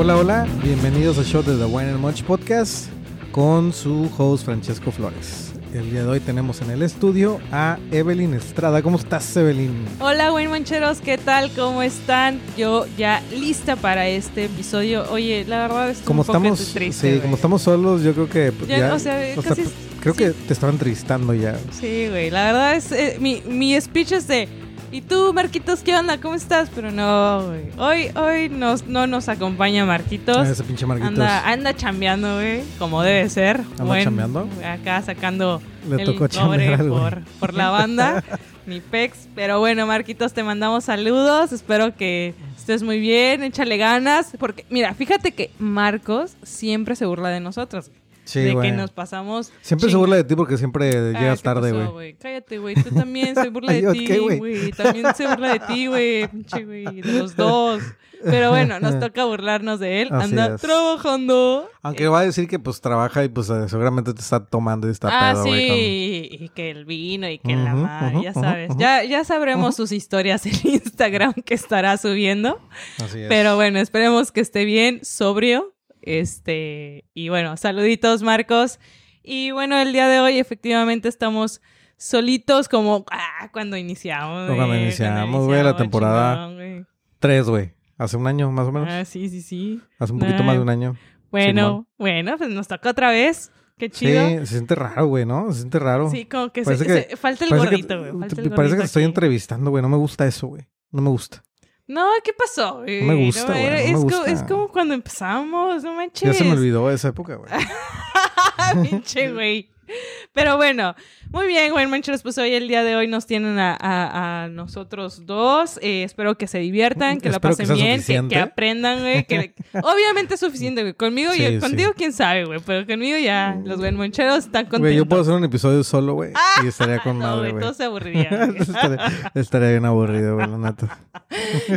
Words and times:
Hola, 0.00 0.16
hola, 0.16 0.46
bienvenidos 0.62 1.18
a 1.18 1.24
Show 1.24 1.42
de 1.42 1.56
The 1.56 1.64
Wine 1.64 1.90
and 1.90 1.98
Much 2.00 2.22
Podcast 2.22 2.86
con 3.32 3.72
su 3.72 4.08
host 4.16 4.44
Francesco 4.44 4.92
Flores. 4.92 5.52
El 5.74 5.90
día 5.90 6.02
de 6.02 6.08
hoy 6.08 6.20
tenemos 6.20 6.62
en 6.62 6.70
el 6.70 6.82
estudio 6.82 7.40
a 7.50 7.78
Evelyn 7.90 8.32
Estrada. 8.34 8.80
¿Cómo 8.80 8.96
estás, 8.96 9.36
Evelyn? 9.36 9.74
Hola, 10.00 10.32
Wayne 10.32 10.50
Mancheros, 10.50 11.00
¿qué 11.00 11.18
tal? 11.18 11.50
¿Cómo 11.50 11.82
están? 11.82 12.40
Yo 12.56 12.86
ya 12.96 13.20
lista 13.36 13.74
para 13.76 14.06
este 14.08 14.44
episodio. 14.44 15.04
Oye, 15.10 15.44
la 15.48 15.62
verdad 15.66 15.90
es 15.90 15.98
como 15.98 16.20
un 16.22 16.26
poco 16.26 16.38
estamos, 16.38 16.72
triste. 16.74 16.92
sí, 16.92 17.08
güey. 17.08 17.20
como 17.20 17.34
estamos 17.36 17.62
solos, 17.62 18.02
yo 18.02 18.14
creo 18.14 18.28
que 18.30 18.52
Ya, 18.68 18.78
ya, 18.78 18.94
o 18.94 18.98
sea, 19.00 19.18
o 19.36 19.42
sea, 19.42 19.54
casi- 19.54 19.68
creo 20.00 20.14
sí. 20.14 20.18
que 20.18 20.30
te 20.30 20.52
estaban 20.52 20.76
entrevistando 20.76 21.34
ya. 21.34 21.58
Sí, 21.72 22.06
güey, 22.08 22.30
la 22.30 22.44
verdad 22.46 22.76
es 22.76 22.92
eh, 22.92 23.16
mi, 23.20 23.42
mi 23.46 23.78
speech 23.80 24.12
es 24.12 24.28
de 24.28 24.48
¿Y 24.90 25.02
tú, 25.02 25.34
Marquitos, 25.34 25.80
qué 25.80 25.94
onda? 25.94 26.18
¿Cómo 26.18 26.34
estás? 26.34 26.70
Pero 26.74 26.90
no, 26.90 27.46
güey. 27.46 27.64
Hoy 27.76 28.10
hoy 28.16 28.48
nos, 28.48 28.86
no 28.86 29.06
nos 29.06 29.28
acompaña 29.28 29.84
Marquitos. 29.84 30.48
Ese 30.48 30.64
pinche 30.64 30.86
Marquitos. 30.86 31.10
Anda, 31.10 31.46
anda 31.46 31.76
chambeando, 31.76 32.36
güey, 32.36 32.62
como 32.78 33.02
debe 33.02 33.28
ser. 33.28 33.60
¿Anda 33.78 34.02
chambeando? 34.02 34.48
Acá 34.64 35.02
sacando 35.02 35.60
Le 35.88 35.96
el 35.96 36.04
tocó 36.04 36.26
cobre 36.28 36.78
por, 36.78 37.22
por 37.38 37.52
la 37.52 37.68
banda, 37.68 38.24
mi 38.66 38.80
pex. 38.80 39.28
Pero 39.34 39.58
bueno, 39.58 39.86
Marquitos, 39.86 40.32
te 40.32 40.42
mandamos 40.42 40.84
saludos. 40.84 41.52
Espero 41.52 41.94
que 41.94 42.34
estés 42.56 42.82
muy 42.82 42.98
bien, 42.98 43.42
échale 43.42 43.76
ganas. 43.76 44.32
Porque, 44.38 44.64
mira, 44.70 44.94
fíjate 44.94 45.32
que 45.32 45.50
Marcos 45.58 46.36
siempre 46.42 46.96
se 46.96 47.04
burla 47.04 47.28
de 47.28 47.40
nosotros. 47.40 47.90
Sí, 48.28 48.40
de 48.40 48.52
güey. 48.52 48.70
que 48.70 48.76
nos 48.76 48.90
pasamos. 48.90 49.50
Siempre 49.62 49.88
se 49.90 49.96
burla 49.96 50.16
de 50.16 50.24
ti 50.24 50.36
porque 50.36 50.58
siempre 50.58 50.90
llegas 51.12 51.38
¿qué 51.40 51.44
tarde, 51.44 51.72
pasó, 51.72 51.92
güey. 51.92 52.14
Cállate, 52.14 52.58
güey. 52.58 52.74
Tú 52.74 52.90
también 52.94 53.34
se 53.34 53.48
burla 53.48 53.72
de 53.72 53.80
¿yo 53.82 53.92
ti, 53.92 54.18
güey? 54.18 54.38
güey. 54.38 54.70
También 54.72 55.06
se 55.14 55.26
burla 55.26 55.52
de 55.54 55.60
ti, 55.60 55.86
güey. 55.86 56.28
Pinche, 56.28 56.64
güey. 56.64 56.84
De 57.00 57.12
los 57.18 57.34
dos. 57.36 57.82
Pero 58.22 58.50
bueno, 58.50 58.80
nos 58.80 58.98
toca 59.00 59.24
burlarnos 59.24 59.80
de 59.80 60.02
él. 60.02 60.08
Así 60.12 60.30
Anda 60.30 60.56
es. 60.56 60.60
trabajando. 60.60 61.70
Aunque 61.82 62.08
va 62.08 62.20
a 62.20 62.24
decir 62.26 62.48
que 62.48 62.58
pues 62.58 62.80
trabaja 62.80 63.24
y 63.24 63.28
pues 63.28 63.48
eh, 63.48 63.68
seguramente 63.68 64.12
te 64.12 64.20
está 64.20 64.44
tomando 64.44 64.88
y 64.88 64.90
está 64.90 65.08
Ah, 65.10 65.32
pedo, 65.32 65.44
sí, 65.44 65.48
güey. 65.50 66.28
con- 66.28 66.44
y 66.44 66.48
que 66.50 66.70
el 66.70 66.84
vino 66.84 67.28
y 67.30 67.38
que 67.38 67.56
la 67.56 67.74
madre, 67.74 68.20
ya 68.22 68.34
sabes. 68.34 68.72
Ya, 68.76 69.04
ya 69.04 69.24
sabremos 69.24 69.76
sus 69.76 69.92
historias 69.92 70.44
en 70.46 70.52
Instagram 70.64 71.32
que 71.32 71.54
estará 71.54 71.96
subiendo. 71.96 72.60
Así 73.02 73.20
es. 73.20 73.28
Pero 73.28 73.56
bueno, 73.56 73.78
esperemos 73.78 74.32
que 74.32 74.40
esté 74.40 74.64
bien, 74.64 75.00
sobrio. 75.02 75.72
Este, 76.02 77.04
y 77.14 77.28
bueno, 77.28 77.56
saluditos, 77.56 78.22
Marcos. 78.22 78.78
Y 79.22 79.50
bueno, 79.50 79.76
el 79.78 79.92
día 79.92 80.08
de 80.08 80.20
hoy 80.20 80.38
efectivamente 80.38 81.08
estamos 81.08 81.60
solitos 81.96 82.68
como 82.68 83.04
ah, 83.10 83.50
cuando 83.52 83.76
iniciamos. 83.76 84.50
Cuando 84.54 84.74
iniciamos, 84.76 85.46
güey, 85.46 85.62
la 85.62 85.76
temporada. 85.76 86.34
chingón, 86.34 86.54
güey. 86.56 86.84
Tres, 87.18 87.46
güey. 87.48 87.74
Hace 87.98 88.16
un 88.16 88.26
año 88.26 88.50
más 88.52 88.68
o 88.68 88.72
menos. 88.72 88.88
Ah, 88.90 89.04
sí, 89.04 89.28
sí, 89.28 89.42
sí. 89.42 89.80
Hace 89.98 90.12
un 90.12 90.20
poquito 90.20 90.38
ah, 90.42 90.46
más 90.46 90.54
de 90.56 90.62
un 90.62 90.68
año. 90.70 90.96
Bueno, 91.30 91.86
bueno, 91.98 92.38
pues 92.38 92.48
nos 92.50 92.68
toca 92.68 92.90
otra 92.90 93.10
vez. 93.10 93.50
Qué 93.76 93.90
chido. 93.90 94.28
Sí, 94.28 94.38
se 94.38 94.46
siente 94.46 94.74
raro, 94.74 95.06
güey, 95.06 95.24
¿no? 95.26 95.52
Se 95.52 95.58
siente 95.60 95.78
raro. 95.78 96.10
Sí, 96.10 96.24
como 96.24 96.50
que, 96.52 96.64
se- 96.64 96.78
que- 96.84 97.02
se- 97.10 97.16
falta 97.16 97.44
el 97.44 97.50
gordito, 97.56 97.98
güey. 97.98 98.28
Parece 98.50 98.74
que 98.74 98.80
te 98.80 98.86
estoy 98.86 99.04
entrevistando, 99.04 99.70
güey. 99.70 99.82
No 99.82 99.88
me 99.88 99.96
gusta 99.96 100.26
eso, 100.26 100.48
güey. 100.48 100.66
No 100.90 101.02
me 101.02 101.10
gusta. 101.10 101.44
No, 101.88 102.06
¿qué 102.22 102.32
pasó? 102.34 102.82
güey? 102.82 103.00
No 103.00 103.14
me 103.14 103.24
gusta, 103.24 103.46
güey, 103.46 103.64
era- 103.64 103.76
no 103.78 103.82
me 103.82 103.88
es, 103.90 103.94
co- 103.96 104.02
gusta. 104.02 104.30
es 104.30 104.42
como 104.44 104.68
cuando 104.68 104.94
empezamos, 104.94 105.82
no 105.82 105.92
manches. 105.94 106.28
Ya 106.28 106.34
se 106.34 106.44
me 106.44 106.52
olvidó 106.52 106.90
esa 106.90 107.08
época, 107.08 107.36
güey. 107.36 107.50
Pinche 108.90 109.32
güey. 109.32 109.70
Pero 110.32 110.56
bueno, 110.56 110.94
muy 111.30 111.46
bien, 111.46 111.72
güey, 111.72 111.86
mancheros. 111.86 112.22
Pues 112.22 112.38
hoy, 112.38 112.54
el 112.54 112.68
día 112.68 112.82
de 112.84 112.96
hoy, 112.96 113.08
nos 113.08 113.26
tienen 113.26 113.58
a, 113.58 113.76
a- 113.80 114.44
a 114.44 114.48
nosotros 114.48 115.26
dos. 115.26 115.78
Eh, 115.82 116.02
espero 116.04 116.36
que 116.36 116.46
se 116.46 116.58
diviertan, 116.58 117.20
que 117.20 117.30
que 117.30 117.40
pasen 117.40 117.72
bien, 117.74 118.02
que, 118.28 118.38
aprendan, 118.38 119.00
güey. 119.00 119.24
Que, 119.24 119.54
obviamente 119.82 120.34
es 120.34 120.40
suficiente, 120.40 120.82
güey. 120.82 120.94
Conmigo, 120.94 121.32
Sí, 121.32 121.44
y 121.44 121.58
contigo, 121.58 121.90
sí. 121.90 121.94
quién 121.98 122.12
sabe, 122.12 122.44
güey. 122.44 122.60
Pero 122.64 122.86
conmigo 122.86 123.18
ya, 123.18 123.58
los 123.64 123.78
buen 123.78 123.96
mancheros 123.96 124.38
están 124.46 124.64
contentos. 124.64 124.80
Güey, 124.80 124.96
yo 124.96 125.06
puedo 125.06 125.22
hacer 125.22 125.34
un 125.34 125.44
episodio 125.44 125.82
solo, 125.84 126.14
güey. 126.14 126.32
Y 126.64 126.68
estaría 126.68 126.98
con 127.00 127.18
No, 127.18 127.26
madre, 127.36 127.50
güey, 127.50 127.62
todos 127.62 127.76
se 127.76 127.84
aburrirían. 127.84 128.50
güey. 128.52 128.62
estaría, 128.62 129.30
estaría 129.34 129.70
bien 129.70 129.84
aburrido, 129.84 130.34
güey, 130.36 130.46
la 130.48 130.58
neta. 130.58 130.98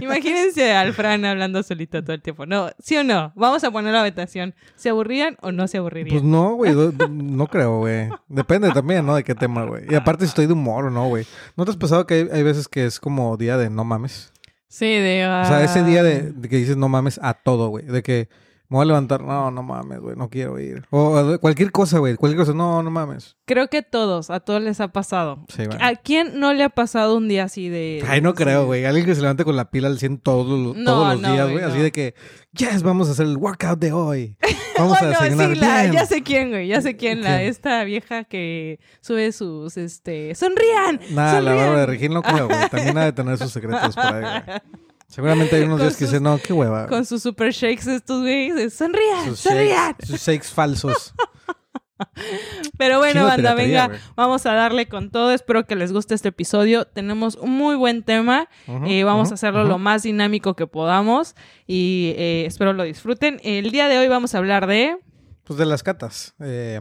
Imagínense 0.02 0.74
al 0.74 0.94
Fran 0.94 1.26
hablando 1.26 1.62
solito 1.64 2.02
todo 2.04 2.14
el 2.14 2.22
tiempo. 2.22 2.46
No, 2.46 2.70
¿sí 2.80 2.96
o 2.98 3.04
no? 3.04 3.32
Vamos 3.36 3.64
a 3.64 3.72
poner 3.72 3.94
la 3.94 4.04
votación. 4.04 4.54
¿Se 4.76 4.90
aburrían 4.90 5.38
o 5.42 5.52
no 5.52 5.68
se 5.68 5.78
aburrirían? 5.78 6.10
Pues 6.16 6.24
no, 6.24 6.56
güey. 6.56 6.74
No 7.10 7.48
creo, 7.48 7.80
güey. 7.80 8.01
Depende 8.28 8.72
también, 8.72 9.06
¿no? 9.06 9.16
De 9.16 9.24
qué 9.24 9.36
tema, 9.36 9.66
güey. 9.66 9.84
Y 9.90 9.96
aparte 9.96 10.26
si 10.26 10.30
estoy 10.30 10.48
de 10.48 10.54
humor 10.54 10.86
o 10.86 10.90
no, 10.90 11.08
güey. 11.08 11.26
¿No 11.56 11.66
te 11.66 11.72
has 11.72 11.78
pensado 11.78 12.06
que 12.06 12.14
hay, 12.14 12.30
hay 12.32 12.44
veces 12.44 12.68
que 12.68 12.86
es 12.86 13.00
como 13.00 13.38
día 13.38 13.58
de 13.58 13.70
no 13.70 13.84
mames? 13.84 14.32
sí, 14.68 14.86
de... 14.86 15.26
O 15.26 15.46
sea, 15.46 15.64
ese 15.64 15.84
día 15.84 16.02
de, 16.02 16.30
ah, 16.30 16.34
de 16.34 16.50
que 16.50 16.56
dices 16.56 16.78
no 16.78 16.88
mames 16.88 17.20
a 17.22 17.34
todo, 17.34 17.68
güey. 17.70 17.86
De 17.86 18.02
que 18.02 18.30
me 18.72 18.78
voy 18.78 18.84
a 18.84 18.86
levantar, 18.86 19.22
no, 19.22 19.52
no 19.52 19.64
mames, 19.64 20.00
güey, 20.00 20.16
no 20.16 20.30
quiero 20.30 20.58
ir. 20.58 20.86
O 20.92 21.38
cualquier 21.42 21.74
cosa, 21.74 22.00
güey. 22.00 22.16
Cualquier 22.16 22.40
cosa, 22.40 22.54
no, 22.58 22.82
no 22.82 22.90
mames. 22.90 23.36
Creo 23.46 23.68
que 23.68 23.82
todos, 23.82 24.30
a 24.30 24.40
todos 24.40 24.62
les 24.62 24.80
ha 24.80 24.88
pasado. 24.88 25.44
Sí. 25.54 25.64
¿A 25.82 25.96
quién 25.98 26.40
no 26.40 26.54
le 26.54 26.64
ha 26.64 26.70
pasado 26.70 27.18
un 27.18 27.28
día 27.28 27.44
así 27.44 27.68
de... 27.68 28.02
Ay, 28.08 28.22
no 28.22 28.34
creo, 28.34 28.66
güey. 28.66 28.86
Alguien 28.86 29.06
que 29.06 29.14
se 29.14 29.20
levante 29.20 29.44
con 29.44 29.58
la 29.58 29.70
pila 29.72 29.90
al 29.90 30.00
100 30.00 30.20
todos, 30.20 30.48
los- 30.58 30.78
No, 30.78 30.86
todos 30.86 31.08
los 31.16 31.22
no, 31.22 31.34
días, 31.34 31.52
güey. 31.52 31.64
Así 31.66 31.80
de 31.80 31.92
que, 31.92 32.16
yes, 32.54 32.82
vamos 32.82 33.09
a 33.09 33.12
hacer 33.12 33.26
el 33.26 33.36
workout 33.36 33.78
de 33.78 33.92
hoy. 33.92 34.38
Vamos 34.78 34.98
a 34.98 35.02
Bueno, 35.06 35.20
desayunar 35.20 35.50
sí, 35.53 35.56
la- 35.59 35.82
bien. 35.82 35.94
ya 35.94 36.06
sé 36.06 36.24
quién, 36.24 36.50
güey, 36.50 36.68
ya 36.70 36.82
sé 36.82 36.96
quién, 36.96 37.22
la, 37.22 37.38
¿Quién? 37.40 37.50
esta 37.50 37.84
vieja 37.84 38.24
que 38.24 38.80
sube 39.02 39.32
sus, 39.34 39.76
este, 39.78 40.34
sonrían, 40.34 41.00
Nada, 41.12 41.42
la 41.42 41.53
barba 41.53 41.80
de 41.82 41.86
Regil 41.88 42.14
no 42.14 42.24
creo, 42.24 42.48
güey. 42.48 42.70
También 42.70 42.98
ha 42.98 43.03
de 43.03 43.12
tener 43.12 43.38
sus 43.38 43.52
secretos 43.52 43.94
por 43.94 44.06
ahí, 44.06 44.22
güey. 44.22 44.59
Seguramente 45.12 45.58
hay 45.58 45.64
unos 45.64 45.82
días 45.82 45.98
que 45.98 46.06
dicen, 46.06 46.24
no, 46.24 46.38
qué 46.38 46.54
hueva. 46.54 46.88
Con 46.88 47.06
sus 47.06 47.22
super 47.22 47.52
shakes 47.52 47.86
estos 47.86 48.22
güeyes, 48.22 48.74
sonrían, 48.74 49.26
sus 49.26 49.40
sonrían. 49.42 49.90
shakes, 49.90 50.08
sus 50.08 50.22
shakes 50.22 50.48
falsos. 50.52 51.14
Pero 52.78 52.98
bueno, 53.00 53.26
banda, 53.26 53.54
venga, 53.54 53.92
vamos 54.16 54.46
a 54.46 54.54
darle 54.54 54.88
con 54.88 55.12
todo. 55.12 55.32
Espero 55.34 55.66
que 55.66 55.76
les 55.76 55.92
guste 55.92 56.16
este 56.16 56.30
episodio. 56.30 56.86
Tenemos 56.86 57.36
un 57.36 57.52
muy 57.52 57.76
buen 57.76 58.04
tema. 58.04 58.48
Eh, 58.86 59.04
vamos 59.04 59.32
a 59.32 59.34
hacerlo 59.34 59.66
lo 59.66 59.78
más 59.78 60.04
dinámico 60.04 60.56
que 60.56 60.66
podamos 60.66 61.36
y 61.68 62.14
eh, 62.18 62.46
espero 62.48 62.72
lo 62.74 62.84
disfruten. 62.84 63.40
El 63.44 63.70
día 63.70 63.88
de 63.90 63.98
hoy 64.00 64.08
vamos 64.08 64.34
a 64.34 64.38
hablar 64.38 64.66
de... 64.66 64.98
Pues 65.44 65.60
de 65.60 65.66
las 65.66 65.84
catas. 65.84 66.34
Eh, 66.40 66.80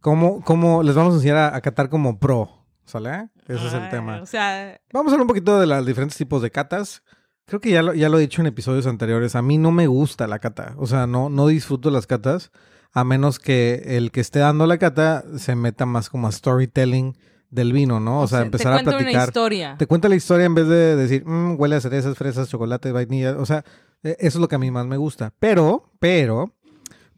¿cómo, 0.00 0.42
cómo 0.42 0.82
les 0.82 0.94
vamos 0.96 1.14
a 1.14 1.16
enseñar 1.18 1.36
a, 1.36 1.56
a 1.56 1.60
catar 1.60 1.88
como 1.88 2.18
pro? 2.18 2.66
¿Sale? 2.84 3.28
Ese 3.46 3.66
es 3.68 3.72
el 3.72 3.82
Ay, 3.84 3.90
tema. 3.90 4.20
O 4.20 4.26
sea, 4.26 4.80
Vamos 4.92 5.12
a 5.12 5.14
hablar 5.14 5.22
un 5.22 5.28
poquito 5.28 5.60
de 5.60 5.66
los 5.66 5.86
diferentes 5.86 6.18
tipos 6.18 6.42
de 6.42 6.50
catas. 6.50 7.02
Creo 7.50 7.60
que 7.60 7.70
ya 7.72 7.82
lo, 7.82 7.94
ya 7.94 8.08
lo 8.08 8.16
he 8.16 8.20
dicho 8.20 8.40
en 8.40 8.46
episodios 8.46 8.86
anteriores. 8.86 9.34
A 9.34 9.42
mí 9.42 9.58
no 9.58 9.72
me 9.72 9.88
gusta 9.88 10.28
la 10.28 10.38
cata. 10.38 10.74
O 10.76 10.86
sea, 10.86 11.08
no, 11.08 11.28
no 11.28 11.48
disfruto 11.48 11.90
las 11.90 12.06
catas. 12.06 12.52
A 12.92 13.02
menos 13.02 13.40
que 13.40 13.82
el 13.96 14.12
que 14.12 14.20
esté 14.20 14.38
dando 14.38 14.68
la 14.68 14.78
cata 14.78 15.24
se 15.36 15.56
meta 15.56 15.84
más 15.84 16.10
como 16.10 16.28
a 16.28 16.32
storytelling 16.32 17.16
del 17.50 17.72
vino, 17.72 17.98
¿no? 17.98 18.20
O, 18.20 18.28
sea, 18.28 18.42
empezar 18.42 18.66
te 18.66 18.68
a 18.68 18.72
cuento 18.74 18.90
una 18.90 18.98
platicar. 18.98 19.28
historia. 19.30 19.74
Te 19.76 19.88
cuenta 19.88 20.08
la 20.08 20.14
historia 20.14 20.46
en 20.46 20.54
vez 20.54 20.68
de 20.68 20.94
decir, 20.94 21.24
"Mm, 21.26 21.56
huele 21.58 21.74
a 21.74 21.80
cerezas, 21.80 22.16
fresas, 22.16 22.48
chocolate, 22.48 22.92
vainilla. 22.92 23.36
O 23.36 23.46
sea, 23.46 23.64
eh, 24.04 24.14
eso 24.20 24.38
es 24.38 24.40
lo 24.40 24.46
que 24.46 24.54
a 24.54 24.58
mí 24.60 24.70
más 24.70 24.86
me 24.86 24.96
gusta. 24.96 25.32
Pero, 25.40 25.90
pero, 25.98 26.54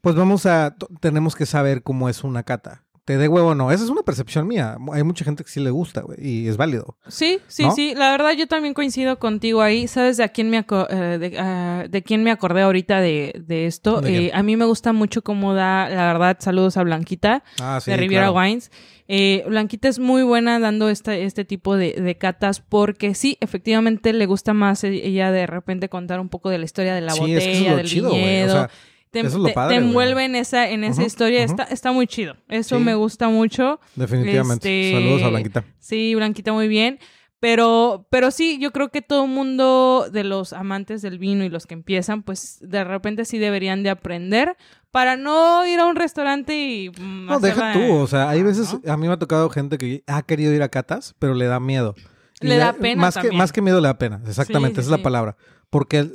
pues 0.01 0.15
vamos 0.15 0.47
a, 0.47 0.75
tenemos 0.99 1.35
que 1.35 1.45
saber 1.45 1.83
cómo 1.83 2.09
es 2.09 2.23
una 2.23 2.41
cata. 2.41 2.82
Te 3.05 3.17
dé 3.17 3.27
huevo 3.27 3.49
o 3.49 3.55
no. 3.55 3.69
Esa 3.71 3.83
es 3.83 3.89
una 3.89 4.03
percepción 4.03 4.47
mía. 4.47 4.77
Hay 4.93 5.03
mucha 5.03 5.25
gente 5.25 5.43
que 5.43 5.49
sí 5.49 5.59
le 5.59 5.71
gusta, 5.71 6.01
güey, 6.01 6.17
y 6.25 6.47
es 6.47 6.55
válido. 6.55 6.97
Sí, 7.07 7.39
sí, 7.47 7.63
¿No? 7.63 7.75
sí. 7.75 7.93
La 7.95 8.11
verdad, 8.11 8.31
yo 8.31 8.47
también 8.47 8.73
coincido 8.73 9.19
contigo 9.19 9.61
ahí. 9.61 9.87
¿Sabes 9.89 10.15
de 10.17 10.23
a 10.23 10.29
quién 10.29 10.49
me, 10.49 10.57
aco- 10.57 10.87
eh, 10.89 11.17
de, 11.17 11.37
ah, 11.37 11.83
de 11.89 12.01
quién 12.01 12.23
me 12.23 12.31
acordé 12.31 12.61
ahorita 12.61 13.01
de, 13.01 13.41
de 13.45 13.65
esto? 13.65 14.01
Eh, 14.05 14.31
a 14.33 14.41
mí 14.41 14.55
me 14.55 14.63
gusta 14.65 14.93
mucho 14.93 15.21
cómo 15.21 15.53
da, 15.53 15.89
la 15.89 16.07
verdad, 16.13 16.37
saludos 16.39 16.77
a 16.77 16.83
Blanquita. 16.83 17.43
Ah, 17.61 17.79
sí. 17.83 17.91
de 17.91 17.97
Riviera 17.97 18.31
claro. 18.31 18.39
Wines. 18.39 18.71
Eh, 19.09 19.43
Blanquita 19.49 19.89
es 19.89 19.99
muy 19.99 20.23
buena 20.23 20.57
dando 20.59 20.87
esta, 20.87 21.13
este 21.13 21.43
tipo 21.43 21.75
de, 21.75 21.91
de 21.91 22.17
catas 22.17 22.61
porque 22.61 23.15
sí, 23.15 23.37
efectivamente 23.41 24.13
le 24.13 24.25
gusta 24.27 24.53
más 24.53 24.81
e- 24.85 25.05
ella 25.05 25.29
de 25.33 25.45
repente 25.45 25.89
contar 25.89 26.21
un 26.21 26.29
poco 26.29 26.49
de 26.49 26.57
la 26.57 26.63
historia 26.63 26.95
de 26.95 27.01
la 27.01 27.11
Sí, 27.11 27.33
es 27.33 27.43
que 27.43 27.51
es 27.51 27.57
botella, 27.59 27.75
del 27.75 27.85
chido, 27.87 28.09
güey. 28.11 28.21
O 28.21 28.25
viñedo. 28.25 28.53
sea, 28.53 28.69
te, 29.13 29.27
eso 29.27 29.37
es 29.37 29.41
lo 29.43 29.47
te- 29.47 29.53
padre, 29.53 29.75
te 29.75 29.79
güey. 29.79 29.87
envuelve 29.89 30.25
en 30.25 30.35
esa, 30.35 30.69
en 30.69 30.83
esa 30.83 31.03
historia. 31.03 31.43
está, 31.43 31.63
está 31.63 31.91
muy 31.91 32.07
chido. 32.07 32.35
Eso 32.49 32.77
Sí. 32.79 32.83
me 32.83 32.95
gusta 32.95 33.29
mucho. 33.29 33.79
definitivamente. 33.95 34.89
Este- 34.89 34.99
Saludos 35.01 35.23
a 35.23 35.29
Blanquita. 35.29 35.63
Sí, 35.79 36.15
Blanquita 36.15 36.51
muy 36.53 36.67
bien. 36.67 36.99
Pero, 37.39 38.07
pero 38.09 38.31
sí, 38.31 38.57
yo 38.57 38.71
creo 38.71 38.87
que 38.89 39.01
todo 39.01 39.27
mundo 39.27 40.07
de 40.09 40.23
los 40.23 40.53
amantes 40.53 41.01
del 41.01 41.19
vino 41.19 41.43
y 41.43 41.49
los 41.49 41.67
que 41.67 41.73
empiezan, 41.73 42.23
pues 42.23 42.57
de 42.61 42.85
repente 42.85 43.25
sí 43.25 43.37
deberían 43.37 43.83
de 43.83 43.89
aprender 43.89 44.55
para 44.91 45.17
no 45.17 45.65
ir 45.67 45.77
a 45.81 45.85
un 45.85 45.97
restaurante 45.97 46.55
y... 46.57 46.89
mm, 46.89 47.25
No, 47.25 47.39
deja 47.41 47.73
tú. 47.73 47.95
O 47.95 48.07
sea, 48.07 48.29
hay 48.29 48.43
veces, 48.43 48.73
¿no? 48.81 48.93
a 48.93 48.95
mí 48.95 49.07
me 49.07 49.13
ha 49.13 49.19
tocado 49.19 49.49
gente 49.49 49.77
que 49.77 50.03
ha 50.07 50.21
querido 50.21 50.53
ir 50.53 50.63
a 50.63 50.69
catas, 50.69 51.15
pero 51.19 51.33
le 51.33 51.45
da 51.45 51.59
miedo. 51.59 51.95
Le 52.39 52.55
da 52.57 52.71
pena 52.73 53.01
Más 53.01 53.17
que, 53.17 53.31
más 53.33 53.51
que 53.51 53.61
miedo 53.61 53.81
le 53.81 53.87
da 53.89 53.97
pena. 53.97 54.21
Exactamente, 54.25 54.75
Sí, 54.81 54.85
sí, 54.85 54.87
esa 54.87 54.95
es 54.95 54.99
la 54.99 55.03
palabra. 55.03 55.35
Porque 55.73 55.99
eh, 55.99 56.09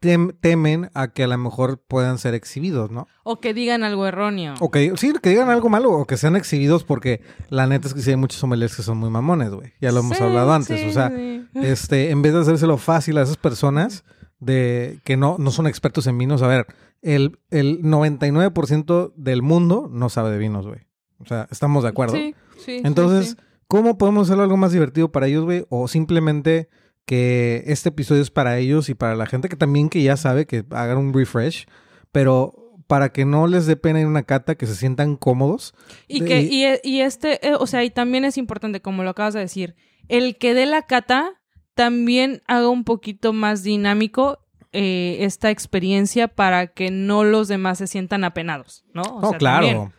tem- 0.00 0.34
temen 0.40 0.90
a 0.94 1.12
que 1.12 1.22
a 1.22 1.28
lo 1.28 1.38
mejor 1.38 1.78
puedan 1.86 2.18
ser 2.18 2.34
exhibidos, 2.34 2.90
¿no? 2.90 3.06
O 3.22 3.38
que 3.38 3.54
digan 3.54 3.84
algo 3.84 4.04
erróneo. 4.06 4.54
O 4.58 4.70
que, 4.72 4.92
sí, 4.96 5.12
que 5.22 5.30
digan 5.30 5.48
algo 5.50 5.68
malo 5.68 5.92
o 5.92 6.06
que 6.06 6.16
sean 6.16 6.34
exhibidos 6.34 6.82
porque 6.82 7.20
la 7.50 7.68
neta 7.68 7.86
es 7.86 7.94
que 7.94 8.00
sí 8.00 8.10
hay 8.10 8.16
muchos 8.16 8.40
sommeliers 8.40 8.74
que 8.74 8.82
son 8.82 8.98
muy 8.98 9.10
mamones, 9.10 9.50
güey. 9.50 9.72
Ya 9.80 9.92
lo 9.92 10.00
hemos 10.00 10.16
Sí, 10.18 10.24
hablado 10.24 10.52
antes. 10.52 10.80
sí, 10.80 10.88
o 10.88 10.92
sea, 10.92 11.10
sí. 11.14 11.46
este, 11.54 12.10
en 12.10 12.22
vez 12.22 12.32
de 12.34 12.40
hacérselo 12.40 12.76
fácil 12.78 13.18
a 13.18 13.22
esas 13.22 13.36
personas 13.36 14.04
de 14.40 14.98
que 15.04 15.16
no, 15.16 15.36
no 15.38 15.50
son 15.52 15.66
expertos 15.68 16.06
en 16.08 16.18
vinos, 16.18 16.42
a 16.42 16.48
ver, 16.48 16.66
el, 17.02 17.38
el 17.50 17.80
99% 17.82 19.12
del 19.16 19.42
mundo 19.42 19.88
no 19.90 20.08
sabe 20.08 20.30
de 20.30 20.38
vinos, 20.38 20.66
güey. 20.66 20.80
O 21.18 21.26
sea, 21.26 21.46
estamos 21.50 21.82
de 21.82 21.88
acuerdo. 21.90 22.14
Sí, 22.16 22.34
sí. 22.64 22.80
Entonces. 22.84 23.36
¿cómo 23.66 23.96
podemos 23.96 24.28
hacerlo 24.28 24.42
algo 24.44 24.58
más 24.58 24.72
divertido 24.72 25.10
para 25.10 25.26
ellos, 25.26 25.44
güey? 25.44 25.64
O 25.70 25.88
simplemente 25.88 26.68
que 27.04 27.64
este 27.66 27.90
episodio 27.90 28.22
es 28.22 28.30
para 28.30 28.58
ellos 28.58 28.88
y 28.88 28.94
para 28.94 29.14
la 29.14 29.26
gente 29.26 29.48
que 29.48 29.56
también 29.56 29.88
que 29.88 30.02
ya 30.02 30.16
sabe 30.16 30.46
que 30.46 30.64
hagan 30.70 30.98
un 30.98 31.12
refresh, 31.12 31.66
pero 32.12 32.54
para 32.86 33.12
que 33.12 33.24
no 33.24 33.46
les 33.46 33.66
dé 33.66 33.76
pena 33.76 34.00
ir 34.00 34.06
a 34.06 34.10
una 34.10 34.22
cata, 34.24 34.54
que 34.56 34.66
se 34.66 34.74
sientan 34.74 35.16
cómodos. 35.16 35.74
Y 36.06 36.20
que, 36.24 36.42
y, 36.42 36.64
e- 36.64 36.80
y 36.84 37.00
este, 37.00 37.46
eh, 37.46 37.54
o 37.58 37.66
sea, 37.66 37.82
y 37.84 37.90
también 37.90 38.24
es 38.24 38.36
importante, 38.36 38.80
como 38.80 39.02
lo 39.02 39.10
acabas 39.10 39.34
de 39.34 39.40
decir, 39.40 39.74
el 40.08 40.36
que 40.36 40.54
dé 40.54 40.66
la 40.66 40.82
cata 40.82 41.40
también 41.74 42.42
haga 42.46 42.68
un 42.68 42.84
poquito 42.84 43.32
más 43.32 43.62
dinámico 43.62 44.38
eh, 44.72 45.18
esta 45.20 45.50
experiencia 45.50 46.28
para 46.28 46.68
que 46.68 46.90
no 46.90 47.24
los 47.24 47.48
demás 47.48 47.78
se 47.78 47.86
sientan 47.86 48.24
apenados, 48.24 48.84
¿no? 48.92 49.02
O 49.02 49.20
no, 49.20 49.30
sea, 49.30 49.38
claro, 49.38 49.66
también. 49.66 49.92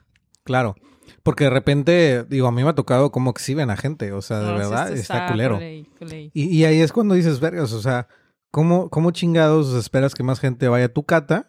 claro. 0.44 0.75
Porque 1.24 1.46
de 1.46 1.50
repente, 1.50 2.24
digo, 2.30 2.48
a 2.48 2.52
mí 2.52 2.63
me 2.63 2.69
ha 2.69 2.75
tocado 2.75 3.12
cómo 3.12 3.31
exhiben 3.31 3.69
a 3.69 3.78
gente, 3.78 4.12
o 4.13 4.22
sea, 4.22 4.40
de 4.40 4.52
No, 4.52 4.57
verdad, 4.57 4.92
está, 4.94 5.28
culero. 5.28 5.60
Y, 5.62 5.86
y 6.34 6.66
ahí 6.66 6.81
es 6.81 6.92
cuando 6.92 7.16
dices, 7.16 7.40
vergas, 7.40 7.74
o 7.74 7.81
sea, 7.81 8.07
¿cómo, 8.52 8.90
¿cómo 8.90 9.12
chingados 9.12 9.74
esperas 9.75 10.13
que 10.16 10.24
más 10.24 10.40
gente 10.40 10.68
vaya 10.68 10.86
a 10.86 10.90
tu 10.94 11.04
cata 11.04 11.48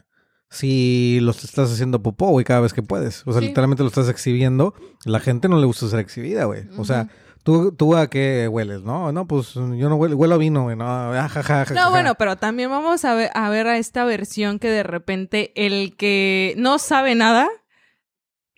si 0.48 1.18
los 1.22 1.44
estás 1.44 1.72
haciendo 1.72 2.02
popó, 2.02 2.28
güey, 2.30 2.44
cada 2.44 2.60
vez 2.60 2.72
que 2.72 2.82
puedes? 2.82 3.22
O 3.26 3.32
sea, 3.32 3.40
Sí. 3.40 3.48
literalmente 3.48 3.82
lo 3.82 3.88
estás 3.88 4.08
exhibiendo. 4.08 4.74
La 5.04 5.20
gente 5.20 5.48
no 5.48 5.58
le 5.58 5.66
gusta 5.66 5.88
ser 5.88 6.00
exhibida, 6.00 6.44
güey. 6.44 6.64
O 6.78 6.84
sea. 6.84 7.08
¿tú, 7.42 7.70
¿tú 7.70 7.94
a 7.94 8.08
qué 8.10 8.48
hueles, 8.50 8.82
no? 8.82 9.12
No, 9.12 9.28
pues 9.28 9.54
yo 9.54 9.88
no 9.88 9.94
huelo, 9.94 10.16
huelo 10.16 10.34
a 10.34 10.38
vino, 10.38 10.64
güey, 10.64 10.74
no, 10.74 10.84
ah, 10.84 11.28
ja, 11.28 11.42
ja, 11.44 11.64
ja, 11.64 11.74
No, 11.74 11.90
bueno, 11.92 12.16
pero 12.16 12.34
también 12.34 12.70
vamos 12.70 13.04
a 13.04 13.14
ver, 13.14 13.30
a 13.34 13.48
ver 13.50 13.68
a 13.68 13.78
esta 13.78 14.04
versión 14.04 14.58
que 14.58 14.68
de 14.68 14.82
repente 14.82 15.52
el 15.54 15.96
que 15.96 16.54
no 16.58 16.80
sabe 16.80 17.14
nada 17.14 17.46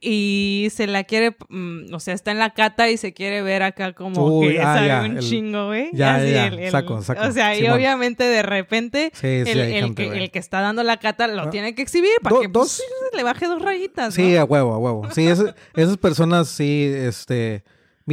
y 0.00 0.69
se 0.71 0.87
la 0.87 1.05
quiere, 1.05 1.37
mm, 1.49 1.93
o 1.93 1.99
sea, 2.00 2.15
está 2.15 2.31
en 2.31 2.39
la 2.39 2.50
cata 2.55 2.89
y 2.89 2.97
se 2.97 3.12
quiere 3.12 3.43
ver 3.43 3.62
acá 3.62 3.93
como 3.95 4.39
Uy, 4.39 4.53
que 4.53 4.61
ah, 4.61 4.75
sabe 4.77 4.87
ya, 4.89 5.03
un 5.03 5.17
el- 5.17 5.23
chingo, 5.23 5.67
güey. 5.67 5.91
ya, 5.93 6.17
Así 6.17 6.31
ya, 6.31 6.47
el- 6.47 6.59
el- 6.61 6.71
saco, 6.71 7.03
saco, 7.03 7.27
O 7.27 7.33
sea, 7.33 7.55
y 7.56 7.61
Simón. 7.61 7.73
obviamente 7.75 8.23
de 8.25 8.43
repente 8.43 9.11
Sí, 9.15 9.27
el, 9.27 9.47
gente, 9.47 10.03
que, 10.03 10.09
güey. 10.09 10.23
el 10.25 10.31
que 10.31 10.39
está 10.39 10.61
dando 10.61 10.83
la 10.85 10.99
cata 10.99 11.27
lo 11.27 11.43
Ah. 11.43 11.50
tiene 11.50 11.75
que 11.75 11.83
exhibir 11.83 12.11
para 12.23 12.37
Do- 12.37 12.43
que 12.43 12.49
pues, 12.49 12.79
dos- 12.79 12.83
le 13.17 13.23
baje 13.25 13.47
dos 13.47 13.61
rayitas, 13.61 14.15
Sí, 14.15 14.35
¿no? 14.35 14.41
a 14.41 14.45
huevo, 14.45 14.75
a 14.75 14.79
huevo. 14.79 15.11
Sí, 15.11 15.27
ese- 15.27 15.55
esas 15.75 15.97
personas 15.97 16.49
sí, 16.49 16.85
este... 16.95 17.65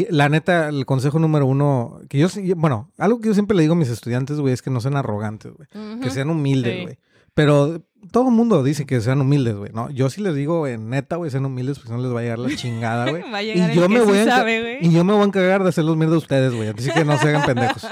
La 0.10 0.28
neta, 0.28 0.68
el 0.68 0.86
consejo 0.86 1.20
número 1.20 1.46
uno, 1.46 2.02
que 2.10 2.18
yo, 2.18 2.28
sí- 2.28 2.52
bueno, 2.54 2.92
algo 2.98 3.22
que 3.22 3.28
yo 3.30 3.34
siempre 3.34 3.56
le 3.56 3.62
digo 3.62 3.76
a 3.76 3.78
mis 3.78 3.88
estudiantes, 3.90 4.40
güey, 4.42 4.54
es 4.54 4.62
que 4.62 4.70
no 4.70 4.82
sean 4.82 4.98
arrogantes, 4.98 5.54
güey. 5.54 5.70
que 6.02 6.10
sean 6.10 6.30
humildes, 6.30 6.76
Sí. 6.76 6.82
güey. 6.82 6.98
Pero 7.34 7.82
todo 8.12 8.30
el 8.30 8.36
mundo 8.36 8.64
dice 8.64 8.86
que 8.86 9.02
sean 9.02 9.22
humildes, 9.22 9.56
güey, 9.56 9.72
¿no? 9.74 9.90
Yo 9.90 10.10
sí 10.10 10.22
les 10.22 10.36
digo, 10.36 10.68
en 10.68 10.90
neta, 10.90 11.16
güey, 11.16 11.32
sean 11.32 11.46
humildes 11.46 11.80
porque 11.80 11.94
no 11.94 12.02
les 12.02 12.14
va 12.14 12.20
a 12.20 12.24
llegar 12.24 12.40
la 12.40 12.56
chingada, 12.56 13.10
güey. 13.10 13.24
Va 13.32 13.38
a 13.38 13.44
llegar 13.44 13.70
y 13.70 13.72
el 13.72 13.76
yo 13.78 13.82
que 13.84 13.90
me 13.90 14.00
sí 14.00 14.06
voy 14.06 14.18
a 14.20 14.26
sabe. 14.26 14.80
Y 14.82 14.92
yo 14.92 15.04
me 15.04 15.14
voy 15.14 15.22
a 15.22 15.26
encargar 15.26 15.64
de 15.64 15.70
hacerlos 15.70 15.98
mierda 15.98 16.16
a 16.16 16.20
ustedes, 16.20 16.54
güey. 16.54 16.70
Así 16.70 16.92
que 16.92 17.06
no 17.06 17.18
se 17.18 17.30
hagan 17.30 17.46
pendejos. 17.46 17.88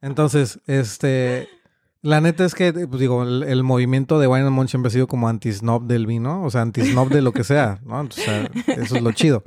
Entonces, 0.00 0.60
este... 0.66 1.48
La 2.02 2.20
neta 2.20 2.44
es 2.44 2.54
que, 2.54 2.72
pues 2.72 3.00
digo, 3.00 3.24
el, 3.24 3.42
el 3.42 3.64
movimiento 3.64 4.20
de 4.20 4.28
Wine 4.28 4.46
and 4.46 4.54
Munch 4.54 4.70
siempre 4.70 4.88
ha 4.88 4.92
sido 4.92 5.08
como 5.08 5.28
anti-snob 5.28 5.86
del 5.86 6.06
vino, 6.06 6.44
o 6.44 6.50
sea, 6.50 6.62
anti-snob 6.62 7.08
de 7.08 7.20
lo 7.20 7.32
que 7.32 7.42
sea, 7.42 7.80
¿no? 7.84 8.02
O 8.02 8.10
sea, 8.12 8.48
eso 8.68 8.96
es 8.96 9.02
lo 9.02 9.10
chido. 9.10 9.42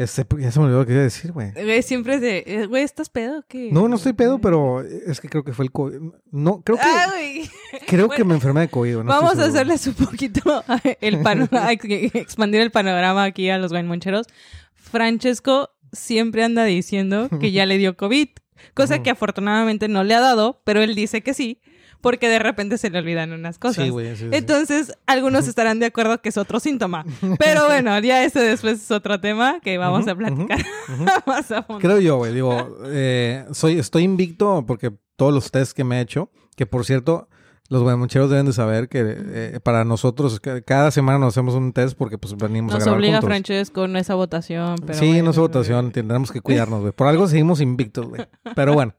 Este, 0.00 0.24
ya 0.38 0.50
se 0.50 0.58
me 0.58 0.64
olvidó 0.64 0.80
lo 0.80 0.86
que 0.86 0.92
iba 0.92 1.02
a 1.02 1.04
decir, 1.04 1.30
güey. 1.30 1.52
Güey, 1.52 1.82
siempre 1.82 2.14
es 2.14 2.20
de, 2.22 2.42
eh, 2.46 2.64
güey, 2.64 2.84
¿estás 2.84 3.10
pedo 3.10 3.44
qué? 3.46 3.68
No, 3.70 3.86
no 3.86 3.96
estoy 3.96 4.14
pedo, 4.14 4.38
pero 4.38 4.80
es 4.82 5.20
que 5.20 5.28
creo 5.28 5.44
que 5.44 5.52
fue 5.52 5.66
el 5.66 5.72
COVID. 5.72 5.98
No, 6.30 6.62
creo 6.62 6.78
que, 6.78 6.84
Ah, 6.86 7.08
güey. 7.10 7.50
creo 7.86 8.08
que 8.08 8.24
me 8.24 8.32
enfermé 8.32 8.62
de 8.62 8.68
COVID. 8.68 8.94
no 8.96 9.04
Vamos 9.04 9.38
a 9.38 9.44
hacerles 9.44 9.86
un 9.86 9.92
poquito 9.92 10.64
el 11.02 11.20
panorama, 11.20 11.70
expandir 11.72 12.62
el 12.62 12.70
panorama 12.70 13.24
aquí 13.24 13.50
a 13.50 13.58
los 13.58 13.72
guaymoncheros. 13.72 14.26
Francesco 14.72 15.68
siempre 15.92 16.44
anda 16.44 16.64
diciendo 16.64 17.28
que 17.38 17.52
ya 17.52 17.66
le 17.66 17.76
dio 17.76 17.94
COVID, 17.94 18.28
cosa 18.72 19.02
que 19.02 19.10
afortunadamente 19.10 19.86
no 19.88 20.02
le 20.02 20.14
ha 20.14 20.20
dado, 20.20 20.62
pero 20.64 20.82
él 20.82 20.94
dice 20.94 21.20
que 21.20 21.34
sí, 21.34 21.60
porque 22.00 22.28
de 22.28 22.38
repente 22.38 22.78
se 22.78 22.90
le 22.90 22.98
olvidan 22.98 23.32
unas 23.32 23.58
cosas. 23.58 23.84
Sí, 23.84 23.90
güey. 23.90 24.16
sí, 24.16 24.24
sí. 24.24 24.28
Entonces, 24.32 24.92
algunos 25.06 25.46
estarán 25.48 25.78
de 25.80 25.86
acuerdo 25.86 26.20
que 26.22 26.28
es 26.30 26.36
otro 26.38 26.60
síntoma. 26.60 27.04
Pero 27.38 27.66
bueno, 27.66 27.98
ya 28.00 28.24
ese 28.24 28.40
después 28.40 28.82
es 28.82 28.90
otro 28.90 29.20
tema 29.20 29.60
que 29.60 29.76
vamos 29.78 30.02
Ujú, 30.02 30.10
a 30.10 30.14
platicar 30.16 30.60
ujú. 30.88 31.04
más 31.26 31.50
a 31.52 31.62
fondo. 31.62 31.80
Creo 31.80 31.98
yo, 32.00 32.16
güey. 32.16 32.32
Digo, 32.34 32.78
eh, 32.86 33.44
soy, 33.52 33.78
estoy 33.78 34.04
invicto 34.04 34.64
porque 34.66 34.92
todos 35.16 35.32
los 35.34 35.50
tests 35.50 35.74
que 35.74 35.84
me 35.84 35.98
he 35.98 36.00
hecho, 36.00 36.30
que 36.56 36.66
por 36.66 36.84
cierto, 36.86 37.28
los 37.68 37.82
guaymoncheros 37.82 38.28
deben 38.30 38.46
de 38.46 38.52
saber 38.52 38.88
que 38.88 39.04
eh, 39.06 39.60
para 39.62 39.84
nosotros 39.84 40.40
ca- 40.40 40.60
cada 40.62 40.90
semana 40.90 41.18
nos 41.20 41.34
hacemos 41.34 41.54
un 41.54 41.72
test 41.72 41.96
porque 41.96 42.18
pues 42.18 42.36
venimos 42.36 42.72
Nos 42.72 42.82
a 42.82 42.84
grabar 42.84 42.98
obliga 42.98 43.14
juntos. 43.20 43.28
Francesco 43.28 43.84
en 43.84 43.96
esa 43.96 44.14
votación. 44.16 44.74
Pero 44.84 44.98
sí, 44.98 45.06
bueno. 45.08 45.24
no 45.24 45.30
es 45.30 45.38
votación, 45.38 45.92
tendremos 45.92 46.32
que 46.32 46.40
cuidarnos, 46.40 46.80
güey. 46.80 46.92
Por 46.92 47.06
algo 47.06 47.28
seguimos 47.28 47.60
invictos, 47.60 48.06
güey. 48.08 48.26
Pero 48.56 48.72
bueno, 48.74 48.94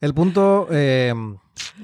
el 0.00 0.14
punto 0.14 0.66
eh, 0.70 1.12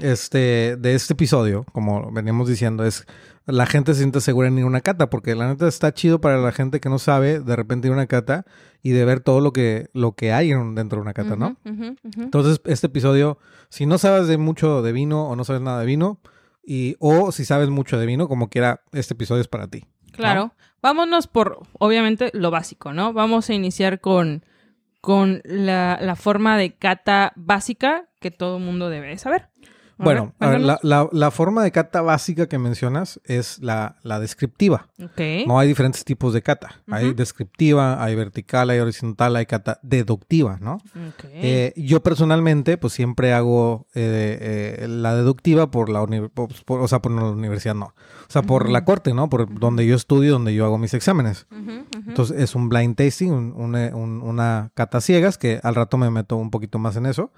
este, 0.01 0.77
de 0.77 0.95
este 0.95 1.13
episodio, 1.15 1.65
como 1.73 2.11
veníamos 2.13 2.49
diciendo, 2.49 2.85
es 2.85 3.07
la 3.47 3.67
gente 3.67 3.95
se 3.95 4.01
siente 4.01 4.21
segura 4.21 4.49
en 4.49 4.59
ir 4.59 4.65
a 4.65 4.67
una 4.67 4.81
cata, 4.81 5.09
porque 5.09 5.35
la 5.37 5.47
neta 5.47 5.69
está 5.69 5.95
chido 5.95 6.21
para 6.21 6.39
la 6.39 6.51
gente 6.51 6.81
que 6.81 6.89
no 6.89 6.99
sabe 6.99 7.39
de 7.39 7.55
repente 7.57 7.87
ir 7.87 7.93
a 7.93 7.97
una 7.97 8.07
cata 8.07 8.45
y 8.83 8.91
de 8.91 9.05
ver 9.05 9.21
todo 9.21 9.41
lo 9.41 9.53
que, 9.53 9.89
lo 9.93 10.13
que 10.13 10.33
hay 10.33 10.51
en- 10.51 10.75
dentro 10.75 10.97
de 10.99 11.03
una 11.03 11.13
cata, 11.15 11.37
¿no? 11.37 11.57
Entonces, 12.17 12.61
este 12.65 12.89
episodio, 12.89 13.39
si 13.69 13.87
no 13.87 13.99
sabes 13.99 14.27
de 14.27 14.37
mucho 14.37 14.83
de 14.83 14.93
vino 14.93 15.29
o 15.29 15.37
no 15.37 15.45
sabes 15.45 15.63
nada 15.63 15.79
de 15.81 15.87
vino, 15.87 16.19
y, 16.65 16.97
o 16.99 17.31
si 17.31 17.45
sabes 17.45 17.69
mucho 17.69 17.99
de 17.99 18.07
vino, 18.07 18.27
como 18.27 18.49
quiera, 18.49 18.81
este 18.93 19.15
episodio 19.15 19.41
es 19.43 19.49
para 19.49 19.69
ti. 19.69 19.85
Claro. 20.11 20.53
Vámonos 20.83 21.29
por, 21.29 21.61
obviamente, 21.79 22.31
lo 22.35 22.51
básico, 22.51 22.93
¿no? 22.93 23.13
Vamos 23.13 23.49
a 23.49 23.55
iniciar 23.55 24.01
con, 24.01 24.45
con 25.01 25.41
la, 25.45 25.99
la 26.01 26.17
forma 26.17 26.57
de 26.59 26.75
cata 26.75 27.33
básica 27.37 28.09
que 28.21 28.33
todo 28.33 28.59
mundo 28.59 28.89
debe 28.89 29.17
saber. 29.19 29.49
A 29.99 30.05
Bueno, 30.05 30.35
ver, 30.39 30.49
a 30.49 30.51
ver, 30.53 30.61
la, 30.61 30.77
cuéntanos. 30.77 31.13
la- 31.15 31.19
la 31.19 31.31
forma 31.31 31.63
de 31.65 31.73
cata 31.73 32.03
básica 32.03 32.49
que 32.49 32.59
mencionas 32.59 33.19
es 33.25 33.59
la, 33.61 33.97
la 34.03 34.21
descriptiva. 34.21 34.89
Ok. 35.03 35.21
No 35.47 35.59
hay 35.59 35.69
diferentes 35.69 36.05
tipos 36.05 36.35
de 36.35 36.43
cata. 36.43 36.83
Hay 36.91 37.15
descriptiva, 37.15 38.03
hay 38.05 38.15
vertical, 38.15 38.69
hay 38.69 38.79
horizontal, 38.79 39.37
hay 39.37 39.47
cata 39.47 39.79
deductiva, 39.83 40.59
¿no? 40.61 40.75
Ok. 40.75 41.25
Eh, 41.33 41.73
yo 41.77 42.03
personalmente, 42.03 42.77
pues 42.77 42.93
siempre 42.93 43.33
hago 43.33 43.87
eh, 43.95 44.77
eh, 44.83 44.89
la 44.89 45.15
deductiva 45.17 45.71
por 45.71 45.89
la 45.89 46.05
por- 46.35 46.65
por- 46.65 46.81
o 46.81 46.89
sea, 46.89 47.01
por 47.01 47.13
la 47.13 47.25
universidad, 47.25 47.75
no. 47.75 47.87
O 47.87 48.31
sea, 48.33 48.43
por 48.43 48.69
la 48.69 48.85
corte, 48.85 49.15
¿no? 49.15 49.31
Por 49.31 49.59
donde 49.59 49.87
yo 49.87 49.95
estudio, 49.97 50.33
donde 50.33 50.55
yo 50.55 50.67
hago 50.67 50.77
mis 50.79 50.93
exámenes. 50.95 51.47
Entonces 52.07 52.39
es 52.41 52.55
un 52.55 52.69
blind 52.69 52.97
tasting, 52.97 53.33
un- 53.33 53.53
una- 53.57 53.95
un- 53.97 54.21
una 54.21 54.71
cata 54.75 55.01
ciegas, 55.01 55.39
que 55.39 55.59
al 55.63 55.75
rato 55.75 55.97
me 55.97 56.11
meto 56.11 56.37
un 56.37 56.51
poquito 56.51 56.79
más 56.79 56.97
en 56.97 57.07
eso. 57.07 57.33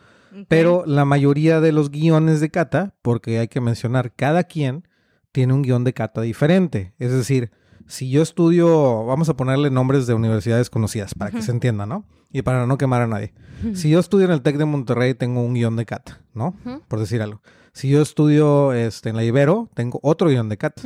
Pero 0.49 0.85
la 0.87 1.05
mayoría 1.05 1.61
de 1.61 1.73
los 1.73 1.91
guiones 1.91 2.41
de 2.41 2.51
cata, 2.51 2.95
porque 3.03 3.39
hay 3.39 3.49
que 3.49 3.61
mencionar, 3.61 4.13
cada 4.15 4.45
quien 4.45 4.87
tiene 5.33 5.53
un 5.53 5.63
guion 5.63 5.85
de 5.85 5.93
cata 5.93 6.21
diferente. 6.21 6.95
Es 6.99 7.13
decir, 7.13 7.51
si 7.87 8.11
yo 8.11 8.23
estudio, 8.23 9.07
vamos 9.07 9.29
a 9.29 9.37
ponerle 9.37 9.71
nombres 9.71 10.07
de 10.07 10.15
universidades 10.15 10.71
conocidas 10.71 11.15
para 11.15 11.31
que 11.31 11.43
se 11.43 11.51
entienda, 11.51 11.87
¿no? 11.87 12.05
Y 12.31 12.43
para 12.43 12.67
no 12.67 12.77
quemar 12.77 13.03
a 13.03 13.07
nadie. 13.07 13.33
Si 13.73 13.89
yo 13.89 13.99
estudio 13.99 14.27
en 14.27 14.33
el 14.33 14.43
TEC 14.43 14.59
de 14.59 14.67
Monterrey, 14.67 15.15
tengo 15.15 15.43
un 15.43 15.55
guion 15.55 15.77
de 15.77 15.87
cata, 15.87 16.21
¿no? 16.35 16.55
Por 16.89 17.01
decir 17.01 17.23
algo. 17.23 17.41
Si 17.73 17.89
yo 17.89 18.03
estudio 18.03 18.73
este, 18.73 19.11
en 19.11 19.17
la 19.17 19.25
Ibero, 19.25 19.71
tengo 19.75 20.01
otro 20.03 20.29
guion 20.29 20.49
de 20.49 20.57
cata. 20.59 20.83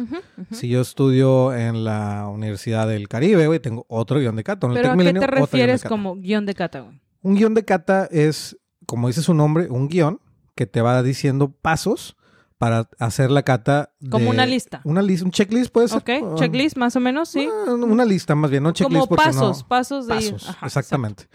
Si 0.50 0.68
yo 0.68 0.80
estudio 0.80 1.54
en 1.54 1.84
la 1.84 2.28
Universidad 2.28 2.86
del 2.86 3.08
Caribe, 3.08 3.46
güey, 3.46 3.60
tengo 3.60 3.84
otro 3.88 4.20
guion 4.20 4.36
de 4.36 4.44
cata. 4.44 4.68
Pero 4.68 4.92
¿a 4.92 4.96
qué 4.96 5.04
te 5.04 5.12
guion 5.12 5.22
refieres 5.22 5.84
como 5.84 6.16
guion 6.16 6.46
de 6.46 6.54
cata, 6.54 6.80
güey? 6.80 7.00
Un 7.22 7.34
guion 7.34 7.54
de 7.54 7.64
cata 7.64 8.08
es, 8.10 8.58
como 8.92 9.08
dice 9.08 9.22
su 9.22 9.32
nombre, 9.32 9.70
un 9.70 9.88
guion 9.88 10.20
que 10.54 10.66
te 10.66 10.82
va 10.82 11.02
diciendo 11.02 11.50
pasos 11.50 12.14
para 12.58 12.90
hacer 12.98 13.30
la 13.30 13.42
cata. 13.42 13.94
Como 14.10 14.28
una 14.28 14.44
lista. 14.44 14.82
Una 14.84 15.00
lista, 15.00 15.24
un 15.24 15.30
checklist 15.30 15.72
puede 15.72 15.88
ser. 15.88 15.96
Ok, 15.96 16.10
Ah, 16.22 16.34
checklist 16.34 16.76
más 16.76 16.94
o 16.94 17.00
menos, 17.00 17.30
sí. 17.30 17.48
Una 17.68 18.04
lista 18.04 18.34
más 18.34 18.50
bien, 18.50 18.62
no 18.64 18.72
checklist 18.72 19.06
Como 19.08 19.16
pasos, 19.16 19.60
no- 19.62 19.66
pasos 19.68 20.06
de 20.06 20.14
pasos, 20.14 20.46
Ajá, 20.46 20.66
exactamente. 20.66 21.26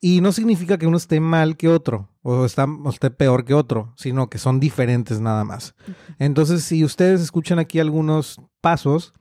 Y 0.00 0.22
no 0.22 0.32
significa 0.32 0.78
que 0.78 0.86
uno 0.86 0.96
esté 0.96 1.20
mal 1.20 1.58
que 1.58 1.68
otro 1.68 2.08
o, 2.22 2.46
está, 2.46 2.64
o 2.64 2.88
esté 2.88 3.10
peor 3.10 3.44
que 3.44 3.52
otro, 3.52 3.92
sino 3.98 4.30
que 4.30 4.38
son 4.38 4.58
diferentes 4.58 5.20
nada 5.20 5.44
más. 5.44 5.74
Entonces, 6.18 6.64
si 6.64 6.82
ustedes 6.82 7.20
escuchan 7.20 7.58
aquí 7.58 7.78
algunos 7.78 8.40
pasos 8.62 9.12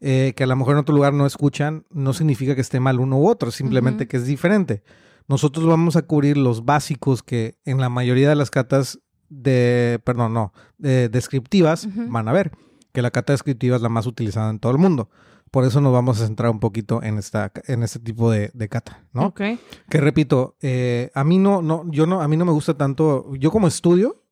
eh, 0.00 0.32
que 0.36 0.42
a 0.42 0.46
lo 0.48 0.56
mejor 0.56 0.72
en 0.72 0.80
otro 0.80 0.96
lugar 0.96 1.12
no 1.14 1.26
escuchan, 1.26 1.86
no 1.90 2.12
significa 2.12 2.56
que 2.56 2.60
esté 2.60 2.80
mal 2.80 2.98
uno 2.98 3.18
u 3.18 3.28
otro, 3.28 3.52
simplemente 3.52 4.08
que 4.08 4.16
es 4.16 4.26
diferente. 4.26 4.82
Nosotros 5.28 5.66
vamos 5.66 5.96
a 5.96 6.02
cubrir 6.02 6.36
los 6.36 6.64
básicos 6.64 7.22
que 7.22 7.58
en 7.64 7.80
la 7.80 7.88
mayoría 7.88 8.28
de 8.28 8.36
las 8.36 8.50
catas 8.50 9.00
de, 9.28 10.00
perdón, 10.04 10.34
no, 10.34 10.52
de 10.78 11.08
descriptivas 11.08 11.88
van 12.08 12.28
a 12.28 12.32
ver, 12.32 12.52
que 12.92 13.02
la 13.02 13.10
cata 13.10 13.32
descriptiva 13.32 13.76
es 13.76 13.82
la 13.82 13.88
más 13.88 14.06
utilizada 14.06 14.50
en 14.50 14.58
todo 14.58 14.72
el 14.72 14.78
mundo. 14.78 15.10
Por 15.50 15.64
eso 15.64 15.80
nos 15.80 15.92
vamos 15.92 16.20
a 16.20 16.26
centrar 16.26 16.50
un 16.50 16.60
poquito 16.60 17.02
en 17.02 17.18
esta, 17.18 17.52
en 17.66 17.82
este 17.82 17.98
tipo 17.98 18.30
de, 18.30 18.50
de 18.52 18.68
cata, 18.68 19.04
¿no? 19.12 19.26
Ok. 19.26 19.40
Que 19.88 20.00
repito, 20.00 20.56
eh, 20.60 21.10
a 21.14 21.24
mí 21.24 21.38
no, 21.38 21.62
no, 21.62 21.84
yo 21.90 22.06
no, 22.06 22.20
a 22.20 22.28
mí 22.28 22.36
no 22.36 22.44
me 22.44 22.52
gusta 22.52 22.74
tanto, 22.74 23.34
yo 23.36 23.50
como 23.50 23.68
estudio, 23.68 24.24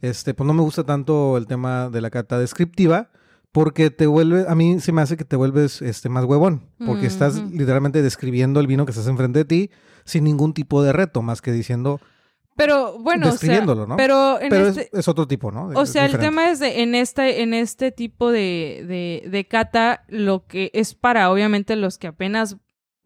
este, 0.00 0.32
pues 0.32 0.46
no 0.46 0.54
me 0.54 0.62
gusta 0.62 0.84
tanto 0.84 1.36
el 1.36 1.46
tema 1.46 1.90
de 1.90 2.00
la 2.00 2.10
cata 2.10 2.38
descriptiva, 2.38 3.10
Porque 3.52 3.90
te 3.90 4.06
vuelve, 4.06 4.44
a 4.48 4.54
mí 4.54 4.78
se 4.80 4.92
me 4.92 5.02
hace 5.02 5.16
que 5.16 5.24
te 5.24 5.34
vuelves 5.36 5.82
este, 5.82 6.08
más 6.08 6.24
huevón. 6.24 6.68
Porque 6.86 7.06
estás 7.06 7.36
Ujú. 7.38 7.50
literalmente 7.50 8.00
describiendo 8.02 8.60
el 8.60 8.66
vino 8.66 8.84
que 8.86 8.92
estás 8.92 9.08
enfrente 9.08 9.40
de 9.40 9.44
ti 9.44 9.70
sin 10.04 10.24
ningún 10.24 10.54
tipo 10.54 10.82
de 10.82 10.92
reto, 10.92 11.20
más 11.22 11.42
que 11.42 11.50
diciendo, 11.52 12.00
Pero 12.56 12.98
bueno, 12.98 13.22
o 13.26 13.30
sea, 13.30 13.32
describiéndolo, 13.32 13.86
¿no? 13.86 13.96
pero 13.96 14.40
en 14.40 14.48
pero 14.50 14.68
este, 14.68 14.82
es, 14.82 15.00
es 15.00 15.08
otro 15.08 15.26
tipo, 15.26 15.50
¿no? 15.50 15.66
O 15.68 15.82
Es 15.82 15.90
sea, 15.90 16.06
el 16.06 16.18
tema 16.18 16.50
es 16.50 16.58
de 16.58 16.82
en 16.82 16.94
este, 16.94 17.42
en 17.42 17.54
este 17.54 17.90
tipo 17.92 18.30
de, 18.30 18.84
de, 18.86 19.28
de 19.30 19.44
cata, 19.46 20.04
lo 20.08 20.46
que 20.46 20.70
es 20.72 20.94
para 20.94 21.30
obviamente 21.30 21.74
los 21.76 21.98
que 21.98 22.06
apenas, 22.06 22.56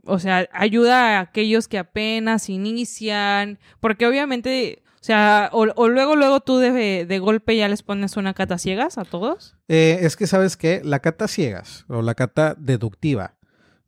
o 0.05 0.19
sea, 0.19 0.49
ayuda 0.53 1.19
a 1.19 1.21
aquellos 1.21 1.69
que 1.69 1.79
apenas 1.79 2.49
inician, 2.49 3.59
porque 3.81 4.07
obviamente, 4.07 4.83
sea, 5.07 5.51
o, 5.53 5.67
o 5.77 5.89
luego, 5.89 6.17
luego 6.17 6.41
tú 6.41 6.57
de, 6.57 7.05
de 7.05 7.19
golpe 7.19 7.55
ya 7.57 7.69
les 7.69 7.83
pones 7.83 8.17
una 8.17 8.33
cata 8.33 8.57
ciegas 8.57 8.97
a 8.97 9.05
todos. 9.05 9.55
Eh, 9.69 9.99
es 10.01 10.17
que 10.17 10.27
sabes 10.27 10.57
que 10.57 10.81
la 10.83 11.01
cata 11.01 11.29
ciegas 11.29 11.85
o 11.89 12.01
la 12.01 12.15
cata 12.15 12.55
deductiva 12.59 13.35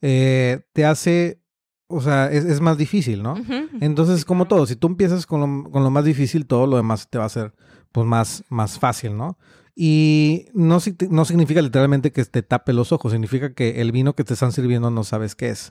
eh, 0.03 0.61
te 0.75 0.85
hace, 0.85 1.41
o 1.87 2.03
sea, 2.03 2.31
es, 2.31 2.45
es 2.45 2.61
más 2.61 2.77
difícil, 2.77 3.23
¿no? 3.23 3.35
Entonces, 3.81 4.27
como 4.27 4.47
todo, 4.47 4.67
si 4.67 4.77
tú 4.77 4.89
empiezas 4.89 5.25
con 5.25 5.41
lo, 5.41 5.71
con 5.71 5.83
lo 5.83 5.91
más 5.91 6.05
difícil, 6.05 6.47
todo 6.47 6.67
lo 6.67 6.77
demás 6.77 7.09
te 7.09 7.17
va 7.17 7.25
a 7.25 7.31
ser 7.31 7.55
pues 7.93 8.07
más, 8.07 8.45
más 8.51 8.79
fácil, 8.79 9.17
¿no? 9.17 9.39
Y 9.79 10.47
no, 10.55 10.79
no 11.11 11.25
significa 11.27 11.61
literalmente 11.61 12.11
que 12.11 12.25
te 12.25 12.43
tape 12.43 12.73
los 12.73 12.93
ojos, 12.93 13.13
significa 13.13 13.53
que 13.53 13.83
el 13.83 13.93
vino 13.93 14.15
que 14.15 14.25
te 14.25 14.33
están 14.33 14.53
sirviendo 14.53 14.91
no 14.91 15.05
sabes 15.05 15.35
qué 15.35 15.51
es. 15.51 15.71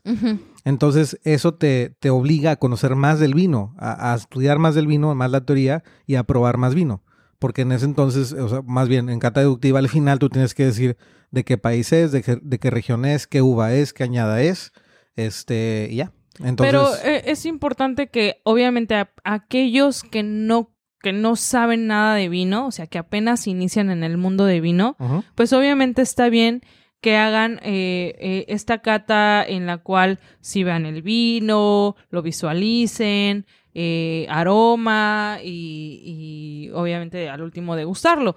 Entonces, 0.63 1.19
eso 1.23 1.55
te, 1.55 1.89
te 1.99 2.11
obliga 2.11 2.51
a 2.51 2.55
conocer 2.57 2.95
más 2.95 3.19
del 3.19 3.33
vino, 3.33 3.73
a, 3.79 4.13
a 4.13 4.15
estudiar 4.15 4.59
más 4.59 4.75
del 4.75 4.85
vino, 4.85 5.13
más 5.15 5.31
la 5.31 5.41
teoría 5.43 5.83
y 6.05 6.15
a 6.15 6.23
probar 6.23 6.57
más 6.57 6.75
vino. 6.75 7.03
Porque 7.39 7.63
en 7.63 7.71
ese 7.71 7.85
entonces, 7.85 8.31
o 8.33 8.47
sea, 8.47 8.61
más 8.61 8.87
bien 8.87 9.09
en 9.09 9.19
cata 9.19 9.39
deductiva, 9.39 9.79
al 9.79 9.89
final 9.89 10.19
tú 10.19 10.29
tienes 10.29 10.53
que 10.53 10.65
decir 10.65 10.97
de 11.31 11.43
qué 11.43 11.57
país 11.57 11.91
es, 11.91 12.11
de 12.11 12.21
qué, 12.21 12.37
de 12.41 12.59
qué 12.59 12.69
región 12.69 13.05
es, 13.05 13.25
qué 13.25 13.41
uva 13.41 13.73
es, 13.73 13.91
qué 13.91 14.03
añada 14.03 14.41
es, 14.43 14.71
este, 15.15 15.87
y 15.91 15.95
ya. 15.97 16.11
Entonces, 16.43 16.71
Pero 16.73 16.95
eh, 17.09 17.23
es 17.25 17.45
importante 17.45 18.07
que 18.07 18.41
obviamente 18.43 18.93
a- 18.95 19.11
aquellos 19.23 20.03
que 20.03 20.21
no 20.23 20.74
que 21.05 21.13
no 21.13 21.35
saben 21.35 21.85
nada 21.85 22.15
de 22.15 22.29
vino, 22.29 22.65
o 22.65 22.71
sea, 22.71 22.87
que 22.87 22.97
apenas 22.97 23.45
inician 23.45 23.91
en 23.91 24.03
el 24.03 24.17
mundo 24.17 24.45
de 24.45 24.59
vino, 24.59 24.95
pues 25.35 25.53
obviamente 25.53 26.01
está 26.01 26.29
bien 26.29 26.61
que 26.99 27.15
hagan 27.15 27.59
eh, 27.61 28.15
eh, 28.19 28.45
esta 28.47 28.79
cata 28.79 29.45
en 29.47 29.67
la 29.67 29.77
cual 29.77 30.17
si 30.41 30.63
vean 30.63 30.87
el 30.87 31.03
vino, 31.03 31.95
lo 32.09 32.21
visualicen, 32.23 33.45
eh, 33.75 34.25
aroma 34.29 35.37
y, 35.43 36.01
y 36.03 36.69
obviamente 36.71 37.29
al 37.29 37.41
último 37.43 37.75
degustarlo. 37.75 38.35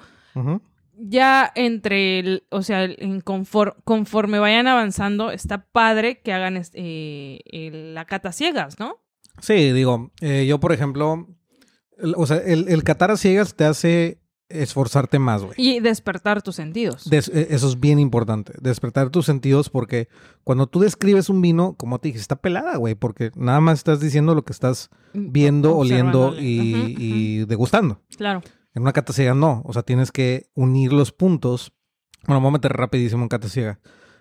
Ya 1.01 1.51
entre, 1.55 2.19
el, 2.19 2.43
o 2.51 2.61
sea, 2.61 2.85
en 2.85 3.23
confor- 3.23 3.77
conforme 3.85 4.39
vayan 4.41 4.67
avanzando, 4.67 5.31
está 5.31 5.65
padre 5.73 6.21
que 6.21 6.35
hagan 6.35 6.61
la 7.95 8.05
cata 8.05 8.33
ciegas, 8.33 8.79
¿no? 8.79 8.97
Sí, 9.41 9.73
digo, 9.73 10.11
yo 10.21 10.61
por 10.61 10.73
ejemplo, 10.73 11.29
o 12.17 12.26
sea, 12.26 12.38
el, 12.38 12.69
el 12.69 12.83
catar 12.85 13.11
a 13.11 13.17
ciegas 13.17 13.55
te 13.55 13.64
hace 13.64 14.21
esforzarte 14.50 15.19
más, 15.19 15.43
güey. 15.43 15.55
Y 15.59 15.81
despertar 15.81 16.40
tus 16.43 16.57
sentidos. 16.57 17.09
Des- 17.11 17.28
eh, 17.28 17.49
eso 17.50 17.69
es 17.69 17.78
bien 17.81 17.99
importante, 17.99 18.55
despertar 18.61 19.11
tus 19.11 19.26
sentidos 19.26 19.69
porque 19.69 20.09
cuando 20.43 20.67
tú 20.67 20.81
describes 20.81 21.28
un 21.28 21.43
vino, 21.43 21.75
como 21.76 21.99
te 21.99 22.09
dije, 22.09 22.19
está 22.19 22.37
pelada, 22.37 22.76
güey, 22.78 22.95
porque 22.95 23.31
nada 23.37 23.61
más 23.61 23.78
estás 23.81 24.00
diciendo 24.00 24.35
lo 24.35 24.45
que 24.45 24.52
estás 24.55 24.88
viendo, 25.12 25.76
oliendo 25.76 26.35
y, 26.38 26.95
y 26.99 27.45
degustando. 27.45 28.00
Claro. 28.17 28.40
En 28.75 28.83
una 28.83 28.93
cata 28.93 29.12
ciega 29.12 29.35
no, 29.35 29.62
o 29.67 29.73
sea, 29.73 29.83
tienes 29.83 30.12
que 30.12 30.49
unir 30.55 30.93
los 30.93 31.12
puntos. 31.12 31.73
Bueno, 32.26 32.38
vamos 32.40 32.50
a 32.50 32.52
meter 32.59 32.73
rapidísimo 32.73 33.23
en 33.25 33.28
cata 33.28 33.49
ciega. 33.49 33.81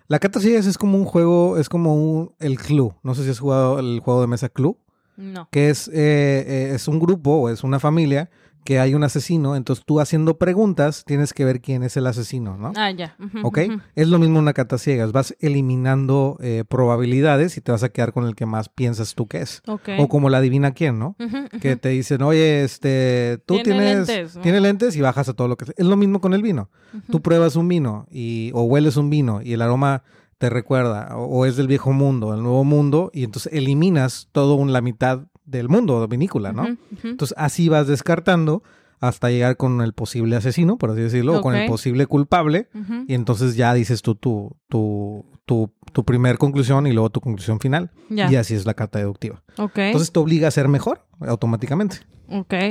La 0.10 0.20
cata 0.20 0.40
ciega 0.40 0.60
es 0.60 0.78
como 0.78 0.98
un 0.98 1.06
juego, 1.06 1.58
es 1.58 1.70
como 1.70 1.96
un, 1.96 2.34
el 2.40 2.58
Clue. 2.58 2.96
No 3.04 3.14
sé 3.16 3.24
si 3.24 3.30
has 3.30 3.40
jugado 3.40 3.80
el 3.80 4.00
juego 4.02 4.22
de 4.22 4.28
mesa 4.28 4.50
Clue 4.50 4.78
No. 5.18 5.50
que 5.52 5.70
es, 5.70 5.88
eh, 5.90 5.94
eh, 5.96 6.72
es 6.76 6.88
un 6.88 7.00
grupo 7.00 7.32
o 7.32 7.50
es 7.50 7.64
una 7.64 7.80
familia 7.80 8.30
que 8.68 8.80
hay 8.80 8.94
un 8.96 9.04
asesino, 9.06 9.56
entonces 9.56 9.86
tú 9.86 10.02
haciendo 10.02 10.38
preguntas 10.38 11.06
tienes 11.06 11.32
que 11.32 11.46
ver 11.46 11.62
quién 11.62 11.84
es 11.84 11.96
el 11.96 12.06
asesino, 12.06 12.58
¿no? 12.58 12.74
Ah, 12.76 12.92
ya. 12.92 13.16
¿Ok? 13.44 13.60
Es 13.96 14.10
lo 14.10 14.20
mismo 14.20 14.40
una 14.40 14.52
cata 14.52 14.78
ciegas, 14.78 15.14
vas 15.14 15.34
eliminando 15.40 16.38
eh, 16.42 16.66
probabilidades 16.68 17.56
y 17.56 17.62
te 17.62 17.72
vas 17.72 17.84
a 17.84 17.90
quedar 17.90 18.12
con 18.12 18.26
el 18.26 18.36
que 18.36 18.46
más 18.46 18.68
piensas 18.68 19.16
tú 19.16 19.26
que 19.26 19.38
es. 19.38 19.62
Ok. 19.68 19.90
O 20.00 20.10
como 20.10 20.30
la 20.30 20.40
adivina 20.40 20.74
quién, 20.74 21.00
¿no? 21.00 21.16
Que 21.62 21.78
te 21.78 21.88
dicen, 21.88 22.22
oye, 22.24 22.66
este, 22.66 23.42
tú 23.46 23.54
Tiene 23.64 23.80
tienes, 23.80 24.08
lentes, 24.10 24.36
¿no? 24.36 24.42
tiene 24.42 24.60
lentes 24.60 24.98
y 24.98 25.02
bajas 25.02 25.30
a 25.30 25.34
todo 25.34 25.48
lo 25.48 25.56
que. 25.56 25.72
Es 25.78 25.86
lo 25.86 25.96
mismo 25.96 26.20
con 26.20 26.34
el 26.34 26.42
vino. 26.42 26.70
Tú 27.10 27.22
pruebas 27.22 27.56
un 27.56 27.70
vino 27.70 28.06
y, 28.12 28.52
o 28.54 28.64
hueles 28.64 28.98
un 28.98 29.10
vino 29.10 29.42
y 29.42 29.54
el 29.54 29.62
aroma 29.62 30.04
te 30.38 30.50
recuerda, 30.50 31.16
o, 31.18 31.46
es 31.46 31.56
del 31.56 31.68
viejo 31.68 31.94
mundo, 31.94 32.32
del 32.32 32.44
nuevo 32.44 32.64
mundo, 32.64 33.10
y 33.14 33.24
entonces 33.24 33.52
eliminas 33.54 34.30
todo 34.32 34.56
un, 34.56 34.72
la 34.74 34.82
mitad 34.82 35.22
del 35.46 35.70
mundo 35.70 36.08
vinícola, 36.08 36.52
¿no? 36.54 36.64
Entonces 37.04 37.36
así 37.38 37.70
vas 37.70 37.88
descartando 37.88 38.64
hasta 39.00 39.30
llegar 39.30 39.58
con 39.58 39.82
el 39.82 39.94
posible 39.94 40.36
asesino, 40.36 40.78
por 40.78 40.92
así 40.92 41.02
decirlo, 41.02 41.34
o 41.40 41.42
con 41.42 41.54
el 41.56 41.62
posible 41.70 42.06
culpable, 42.08 42.68
y 43.08 43.14
entonces 43.14 43.56
ya 43.56 43.74
dices 43.74 44.02
tú 44.02 44.16
tu, 44.16 44.56
tu, 44.68 45.24
tu, 45.46 45.72
tu 45.94 46.04
primer 46.04 46.38
conclusión 46.38 46.88
y 46.88 46.94
luego 46.94 47.10
tu 47.12 47.22
conclusión 47.22 47.60
final. 47.60 47.92
Y 48.32 48.36
así 48.36 48.54
es 48.56 48.66
la 48.66 48.74
carta 48.74 49.00
deductiva. 49.00 49.44
Entonces 49.88 50.12
te 50.12 50.20
obliga 50.20 50.48
a 50.48 50.52
ser 50.52 50.68
mejor 50.68 51.02
automáticamente. 51.20 51.98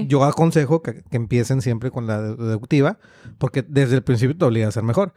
Yo 0.09 0.23
aconsejo 0.25 0.83
que, 0.83 1.03
que 1.11 1.17
empiecen 1.17 1.63
siempre 1.63 1.91
con 1.91 2.07
la 2.07 2.21
de- 2.21 2.37
deductiva, 2.37 2.99
porque 3.39 3.63
desde 3.67 3.95
el 3.97 4.03
principio 4.03 4.37
te 4.37 4.45
obliga 4.45 4.69
a 4.69 4.73
ser 4.73 4.83
mejor. 4.83 5.15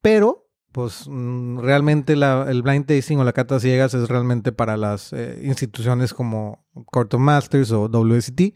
Pero, 0.00 0.41
pues, 0.72 1.04
mm, 1.08 1.58
realmente 1.60 2.16
la- 2.16 2.46
el 2.48 2.62
blind 2.62 2.86
tasting 2.86 3.18
o 3.18 3.24
la 3.24 3.32
cata 3.32 3.60
ciegas 3.60 3.94
es 3.94 4.08
realmente 4.08 4.52
para 4.52 4.76
las 4.76 5.12
eh, 5.12 5.40
instituciones 5.44 6.12
como 6.14 6.64
Court 6.86 7.12
of 7.14 7.20
Masters 7.20 7.70
o 7.72 7.88
WST, 7.88 8.54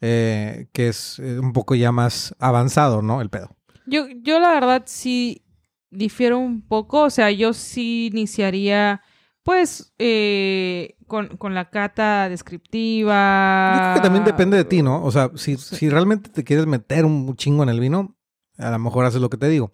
eh, 0.00 0.68
que 0.72 0.88
es 0.88 1.18
eh, 1.18 1.38
un 1.38 1.52
poco 1.52 1.74
ya 1.74 1.92
más 1.92 2.34
avanzado, 2.38 3.02
¿no? 3.02 3.20
El 3.20 3.30
pedo. 3.30 3.56
Yo, 3.86 4.06
yo 4.22 4.38
la 4.38 4.52
verdad 4.52 4.82
sí 4.86 5.44
difiero 5.90 6.38
un 6.38 6.62
poco, 6.62 7.02
o 7.02 7.10
sea, 7.10 7.30
yo 7.30 7.52
sí 7.52 8.06
iniciaría, 8.12 9.00
pues, 9.42 9.92
eh, 9.98 10.96
con, 11.06 11.36
con 11.36 11.54
la 11.54 11.68
cata 11.70 12.28
descriptiva. 12.28 13.72
Yo 13.74 13.80
creo 13.82 13.94
que 13.94 14.00
también 14.00 14.24
depende 14.24 14.56
de 14.56 14.64
ti, 14.64 14.82
¿no? 14.82 15.02
O 15.04 15.10
sea, 15.10 15.30
si, 15.34 15.56
Sí. 15.56 15.76
si 15.76 15.88
realmente 15.90 16.30
te 16.30 16.44
quieres 16.44 16.66
meter 16.66 17.04
un 17.04 17.34
chingo 17.36 17.62
en 17.62 17.68
el 17.68 17.80
vino, 17.80 18.16
a 18.58 18.70
lo 18.70 18.78
mejor 18.78 19.04
haces 19.04 19.20
lo 19.20 19.30
que 19.30 19.36
te 19.36 19.48
digo. 19.48 19.70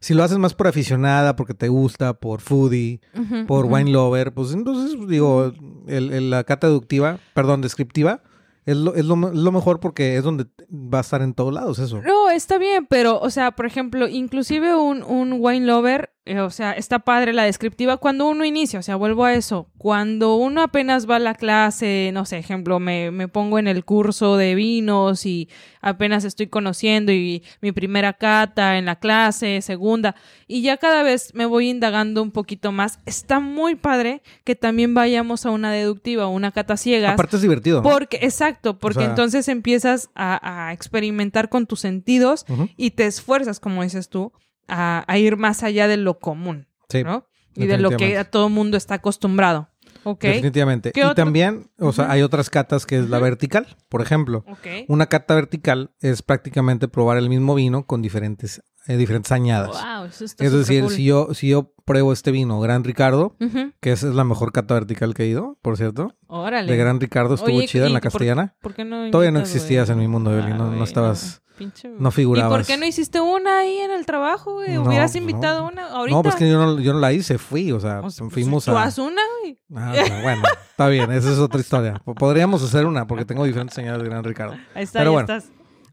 Si 0.00 0.14
lo 0.14 0.22
haces 0.22 0.38
más 0.38 0.54
por 0.54 0.66
aficionada, 0.68 1.34
porque 1.36 1.54
te 1.54 1.68
gusta, 1.68 2.14
por 2.14 2.40
foodie, 2.40 3.00
por 3.46 3.66
wine 3.66 3.90
lover, 3.90 4.32
pues 4.32 4.52
entonces 4.52 4.96
digo, 5.08 5.52
el, 5.86 6.12
el- 6.12 6.30
la 6.30 6.44
cata 6.44 6.68
deductiva, 6.68 7.18
perdón, 7.34 7.60
descriptiva, 7.62 8.22
es 8.64 8.76
lo, 8.76 8.94
es, 8.94 9.04
lo, 9.06 9.14
es 9.28 9.34
lo 9.34 9.50
mejor 9.52 9.80
porque 9.80 10.16
es 10.16 10.22
donde 10.22 10.46
va 10.70 10.98
a 10.98 11.00
estar 11.00 11.22
en 11.22 11.32
todos 11.34 11.52
lados 11.54 11.78
eso. 11.78 12.02
No, 12.02 12.28
está 12.30 12.58
bien, 12.58 12.86
pero, 12.88 13.18
o 13.18 13.30
sea, 13.30 13.52
por 13.52 13.64
ejemplo, 13.66 14.06
inclusive 14.08 14.74
un, 14.76 15.02
un 15.02 15.38
wine 15.40 15.64
lover, 15.66 16.10
eh, 16.28 16.40
o 16.40 16.50
sea, 16.50 16.72
está 16.72 17.00
padre 17.00 17.32
la 17.32 17.44
descriptiva 17.44 17.96
cuando 17.96 18.26
uno 18.28 18.44
inicia, 18.44 18.78
o 18.78 18.82
sea, 18.82 18.96
vuelvo 18.96 19.24
a 19.24 19.34
eso, 19.34 19.70
cuando 19.78 20.36
uno 20.36 20.62
apenas 20.62 21.08
va 21.08 21.16
a 21.16 21.18
la 21.18 21.34
clase, 21.34 22.10
no 22.12 22.24
sé, 22.24 22.38
ejemplo, 22.38 22.78
me, 22.78 23.10
me 23.10 23.28
pongo 23.28 23.58
en 23.58 23.66
el 23.66 23.84
curso 23.84 24.36
de 24.36 24.54
vinos 24.54 25.26
y 25.26 25.48
apenas 25.80 26.24
estoy 26.24 26.48
conociendo 26.48 27.12
y 27.12 27.42
mi 27.62 27.72
primera 27.72 28.12
cata 28.12 28.78
en 28.78 28.84
la 28.84 28.96
clase, 28.96 29.62
segunda, 29.62 30.14
y 30.46 30.62
ya 30.62 30.76
cada 30.76 31.02
vez 31.02 31.34
me 31.34 31.46
voy 31.46 31.68
indagando 31.70 32.22
un 32.22 32.30
poquito 32.30 32.72
más, 32.72 32.98
está 33.06 33.40
muy 33.40 33.74
padre 33.74 34.22
que 34.44 34.54
también 34.54 34.94
vayamos 34.94 35.46
a 35.46 35.50
una 35.50 35.72
deductiva, 35.72 36.26
una 36.28 36.52
cata 36.52 36.76
ciegas. 36.76 37.14
Aparte 37.14 37.36
es 37.36 37.42
divertido, 37.42 37.82
¿no? 37.82 37.88
Porque, 37.88 38.18
exacto, 38.22 38.78
porque 38.78 39.00
sea- 39.00 39.08
entonces 39.10 39.48
empiezas 39.48 40.10
a, 40.14 40.68
a 40.68 40.72
experimentar 40.72 41.48
con 41.48 41.66
tus 41.66 41.80
sentidos 41.80 42.44
y 42.76 42.90
te 42.90 43.06
esfuerzas, 43.06 43.60
como 43.60 43.82
dices 43.82 44.08
tú, 44.08 44.32
a, 44.68 45.04
a 45.06 45.18
ir 45.18 45.36
más 45.36 45.62
allá 45.62 45.88
de 45.88 45.96
lo 45.96 46.18
común, 46.18 46.68
Sí, 46.88 47.02
¿no? 47.04 47.26
Y 47.54 47.66
de 47.66 47.78
lo 47.78 47.90
que 47.90 48.16
a 48.18 48.24
todo 48.30 48.48
mundo 48.48 48.76
está 48.76 48.94
acostumbrado. 48.94 49.68
¿Ok? 50.04 50.22
definitivamente. 50.22 50.92
¿Qué 50.92 51.00
Y 51.00 51.02
otro? 51.02 51.16
también, 51.16 51.70
o 51.78 51.92
sea, 51.92 52.10
hay 52.10 52.22
otras 52.22 52.48
catas 52.50 52.86
que 52.86 52.98
es 52.98 53.10
la 53.10 53.18
vertical, 53.18 53.66
por 53.88 54.00
ejemplo. 54.00 54.44
Ok. 54.48 54.66
Una 54.86 55.06
cata 55.06 55.34
vertical 55.34 55.90
es 56.00 56.22
prácticamente 56.22 56.86
probar 56.88 57.18
el 57.18 57.28
mismo 57.28 57.54
vino 57.56 57.84
con 57.84 58.00
diferentes, 58.00 58.62
eh, 58.86 58.96
diferentes 58.96 59.32
añadas. 59.32 59.70
Wow, 59.70 60.04
eso 60.06 60.24
está 60.24 60.44
Es 60.44 60.52
decir, 60.52 60.82
supercool. 60.82 60.94
si 60.94 61.04
yo, 61.04 61.28
si 61.34 61.48
yo 61.48 61.74
pruebo 61.84 62.12
este 62.12 62.30
vino, 62.30 62.60
Gran 62.60 62.84
Ricardo, 62.84 63.36
que 63.80 63.90
esa 63.92 64.08
es 64.08 64.14
la 64.14 64.24
mejor 64.24 64.52
cata 64.52 64.74
vertical 64.74 65.12
que 65.14 65.24
he 65.24 65.26
ido, 65.26 65.58
por 65.62 65.76
cierto. 65.76 66.14
Órale. 66.28 66.70
De 66.70 66.78
Gran 66.78 67.00
Ricardo 67.00 67.34
estuvo 67.34 67.56
Oye, 67.56 67.66
chida 67.66 67.84
en 67.86 67.90
¿y 67.90 67.94
la 67.94 68.00
castellana. 68.00 68.54
¿Por 68.62 68.74
qué 68.74 68.84
no 68.84 69.10
Todavía 69.10 69.32
no 69.32 69.40
existías 69.40 69.90
en 69.90 69.98
mi 69.98 70.06
mundo, 70.08 70.32
Evelyn, 70.32 70.56
no- 70.56 70.70
no 70.70 70.84
estabas- 70.84 71.42
pinche- 71.58 71.90
no 71.98 72.10
figurabas. 72.10 72.52
¿Y 72.52 72.56
por 72.58 72.66
qué 72.66 72.76
no 72.78 72.86
hiciste 72.86 73.20
una 73.20 73.58
ahí 73.58 73.78
en 73.78 73.90
el 73.90 74.06
trabajo, 74.06 74.54
güey? 74.54 74.74
No, 74.74 74.82
Hubieras 74.84 75.12
pues 75.12 75.22
no. 75.22 75.30
invitado 75.30 75.66
una 75.66 75.86
ahorita. 75.88 76.16
No, 76.16 76.22
pues 76.22 76.34
que 76.36 76.48
yo 76.48 76.58
no, 76.58 76.78
yo 76.80 76.92
no 76.92 77.00
la 77.00 77.12
hice, 77.12 77.38
fui, 77.38 77.72
o 77.72 77.80
sea, 77.80 78.00
O 78.00 78.10
sea, 78.10 78.24
pues, 78.24 78.32
fuimos 78.34 78.64
tú 78.64 78.70
a... 78.72 78.84
haz 78.84 78.98
una, 78.98 79.22
güey. 79.42 79.58
Ah, 79.74 79.94
no, 80.08 80.22
bueno, 80.22 80.42
está 80.70 80.88
bien, 80.88 81.10
esa 81.12 81.32
es 81.32 81.38
otra 81.38 81.60
historia. 81.60 82.00
Podríamos 82.18 82.62
hacer 82.62 82.86
una, 82.86 83.06
porque 83.06 83.24
tengo 83.24 83.44
diferentes 83.44 83.74
señales 83.74 84.02
de 84.02 84.08
Gran 84.08 84.24
Ricardo. 84.24 84.54
Ahí 84.74 84.84
está, 84.84 85.00
Pero 85.00 85.10
ya 85.10 85.14
bueno. 85.22 85.34
estás. 85.34 85.50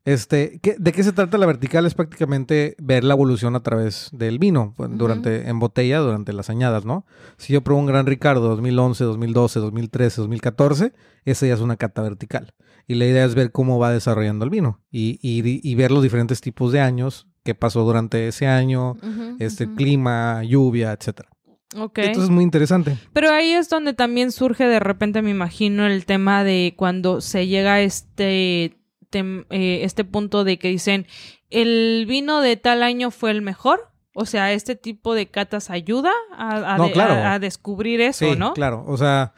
Este, 0.08 0.60
¿qué- 0.62 0.76
¿De 0.78 0.92
qué 0.92 1.04
se 1.04 1.14
trata 1.14 1.36
la 1.40 1.48
vertical? 1.48 1.84
Es 1.88 1.96
prácticamente 1.96 2.76
ver 2.78 3.04
la 3.04 3.16
evolución 3.16 3.56
a 3.56 3.62
través 3.64 4.10
del 4.12 4.38
vino, 4.38 4.72
pues, 4.78 4.92
durante, 4.94 5.50
en 5.50 5.58
botella, 5.58 5.98
durante 5.98 6.32
las 6.32 6.52
añadas, 6.52 6.86
¿no? 6.86 7.08
Si 7.38 7.54
yo 7.54 7.64
pruebo 7.64 7.80
un 7.80 7.88
Gran 7.88 8.06
Ricardo 8.06 8.48
2011, 8.50 9.04
2012, 9.04 9.60
2013, 9.60 10.22
2014, 10.22 10.94
esa 11.26 11.48
ya 11.48 11.56
es 11.56 11.60
una 11.60 11.76
cata 11.76 12.04
vertical. 12.04 12.54
Y 12.88 12.96
la 12.96 13.06
idea 13.06 13.26
es 13.26 13.34
ver 13.36 13.52
cómo 13.52 13.80
va 13.80 13.92
desarrollando 13.92 14.46
el 14.46 14.52
vino 14.52 14.80
y, 14.92 15.20
y- 15.22 15.60
y 15.64 15.76
ver 15.76 15.92
los 15.92 16.04
diferentes 16.04 16.40
tipos 16.42 16.72
de 16.72 16.82
años, 16.82 17.28
qué 17.44 17.56
pasó 17.56 17.84
durante 17.84 18.28
ese 18.28 18.48
año, 18.48 18.98
este 19.40 19.74
clima, 19.74 20.44
lluvia, 20.44 20.92
etcétera. 20.92 21.30
Ok. 21.78 21.98
Entonces 21.98 22.26
es 22.26 22.30
muy 22.30 22.44
interesante. 22.44 22.98
Pero 23.12 23.32
ahí 23.32 23.52
es 23.54 23.70
donde 23.70 23.94
también 23.94 24.32
surge 24.32 24.66
de 24.68 24.80
repente, 24.80 25.22
me 25.22 25.32
imagino, 25.32 25.86
el 25.88 26.06
tema 26.06 26.44
de 26.44 26.74
cuando 26.78 27.22
se 27.22 27.48
llega 27.48 27.74
a 27.76 27.82
este, 27.82 28.78
tem- 29.12 29.46
eh, 29.50 29.80
este 29.84 30.04
punto 30.06 30.44
de 30.44 30.58
que 30.60 30.70
dicen, 30.70 31.06
el 31.50 32.06
vino 32.08 32.42
de 32.42 32.56
tal 32.58 32.84
año 32.84 33.12
fue 33.12 33.32
el 33.32 33.42
mejor. 33.42 33.90
O 34.14 34.26
sea, 34.26 34.54
este 34.54 34.76
tipo 34.78 35.14
de 35.14 35.28
catas 35.28 35.70
ayuda 35.70 36.12
a, 36.38 36.76
a 36.76 36.78
No, 36.78 36.86
de- 36.86 36.92
claro. 36.94 37.16
a- 37.16 37.34
a 37.34 37.40
descubrir 37.40 38.00
eso, 38.00 38.32
sí, 38.32 38.38
¿no? 38.40 38.54
claro. 38.54 38.86
O 38.88 38.96
sea, 38.98 39.34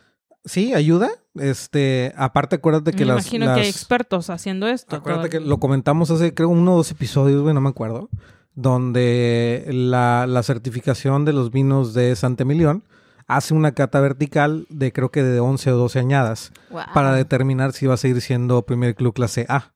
sí, 0.47 0.73
ayuda. 0.73 1.09
Este, 1.35 2.13
aparte, 2.17 2.55
acuérdate 2.55 2.93
que 2.93 3.05
me 3.05 3.13
las, 3.13 3.25
imagino 3.25 3.45
que 3.45 3.51
hay 3.61 3.67
las- 3.67 3.75
expertos 3.75 4.29
haciendo 4.31 4.67
esto. 4.67 4.95
Acuérdate 4.95 5.29
que 5.29 5.39
lo 5.39 5.59
comentamos 5.59 6.09
hace, 6.09 6.33
creo, 6.33 6.49
uno 6.49 6.73
o 6.73 6.77
dos 6.77 6.89
episodios, 6.89 7.43
güey, 7.43 7.53
no 7.53 7.61
me 7.61 7.69
acuerdo, 7.69 8.09
donde 8.55 9.65
la, 9.69 10.25
la 10.27 10.43
certificación 10.43 11.25
de 11.25 11.33
los 11.33 11.51
vinos 11.51 11.93
de 11.93 12.15
Santa 12.15 12.43
Emilión 12.43 12.83
hace 13.27 13.53
una 13.53 13.73
cata 13.73 13.99
vertical 13.99 14.65
de 14.69 14.91
creo 14.93 15.11
que 15.11 15.21
de 15.21 15.39
11 15.39 15.71
o 15.73 15.77
12 15.77 15.99
añadas 15.99 16.51
para 16.93 17.13
determinar 17.13 17.73
si 17.73 17.85
va 17.85 17.95
a 17.95 17.97
seguir 17.97 18.21
siendo 18.21 18.61
primer 18.65 18.95
club 18.95 19.13
clase 19.13 19.45
A 19.49 19.73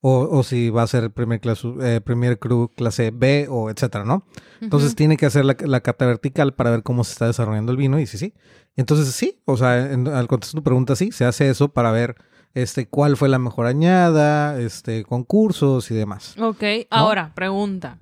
o, 0.00 0.28
o 0.30 0.42
si 0.42 0.70
va 0.70 0.82
a 0.82 0.86
ser 0.86 1.10
primer, 1.10 1.40
clase, 1.40 1.68
eh, 1.82 2.00
primer 2.00 2.38
club 2.38 2.72
clase 2.76 3.10
B 3.12 3.46
o 3.50 3.68
etcétera, 3.70 4.04
¿no? 4.04 4.24
Entonces 4.60 4.94
tiene 4.94 5.16
que 5.16 5.26
hacer 5.26 5.44
la, 5.44 5.56
la 5.60 5.80
cata 5.80 6.06
vertical 6.06 6.54
para 6.54 6.70
ver 6.70 6.82
cómo 6.82 7.02
se 7.04 7.12
está 7.12 7.26
desarrollando 7.26 7.72
el 7.72 7.78
vino 7.78 7.98
y 7.98 8.06
sí, 8.06 8.16
sí. 8.18 8.34
Entonces 8.76 9.08
sí, 9.14 9.40
o 9.44 9.56
sea, 9.56 9.92
en- 9.92 10.06
al 10.08 10.28
contestar 10.28 10.60
tu 10.60 10.64
pregunta, 10.64 10.94
sí, 10.96 11.10
se 11.12 11.24
hace 11.24 11.48
eso 11.50 11.68
para 11.72 11.90
ver 11.90 12.14
este 12.54 12.88
cuál 12.88 13.16
fue 13.16 13.28
la 13.28 13.38
mejor 13.38 13.66
añada, 13.66 14.60
este 14.60 15.04
concursos 15.04 15.90
y 15.90 15.94
demás. 15.94 16.36
Ok, 16.38 16.62
ahora, 16.90 17.32
pregunta. 17.34 17.98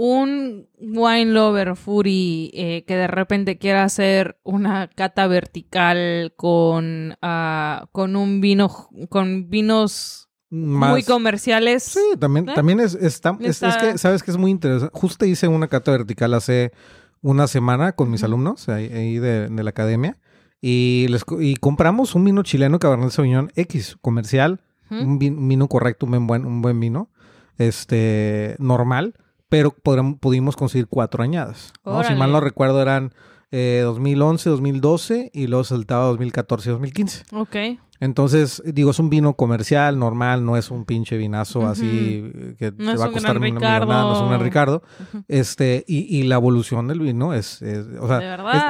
Un 0.00 0.68
wine 0.78 1.32
lover 1.32 1.74
fury 1.74 2.52
eh, 2.54 2.84
que 2.86 2.94
de 2.94 3.08
repente 3.08 3.58
quiera 3.58 3.82
hacer 3.82 4.38
una 4.44 4.86
cata 4.86 5.26
vertical 5.26 6.32
con, 6.36 7.16
ah, 7.20 7.88
con 7.90 8.14
un 8.14 8.40
vino, 8.40 8.70
con 9.08 9.50
vinos 9.50 10.27
Más- 10.50 10.90
muy 10.92 11.02
comerciales. 11.02 11.82
Sí, 11.82 12.00
también, 12.18 12.48
¿Eh? 12.48 12.52
también 12.54 12.80
es, 12.80 12.94
está- 12.94 13.36
es, 13.40 13.62
es 13.62 13.76
que, 13.76 13.98
sabes 13.98 14.22
que 14.22 14.30
es 14.30 14.36
muy 14.36 14.50
interesante. 14.50 14.98
Justo 14.98 15.26
hice 15.26 15.48
una 15.48 15.68
cata 15.68 15.90
vertical 15.90 16.32
hace 16.34 16.72
una 17.20 17.46
semana 17.48 17.92
con 17.92 18.10
mis 18.10 18.22
alumnos 18.24 18.68
ahí, 18.68 18.86
ahí 18.92 19.18
de, 19.18 19.48
de 19.48 19.62
la 19.62 19.70
academia 19.70 20.16
y, 20.60 21.06
les, 21.10 21.24
y 21.40 21.56
compramos 21.56 22.14
un 22.14 22.24
vino 22.24 22.42
chileno 22.42 22.78
Cabernet 22.78 23.10
Sauvignon 23.10 23.50
X, 23.56 23.96
comercial, 24.00 24.60
un, 24.90 25.18
vin- 25.20 25.36
un 25.36 25.48
vino 25.48 25.68
correcto, 25.68 26.06
un 26.06 26.26
buen, 26.26 26.46
un 26.46 26.62
buen 26.62 26.80
vino, 26.80 27.10
este, 27.58 28.56
normal, 28.58 29.14
pero 29.48 29.70
podrem- 29.72 30.18
pudimos 30.18 30.56
conseguir 30.56 30.86
cuatro 30.88 31.22
añadas. 31.22 31.72
¿no? 31.84 32.02
Si 32.04 32.14
mal 32.14 32.32
no 32.32 32.40
recuerdo 32.40 32.80
eran 32.80 33.12
eh, 33.50 33.80
2011, 33.84 34.48
2012 34.50 35.30
y 35.34 35.46
luego 35.46 35.64
saltaba 35.64 36.06
2014 36.06 36.68
y 36.68 36.72
2015. 36.72 37.24
Ok. 37.32 37.56
Entonces, 38.00 38.62
digo, 38.64 38.90
es 38.92 38.98
un 38.98 39.10
vino 39.10 39.34
comercial, 39.34 39.98
normal, 39.98 40.44
no 40.44 40.56
es 40.56 40.70
un 40.70 40.84
pinche 40.84 41.16
vinazo 41.16 41.66
así 41.66 42.30
eh, 42.34 42.54
que 42.58 42.72
No 42.72 42.92
te 42.92 42.98
va 42.98 43.04
a 43.04 43.08
un 43.08 43.12
costar 43.14 43.32
Gran 43.34 43.36
una 43.38 43.46
millonada, 43.46 43.78
no 44.02 44.12
es 44.14 44.20
un 44.20 44.28
Gran 44.28 44.40
Ricardo. 44.44 44.82
Este, 45.26 45.84
y, 45.88 46.16
y 46.18 46.22
la 46.24 46.36
evolución 46.36 46.88
del 46.88 47.00
vino 47.00 47.34
es, 47.34 47.60
es- 47.62 47.86
o 48.00 48.06
sea, 48.08 48.18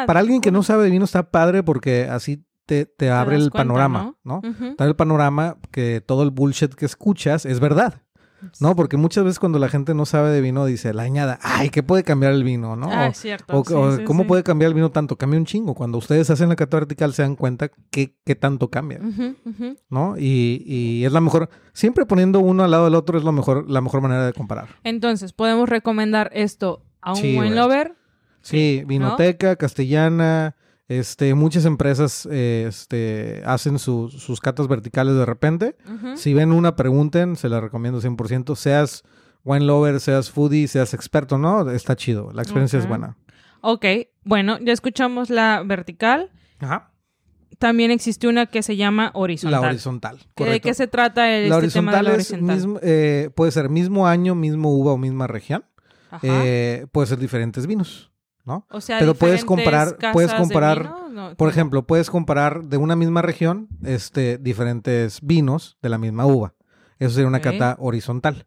es- 0.01 0.07
para 0.07 0.21
alguien 0.21 0.41
que 0.41 0.51
no 0.51 0.62
sabe 0.62 0.85
de 0.85 0.91
vino 0.91 1.05
está 1.05 1.31
padre 1.31 1.62
porque 1.62 2.05
así 2.11 2.45
te, 2.67 2.85
te 2.87 3.11
abre 3.11 3.37
el 3.37 3.51
cuenta, 3.51 3.59
panorama, 3.59 4.14
¿no? 4.25 4.38
Ujú. 4.38 4.77
Te 4.77 4.83
abre 4.83 4.91
el 4.91 4.97
panorama 4.97 5.57
que 5.71 6.01
todo 6.01 6.23
el 6.23 6.31
bullshit 6.31 6.75
que 6.75 6.85
escuchas 6.87 7.47
es 7.47 7.61
verdad, 7.61 8.03
¿no? 8.61 8.77
Porque 8.77 8.96
muchas 8.96 9.24
veces 9.24 9.38
cuando 9.38 9.59
la 9.59 9.68
gente 9.68 9.94
no 9.94 10.07
sabe 10.07 10.31
de 10.31 10.40
vino 10.40 10.64
dice, 10.66 10.92
la 10.94 11.03
añada, 11.03 11.38
ay, 11.42 11.70
¿qué 11.70 11.83
puede 11.83 12.05
cambiar 12.05 12.33
el 12.33 12.44
vino, 12.44 12.77
no? 12.77 12.88
Ah, 12.90 13.07
O- 13.07 13.11
es 13.11 13.18
cierto. 13.18 13.59
o, 13.59 13.64
sí, 13.64 13.74
o 13.74 13.96
sí, 13.96 14.05
cómo 14.05 14.22
sí. 14.22 14.29
puede 14.29 14.42
cambiar 14.42 14.68
el 14.68 14.74
vino 14.74 14.90
tanto, 14.90 15.16
cambia 15.16 15.38
un 15.38 15.46
chingo. 15.46 15.74
Cuando 15.74 15.98
ustedes 15.98 16.29
hacen 16.31 16.48
la 16.48 16.57
cata 16.57 16.77
vertical 16.79 17.12
se 17.12 17.22
dan 17.22 17.37
cuenta 17.37 17.70
que, 17.90 18.14
qué 18.24 18.35
tanto 18.35 18.70
cambia. 18.70 19.01
¿no? 19.90 20.16
Y, 20.18 20.62
y 20.66 21.05
es 21.05 21.12
la 21.12 21.20
mejor, 21.20 21.48
siempre 21.72 22.07
poniendo 22.07 22.40
uno 22.40 22.64
al 22.64 22.70
lado 22.70 22.85
del 22.85 22.94
otro 22.94 23.18
es 23.18 23.24
lo 23.24 23.33
mejor, 23.33 23.68
la 23.70 23.81
mejor 23.81 24.01
manera 24.03 24.24
de 24.27 24.33
comparar. 24.33 24.68
Entonces, 24.85 25.33
podemos 25.33 25.68
recomendar 25.68 26.31
esto 26.33 26.83
a 27.01 27.14
un 27.14 27.35
güey. 27.37 27.51
lover. 27.51 27.94
Sí, 28.40 28.83
Vinoteca, 28.87 29.57
Castellana, 29.57 30.55
este, 30.88 31.35
muchas 31.35 31.64
empresas 31.66 32.27
eh, 32.31 32.64
este, 32.68 33.42
hacen 33.44 33.79
su- 33.79 34.09
sus 34.11 34.40
catas 34.40 34.68
verticales 34.68 35.14
de 35.16 35.27
repente. 35.27 35.77
Si 36.16 36.33
ven 36.35 36.53
una, 36.53 36.77
pregunten, 36.77 37.37
se 37.37 37.48
la 37.48 37.61
recomiendo 37.61 38.01
100%. 38.01 38.57
Seas 38.57 39.03
wine 39.44 39.64
lover, 39.66 40.01
seas 40.01 40.31
foodie, 40.31 40.66
seas 40.66 40.94
experto, 40.94 41.38
¿no? 41.38 41.70
Está 41.70 41.94
chido, 41.96 42.31
la 42.33 42.42
experiencia 42.42 42.79
es 42.79 42.88
buena. 42.88 43.16
Ok, 43.61 43.85
bueno, 44.24 44.59
ya 44.61 44.72
escuchamos 44.72 45.31
la 45.31 45.62
vertical. 45.64 46.31
Ajá. 46.61 46.92
También 47.59 47.90
existe 47.90 48.29
una 48.29 48.46
que 48.46 48.62
se 48.62 48.77
llama 48.77 49.11
horizontal. 49.14 49.61
La 49.62 49.68
horizontal. 49.68 50.18
¿Que 50.37 50.44
¿De 50.44 50.61
qué 50.61 50.74
se 50.74 50.87
trata 50.87 51.33
el, 51.35 51.48
la 51.48 51.59
este 51.59 51.70
tema 51.70 51.90
de 51.92 51.98
horizontal 51.98 52.05
la 52.05 52.11
es 52.20 52.31
horizontal? 52.31 52.57
mismo- 52.57 52.81
eh, 52.83 53.31
puede 53.35 53.51
ser 53.51 53.68
mismo 53.68 54.07
año, 54.07 54.35
mismo 54.37 54.70
uva 54.77 54.92
o 54.92 54.96
misma 54.98 55.27
región. 55.27 55.64
Ajá. 56.11 56.20
Eh, 56.24 56.87
puede 56.92 57.09
ser 57.09 57.18
diferentes 57.18 57.66
vinos, 57.66 58.12
¿no? 58.49 58.67
o 58.71 58.81
sea, 58.81 58.99
pero 58.99 59.15
puedes 59.15 59.45
casas 59.45 59.95
puedes 60.13 60.31
de 60.33 60.37
comparar, 60.39 60.83
vino, 60.83 61.09
no, 61.11 61.37
Por 61.37 61.51
ejemplo, 61.51 61.87
puedes 61.87 62.09
comparar 62.11 62.65
de 62.65 62.79
una 62.79 62.97
misma 62.97 63.21
región 63.21 63.69
este, 63.85 64.39
diferentes 64.39 65.21
vinos 65.23 65.77
de 65.83 65.91
la 65.91 65.99
misma 65.99 66.25
uva. 66.25 66.55
Eso 66.99 67.11
sería 67.11 67.29
una 67.29 67.41
cata 67.41 67.77
horizontal, 67.79 68.47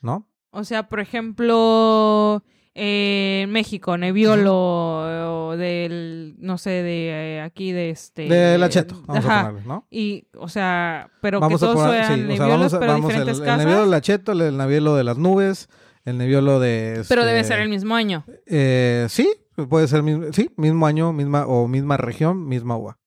¿no? 0.00 0.28
O 0.52 0.62
sea, 0.64 0.88
por 0.88 1.00
ejemplo, 1.00 2.42
eh, 2.74 3.46
México, 3.48 3.98
Nebbiolo, 3.98 5.48
o 5.48 5.56
del, 5.56 6.36
no 6.38 6.56
sé, 6.56 6.70
de 6.70 7.08
eh, 7.08 7.40
aquí, 7.40 7.72
de 7.72 7.90
este... 7.90 8.28
De 8.28 8.56
la 8.56 8.68
Cheto, 8.68 9.02
vamos 9.06 9.24
Ajá. 9.24 9.40
a 9.40 9.46
ponerle, 9.48 9.68
¿no? 9.68 9.86
Y, 9.90 10.28
o 10.38 10.48
sea, 10.48 11.10
pero 11.20 11.40
Vamos 11.40 11.60
que 11.60 11.66
todos 11.66 11.76
poner, 11.76 12.06
sean 12.06 12.20
sí, 12.28 12.32
o 12.40 12.68
sea, 12.68 12.78
pero 12.78 12.92
vamos 12.92 13.10
el, 13.12 13.18
diferentes 13.18 13.38
el 13.38 13.44
casas. 13.44 13.58
Nebbiolo 13.58 13.84
de 13.84 13.90
la 13.90 14.00
Cheto, 14.00 14.32
el 14.32 14.56
Nebbiolo 14.56 14.94
de 14.94 15.04
las 15.04 15.18
nubes, 15.18 15.68
el 16.04 16.18
Nebbiolo 16.18 16.60
de... 16.60 17.04
Pero 17.08 17.24
debe 17.24 17.40
este, 17.40 17.54
ser 17.54 17.62
el 17.62 17.68
mismo 17.68 17.94
año. 17.94 18.24
eh, 18.46 19.06
sí, 19.08 19.28
puede 19.68 19.88
ser, 19.88 20.02
mismo, 20.02 20.24
sí, 20.32 20.50
mismo 20.56 20.86
año, 20.86 21.12
misma 21.12 21.46
o 21.46 21.68
misma 21.68 21.96
región, 21.96 22.46
misma 22.48 22.76
uva. 22.76 22.98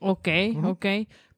Ok, 0.00 0.28
Ujú. 0.56 0.68
ok. 0.68 0.86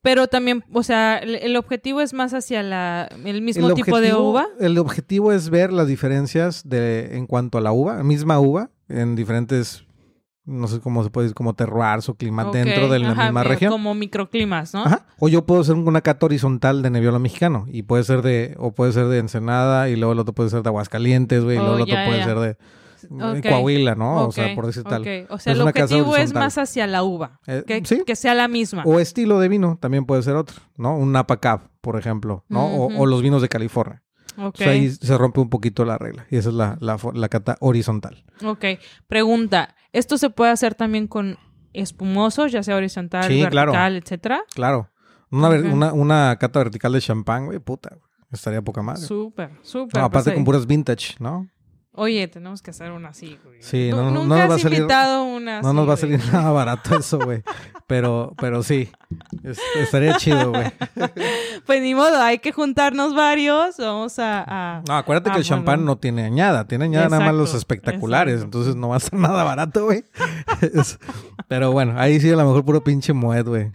Pero 0.01 0.29
también, 0.29 0.65
o 0.73 0.83
sea, 0.83 1.19
el, 1.19 1.35
el 1.35 1.57
objetivo 1.57 2.01
es 2.01 2.13
más 2.15 2.33
hacia 2.33 2.63
la, 2.63 3.09
el 3.25 3.43
mismo 3.43 3.69
El 3.69 3.75
tipo 3.75 4.01
de 4.01 4.15
uva. 4.15 4.47
El 4.61 4.79
objetivo 4.79 5.33
es 5.33 5.51
ver 5.51 5.73
las 5.73 5.89
diferencias 5.89 6.63
de 6.69 7.17
en 7.17 7.27
cuanto 7.27 7.59
a 7.59 7.61
la 7.61 7.73
uva, 7.73 8.03
misma 8.05 8.39
uva, 8.39 8.71
en 8.89 9.17
diferentes, 9.17 9.85
no 10.45 10.69
sé 10.69 10.79
cómo 10.81 11.03
se 11.03 11.11
puede 11.11 11.25
decir, 11.27 11.35
como 11.35 11.55
terroirs 11.55 12.09
o 12.09 12.15
clima 12.15 12.45
dentro 12.45 12.89
de 12.89 13.01
la 13.01 13.11
ajá, 13.11 13.25
misma 13.25 13.43
región. 13.43 13.73
Como 13.73 13.93
microclimas, 13.95 14.73
¿no? 14.73 14.85
Ajá. 14.85 15.05
O 15.19 15.29
yo 15.29 15.45
puedo 15.45 15.61
hacer 15.63 15.75
una 15.75 16.01
cata 16.01 16.27
horizontal 16.27 16.81
de 16.81 16.91
Nebbiolo 16.91 17.19
mexicano 17.19 17.67
y 17.69 17.83
puede 17.83 18.05
ser 18.05 18.23
de, 18.23 18.55
o 18.59 18.73
puede 18.73 18.93
ser 18.93 19.07
de 19.09 19.19
Ensenada 19.19 19.89
y 19.89 19.97
luego 19.97 20.13
el 20.13 20.21
otro 20.21 20.33
puede 20.33 20.49
ser 20.49 20.63
de 20.63 20.69
Aguascalientes, 20.69 21.43
güey, 21.43 21.57
y 21.57 21.59
Oh, 21.59 21.63
luego 21.63 21.77
el 21.79 21.83
otro 21.83 21.95
ya, 21.97 22.07
puede 22.07 22.19
ya. 22.19 22.25
ser 22.25 22.39
de 22.39 22.57
Ok. 23.11 23.43
Coahuila, 23.49 23.95
¿no? 23.95 24.27
o 24.27 24.33
sea, 24.33 24.55
por 24.55 24.67
decir 24.67 24.83
tal. 24.85 25.03
O 25.31 25.39
sea, 25.39 25.53
el 25.53 25.61
objetivo 25.63 26.17
es 26.17 26.35
más 26.35 26.59
hacia 26.59 26.87
la 26.87 27.03
uva. 27.03 27.41
Eh, 27.47 27.65
que, 27.67 27.83
sí. 27.85 28.03
que 28.07 28.17
sea 28.17 28.35
la 28.35 28.49
misma. 28.49 28.83
O 28.87 28.99
estilo 29.01 29.39
de 29.41 29.49
vino, 29.49 29.79
también 29.81 30.05
puede 30.07 30.23
ser 30.23 30.37
otro, 30.37 30.57
¿no? 30.77 30.97
Un 30.97 31.13
Napa 31.13 31.39
Cab, 31.39 31.71
por 31.81 31.99
ejemplo, 31.99 32.45
¿no? 32.49 32.67
O- 32.67 33.07
los 33.07 33.23
vinos 33.23 33.43
de 33.43 33.49
California. 33.49 34.03
O 34.37 34.53
sea, 34.55 34.71
ahí 34.71 34.91
se 34.91 35.19
rompe 35.19 35.41
un 35.41 35.51
poquito 35.51 35.85
la 35.85 35.99
regla. 35.99 36.27
Y 36.31 36.37
esa 36.37 36.51
es 36.51 36.55
la, 36.55 36.77
la, 36.81 36.97
la 37.15 37.29
cata 37.29 37.57
horizontal. 37.61 38.25
Ok. 38.45 38.65
Pregunta, 39.09 39.75
¿esto 39.93 40.17
se 40.17 40.31
puede 40.31 40.53
hacer 40.53 40.75
también 40.77 41.09
con 41.09 41.39
espumosos, 41.73 42.53
ya 42.53 42.63
sea 42.63 42.77
horizontal, 42.77 43.25
Sí, 43.25 43.41
vertical, 43.41 43.71
claro. 43.73 43.97
etcétera? 43.97 44.43
Claro. 44.55 44.91
Una, 45.31 45.49
una, 45.51 45.93
una 45.93 46.37
cata 46.39 46.61
vertical 46.61 46.93
de 46.93 47.01
champán, 47.01 47.47
güey, 47.47 47.59
puta. 47.59 47.97
Estaría 48.31 48.61
poca 48.63 48.83
madre. 48.83 49.01
Súper, 49.01 49.51
súper. 49.63 49.99
No, 50.01 50.07
aparte 50.07 50.31
pues, 50.31 50.35
con 50.37 50.45
puras 50.45 50.67
vintage, 50.67 51.15
¿no? 51.19 51.49
Oye, 51.93 52.29
tenemos 52.29 52.63
que 52.63 52.71
hacer 52.71 52.93
una 52.93 53.09
así, 53.09 53.39
güey. 53.45 53.59
Sí, 53.61 53.89
no- 53.91 53.97
no- 54.05 54.11
no 54.13 54.23
nunca 54.25 54.43
nos 54.47 54.51
va 54.51 54.55
a 54.55 54.59
salir- 54.59 54.85
una 54.85 55.61
No 55.63 55.69
así, 55.69 55.77
nos 55.77 55.89
va 55.89 55.93
a 55.95 55.97
güey. 55.97 55.97
salir 55.97 56.21
nada 56.33 56.51
barato 56.53 56.97
eso, 56.97 57.19
güey. 57.19 57.43
Pero, 57.89 58.35
pero 58.39 58.63
sí. 58.63 58.89
Es- 59.43 59.59
estaría 59.81 60.15
chido, 60.17 60.51
güey. 60.51 60.71
Pues 61.67 61.83
ni 61.83 61.95
modo, 61.95 62.21
hay 62.23 62.39
que 62.39 62.53
juntarnos 62.53 63.15
varios. 63.15 63.77
Vamos 63.79 64.19
a... 64.19 64.45
a- 64.47 64.83
No, 64.87 64.97
acuérdate 64.97 65.31
que 65.33 65.39
el 65.39 65.45
champán 65.45 65.85
no 65.85 65.97
tiene 65.97 66.25
añada. 66.25 66.67
Tiene 66.69 66.85
añada 66.85 67.09
nada 67.09 67.25
más 67.25 67.35
los 67.35 67.55
espectaculares. 67.55 68.35
exacto. 68.35 68.59
Entonces 68.59 68.77
no 68.77 68.91
va 68.91 68.97
a 68.97 69.01
ser 69.01 69.15
nada 69.15 69.43
barato, 69.43 69.85
güey. 69.87 70.05
Es- 70.61 70.99
pero 71.49 71.73
bueno, 71.73 71.95
ahí 71.99 72.21
sí 72.21 72.31
a 72.31 72.37
lo 72.37 72.45
mejor 72.47 72.65
puro 72.65 72.85
pinche 72.85 73.13
mued, 73.13 73.47
güey. 73.47 73.71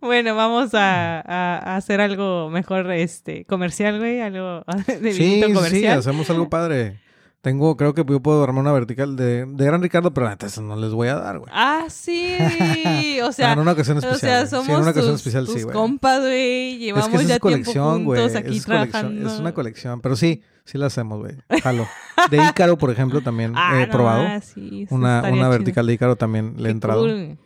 Bueno, 0.00 0.34
vamos 0.34 0.70
a, 0.72 1.76
hacer 1.76 2.00
algo 2.00 2.48
mejor, 2.50 2.90
este, 2.90 3.44
comercial, 3.44 3.98
güey, 3.98 4.20
algo 4.20 4.64
de 4.86 5.12
Sí, 5.12 5.18
vinito 5.22 5.48
sí, 5.48 5.52
comercial. 5.52 5.98
hacemos 5.98 6.28
algo 6.30 6.48
padre. 6.48 6.98
Tengo, 7.42 7.74
creo 7.78 7.94
que 7.94 8.04
yo 8.06 8.20
puedo 8.20 8.44
armar 8.44 8.60
una 8.60 8.72
vertical 8.72 9.16
de, 9.16 9.46
de 9.46 9.64
Gran 9.64 9.80
Ricardo, 9.80 10.12
pero 10.12 10.28
antes 10.28 10.60
no 10.60 10.76
les 10.76 10.92
voy 10.92 11.08
a 11.08 11.14
dar, 11.14 11.38
güey. 11.38 11.50
Ah, 11.54 11.86
sí, 11.88 13.18
o 13.24 13.32
sea, 13.32 13.52
en 13.54 13.58
una 13.60 13.72
ocasión 13.72 13.96
o 13.96 14.00
especial. 14.00 14.20
sea, 14.20 14.36
güey. 14.40 14.46
Sí, 14.46 14.50
somos 14.50 14.68
en 14.68 14.74
una 14.82 14.90
ocasión 14.90 15.12
tus, 15.14 15.20
especial, 15.20 15.46
tus 15.46 15.54
sí, 15.54 15.62
güey. 15.62 15.74
compas, 15.74 16.20
güey, 16.20 16.74
Es 16.74 16.78
llevamos 16.80 17.08
que 17.08 17.16
esa 17.16 17.24
ya 17.24 17.34
es 17.34 17.40
colección, 17.40 18.04
güey. 18.04 18.22
Es, 18.22 18.34
aquí 18.36 18.60
colección, 18.60 18.64
trabajando. 18.90 19.30
es 19.32 19.38
una 19.40 19.54
colección. 19.54 20.00
Pero 20.02 20.16
sí, 20.16 20.42
sí 20.66 20.76
la 20.76 20.86
hacemos, 20.86 21.18
güey. 21.20 21.36
Jalo. 21.62 21.86
De 22.30 22.36
Ícaro, 22.44 22.76
por 22.76 22.90
ejemplo, 22.90 23.22
también 23.22 23.54
Ah, 23.56 23.80
he 23.82 23.86
probado. 23.86 24.22
ah, 24.26 24.40
sí, 24.42 24.86
Una, 24.90 25.20
una 25.20 25.30
chido. 25.32 25.48
vertical 25.50 25.86
de 25.86 25.92
Ícaro 25.94 26.16
también 26.16 26.54
le 26.58 26.68
he 26.68 26.72
entrado. 26.72 27.00
cool. 27.04 27.38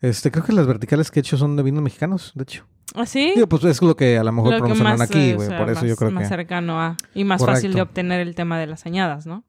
Este, 0.00 0.30
creo 0.30 0.44
que 0.44 0.52
las 0.52 0.68
verticales 0.68 1.10
que 1.10 1.18
he 1.18 1.22
hecho 1.22 1.36
son 1.36 1.56
de 1.56 1.64
vinos 1.64 1.82
mexicanos, 1.82 2.30
de 2.36 2.44
hecho. 2.44 2.64
¿Ah, 2.94 3.06
sí? 3.06 3.32
Digo, 3.34 3.46
pues 3.48 3.64
es 3.64 3.80
lo 3.82 3.96
que 3.96 4.18
a 4.18 4.24
lo 4.24 4.32
mejor 4.32 4.52
Lo 4.52 4.58
promocionan 4.58 4.98
más, 4.98 5.08
aquí, 5.10 5.30
eh, 5.30 5.32
o 5.34 5.36
güey. 5.36 5.48
sea, 5.48 5.58
por 5.58 5.70
eso 5.70 5.82
yo 5.86 5.88
más- 5.90 5.98
creo 5.98 6.10
más 6.10 6.22
que. 6.24 6.28
cercano 6.28 6.80
a... 6.80 6.96
Y 7.14 7.24
más 7.24 7.44
fácil 7.44 7.72
de 7.72 7.80
obtener 7.82 8.20
el 8.20 8.34
tema 8.34 8.58
de 8.58 8.66
las 8.66 8.84
añadas, 8.86 9.26
¿no? 9.26 9.44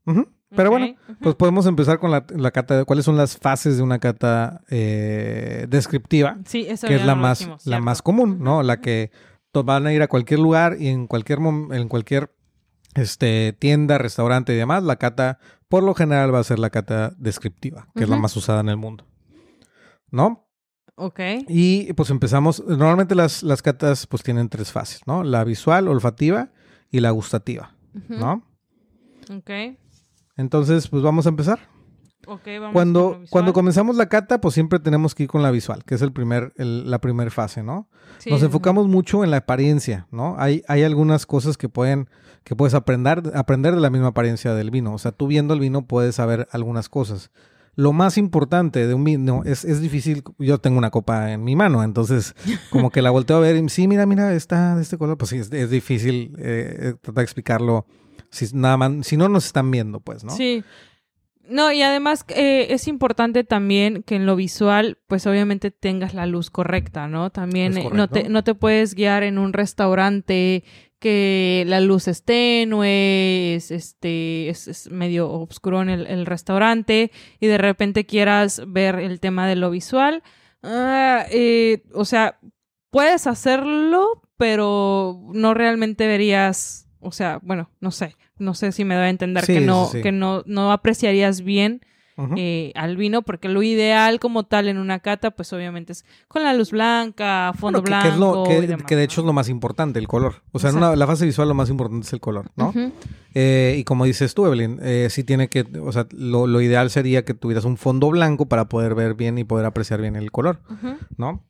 Pero 0.56 0.70
bueno, 0.70 0.96
pues 1.20 1.36
podemos 1.36 1.66
empezar 1.66 1.98
con 2.00 2.12
la, 2.12 2.26
la 2.30 2.52
cata. 2.52 2.78
de- 2.78 2.86
¿Cuáles 2.86 3.06
son 3.06 3.18
las 3.18 3.38
fases 3.38 3.76
de 3.78 3.84
una 3.84 3.98
cata 4.00 4.62
eh, 4.70 5.66
descriptiva? 5.68 6.38
Sí, 6.46 6.66
eso 6.70 6.88
que 6.88 6.96
es 6.96 7.06
la 7.06 7.16
más, 7.16 7.40
dijimos, 7.40 7.66
la 7.66 7.80
más 7.80 8.02
común, 8.02 8.38
¿no? 8.40 8.62
La 8.64 8.80
que 8.80 9.12
van 9.54 9.88
a 9.88 9.94
ir 9.94 10.02
a 10.04 10.08
cualquier 10.08 10.40
lugar 10.40 10.78
y 10.80 10.88
en 10.90 11.08
cualquier 11.08 11.40
en 11.40 11.88
cualquier 11.88 12.32
este, 12.96 13.54
tienda, 13.54 13.98
restaurante 13.98 14.54
y 14.54 14.58
demás, 14.58 14.84
la 14.84 14.98
cata 14.98 15.40
por 15.68 15.84
lo 15.84 15.96
general 15.96 16.34
va 16.34 16.40
a 16.40 16.44
ser 16.44 16.60
la 16.60 16.70
cata 16.70 17.14
descriptiva, 17.18 17.88
que 17.96 18.04
es 18.04 18.10
la 18.10 18.18
más 18.18 18.36
usada 18.38 18.62
en 18.62 18.70
el 18.70 18.78
mundo. 18.78 19.06
¿No? 20.12 20.48
Ok. 20.96 21.20
Y 21.48 21.92
pues 21.94 22.10
empezamos, 22.10 22.64
normalmente 22.68 23.16
las, 23.16 23.44
las 23.44 23.62
catas 23.62 24.06
pues 24.08 24.22
tienen 24.24 24.50
tres 24.50 24.72
fases, 24.72 25.02
¿no? 25.08 25.24
La 25.24 25.44
visual, 25.44 25.88
olfativa 25.88 26.50
y 26.92 27.00
la 27.00 27.12
gustativa. 27.12 27.76
¿no? 28.10 28.44
Ok. 29.36 29.50
Entonces, 30.38 30.88
pues 30.88 31.04
vamos 31.04 31.26
a 31.26 31.30
empezar. 31.30 31.60
Ok, 32.26 32.42
vamos 32.60 32.72
Cuando, 32.74 33.22
cuando 33.30 33.52
comenzamos 33.54 33.98
la 33.98 34.08
cata, 34.08 34.40
pues 34.40 34.54
siempre 34.54 34.80
tenemos 34.80 35.14
que 35.14 35.24
ir 35.24 35.30
con 35.30 35.44
la 35.44 35.52
visual, 35.52 35.84
que 35.84 35.96
es 35.96 36.02
el 36.02 36.14
primer, 36.14 36.54
el- 36.56 36.90
la 36.90 37.00
primera 37.02 37.30
fase, 37.30 37.64
¿no? 37.64 37.90
Sí, 38.20 38.30
Nos 38.30 38.42
enfocamos 38.44 38.88
mucho 38.88 39.24
en 39.26 39.32
la 39.32 39.38
apariencia, 39.38 40.08
¿no? 40.10 40.36
Hay, 40.40 40.64
hay 40.70 40.84
algunas 40.84 41.26
cosas 41.26 41.58
que 41.58 41.68
pueden, 41.68 42.08
que 42.46 42.56
puedes 42.56 42.74
aprender, 42.76 43.34
aprender 43.36 43.76
de 43.76 43.82
la 43.82 43.90
misma 43.90 44.08
apariencia 44.08 44.54
del 44.54 44.72
vino. 44.72 44.94
O 44.94 44.98
sea, 45.00 45.12
tú 45.12 45.28
viendo 45.28 45.54
el 45.54 45.60
vino 45.60 45.86
puedes 45.86 46.16
saber 46.16 46.48
algunas 46.52 46.88
cosas. 46.88 47.30
Lo 47.76 47.92
más 47.92 48.18
importante 48.18 48.86
de 48.86 48.94
un 48.94 49.04
vino 49.04 49.44
es, 49.46 49.66
es 49.66 49.82
difícil. 49.82 50.24
Yo 50.38 50.60
tengo 50.60 50.78
una 50.78 50.92
copa 50.92 51.32
en 51.32 51.44
mi 51.44 51.56
mano, 51.56 51.84
entonces 51.84 52.36
como 52.70 52.92
que 52.92 53.02
la 53.02 53.10
volteo 53.10 53.38
a 53.38 53.40
ver 53.40 53.56
y 53.56 53.70
sí, 53.70 53.88
mira, 53.88 54.06
mira, 54.06 54.34
está 54.34 54.76
de 54.76 54.84
este 54.84 54.98
color. 54.98 55.18
Pues 55.18 55.30
sí, 55.30 55.38
es, 55.38 55.52
es 55.52 55.70
difícil 55.70 56.36
eh, 56.38 56.94
tratar 57.02 57.22
de 57.22 57.24
explicarlo. 57.24 57.86
Si 58.30 58.48
nada 58.54 58.78
más, 58.78 59.08
si 59.08 59.18
no 59.18 59.30
nos 59.30 59.46
están 59.46 59.70
viendo, 59.72 60.00
pues, 60.00 60.24
¿no? 60.24 60.36
Sí. 60.36 60.64
No, 61.50 61.72
y 61.72 61.82
además 61.82 62.26
eh, 62.30 62.68
es 62.70 62.88
importante 62.88 63.44
también 63.44 64.04
que 64.04 64.16
en 64.16 64.26
lo 64.26 64.36
visual, 64.36 64.98
pues 65.08 65.28
obviamente 65.28 65.72
tengas 65.72 66.14
la 66.14 66.26
luz 66.26 66.50
correcta, 66.50 67.08
¿no? 67.08 67.32
También 67.32 67.78
eh, 67.78 67.90
no, 67.92 68.08
te, 68.08 68.30
no 68.30 68.44
te 68.44 68.56
puedes 68.56 68.96
guiar 68.96 69.24
en 69.24 69.38
un 69.38 69.52
restaurante 69.52 70.64
que 71.04 71.66
la 71.68 71.82
luz 71.82 72.08
es 72.08 72.24
tenue, 72.24 73.56
es, 73.56 73.72
este, 73.72 74.48
es, 74.48 74.70
es 74.70 74.90
medio 74.90 75.30
oscuro 75.30 75.82
en 75.82 75.90
el, 75.90 76.08
el 76.08 76.26
restaurante 76.26 77.12
y 77.42 77.48
de 77.48 77.58
repente 77.58 78.06
quieras 78.06 78.62
ver 78.66 78.96
el 79.00 79.20
tema 79.20 79.46
de 79.46 79.58
lo 79.58 79.70
visual. 79.70 80.24
Ah, 80.64 81.26
eh, 81.30 81.84
o 81.94 82.06
sea, 82.06 82.40
puedes 82.90 83.28
hacerlo, 83.28 84.22
pero 84.38 85.20
no 85.34 85.54
realmente 85.54 86.08
verías, 86.08 86.88
o 87.02 87.12
sea, 87.12 87.40
bueno, 87.44 87.70
no 87.82 87.92
sé, 87.92 88.16
no 88.38 88.54
sé 88.54 88.72
si 88.72 88.86
me 88.86 88.96
doy 88.96 89.04
a 89.08 89.10
entender 89.10 89.44
Sí, 89.46 89.56
que 89.56 89.60
no, 89.60 89.88
sí. 89.88 90.02
que 90.02 90.14
no, 90.14 90.44
no 90.46 90.72
apreciarías 90.72 91.42
bien 91.42 91.82
Eh, 92.38 92.72
al 92.76 92.96
vino, 92.96 93.24
porque 93.24 93.50
lo 93.50 93.64
ideal 93.64 94.20
como 94.20 94.44
tal 94.44 94.68
en 94.68 94.78
una 94.78 95.00
cata, 95.00 95.32
pues 95.32 95.52
obviamente 95.54 95.94
es 95.94 96.06
con 96.28 96.44
la 96.44 96.54
luz 96.54 96.70
blanca, 96.72 97.52
fondo 97.58 97.82
Bueno, 97.82 97.98
que- 97.98 98.04
que, 98.04 98.14
es 98.14 98.20
lo- 98.20 98.32
blanco. 98.34 98.50
que, 98.50 98.58
y 98.60 98.68
demás, 98.68 98.86
que 98.86 98.96
de 98.96 99.02
¿no? 99.02 99.06
hecho 99.06 99.22
es 99.22 99.28
lo 99.28 99.34
más 99.34 99.50
importante, 99.50 99.98
el 100.00 100.08
color. 100.08 100.44
O 100.52 100.60
sea, 100.60 100.70
en 100.70 100.78
una- 100.78 100.96
la 100.96 101.08
fase 101.08 101.26
visual 101.26 101.48
lo 101.48 101.56
más 101.56 101.70
importante 101.70 102.06
es 102.06 102.14
el 102.14 102.20
color, 102.20 102.52
¿no? 102.56 102.72
Eh, 103.34 103.78
y 103.80 103.84
como 103.84 104.06
dices 104.06 104.34
tú, 104.36 104.46
Evelyn, 104.46 104.80
eh, 104.84 105.08
sí 105.10 105.24
tiene 105.24 105.50
que, 105.50 105.66
o 105.82 105.92
sea, 105.92 106.06
lo, 106.12 106.46
lo 106.46 106.62
ideal 106.62 106.90
sería 106.92 107.26
que 107.26 107.34
tuvieras 107.34 107.66
un 107.66 107.78
fondo 107.78 108.10
blanco 108.12 108.46
para 108.48 108.70
poder 108.70 108.94
ver 108.94 109.16
bien 109.16 109.38
y 109.40 109.44
poder 109.44 109.66
apreciar 109.66 110.00
bien 110.02 110.16
el 110.16 110.32
color. 110.32 110.60
¿no? 111.18 111.44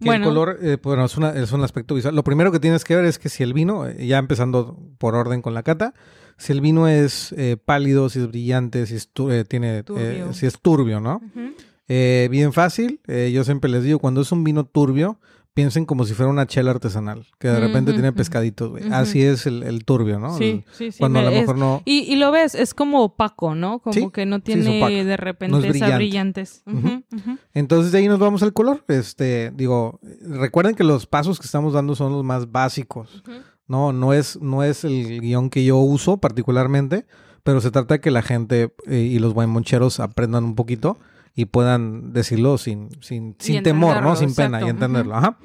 Que 0.00 0.06
Bueno. 0.06 0.24
el 0.24 0.30
color, 0.30 0.58
eh, 0.62 0.78
bueno, 0.82 1.04
es, 1.04 1.16
una- 1.16 1.30
es 1.30 1.52
un 1.52 1.62
aspecto 1.62 1.94
visual. 1.94 2.16
Lo 2.16 2.24
primero 2.24 2.50
que 2.50 2.58
tienes 2.58 2.84
que 2.84 2.96
ver 2.96 3.04
es 3.04 3.20
que 3.20 3.28
si 3.28 3.44
el 3.44 3.52
vino, 3.52 3.86
eh, 3.86 4.04
ya 4.04 4.18
empezando 4.18 4.76
por 4.98 5.14
orden 5.14 5.42
con 5.42 5.54
la 5.54 5.62
cata, 5.62 5.94
si 6.42 6.52
el 6.52 6.60
vino 6.60 6.88
es 6.88 7.32
eh, 7.38 7.56
pálido, 7.62 8.08
si 8.08 8.18
es 8.20 8.28
brillante, 8.28 8.86
si 8.86 8.94
es, 8.96 9.08
tu- 9.08 9.30
eh, 9.30 9.44
tiene, 9.44 9.78
eh, 9.78 9.82
Turbio. 9.82 10.32
si 10.32 10.46
es 10.46 10.58
turbio, 10.60 11.00
¿no? 11.00 11.20
Eh, 11.88 12.28
bien 12.30 12.52
fácil, 12.52 13.00
eh, 13.06 13.30
yo 13.34 13.44
siempre 13.44 13.70
les 13.70 13.84
digo, 13.84 13.98
cuando 13.98 14.20
es 14.22 14.32
un 14.32 14.44
vino 14.44 14.64
turbio, 14.64 15.18
piensen 15.54 15.84
como 15.84 16.06
si 16.06 16.14
fuera 16.14 16.30
una 16.30 16.46
chela 16.46 16.70
artesanal, 16.70 17.26
que 17.38 17.48
de 17.48 17.60
repente 17.60 17.92
tiene 17.92 18.10
pescaditos, 18.12 18.70
güey. 18.70 18.84
Así 18.90 19.20
es 19.22 19.44
el, 19.44 19.62
el 19.64 19.84
turbio, 19.84 20.18
¿no? 20.18 20.38
Sí, 20.38 20.44
El- 20.44 20.64
sí, 20.72 20.92
sí. 20.92 20.98
cuando 20.98 21.18
a 21.18 21.22
lo 21.24 21.28
es- 21.30 21.40
mejor 21.40 21.58
no... 21.58 21.82
Y, 21.84 22.10
y 22.10 22.16
lo 22.16 22.30
ves, 22.32 22.54
es 22.54 22.72
como 22.72 23.02
opaco, 23.02 23.54
¿no? 23.54 23.80
Como 23.80 23.92
Sí, 23.92 24.08
que 24.10 24.24
no 24.24 24.36
es 24.36 24.44
tiene 24.44 24.62
de 25.04 25.04
No 25.04 25.16
repente 25.18 25.68
es 25.68 25.76
esa 25.76 25.94
brillante. 25.96 26.44
ujú. 26.66 27.02
Entonces 27.52 27.92
de 27.92 27.98
ahí 27.98 28.08
nos 28.08 28.18
vamos 28.18 28.42
al 28.42 28.54
color. 28.54 28.82
Este, 28.88 29.50
digo, 29.54 30.00
recuerden 30.22 30.74
que 30.74 30.84
los 30.84 31.06
pasos 31.06 31.38
que 31.38 31.44
estamos 31.44 31.74
dando 31.74 31.94
son 31.96 32.12
los 32.12 32.24
más 32.24 32.50
básicos. 32.50 33.22
No, 33.72 33.94
no 33.94 34.12
es, 34.12 34.38
no 34.42 34.62
es 34.62 34.84
el 34.84 35.22
guion 35.22 35.48
que 35.48 35.64
yo 35.64 35.78
uso 35.78 36.18
particularmente, 36.18 37.06
pero 37.42 37.62
se 37.62 37.70
trata 37.70 37.94
de 37.94 38.00
que 38.02 38.10
la 38.10 38.20
gente 38.20 38.74
eh, 38.86 38.98
y 38.98 39.18
los 39.18 39.34
moncheros 39.34 39.98
aprendan 39.98 40.44
un 40.44 40.54
poquito 40.56 40.98
y 41.34 41.46
puedan 41.46 42.12
decirlo 42.12 42.58
sin, 42.58 42.90
sin, 43.00 43.34
sin 43.38 43.62
temor, 43.62 44.02
¿no? 44.02 44.14
Sin 44.14 44.34
pena 44.34 44.60
y 44.60 44.68
entenderlo. 44.68 45.14
Ajá. 45.14 45.38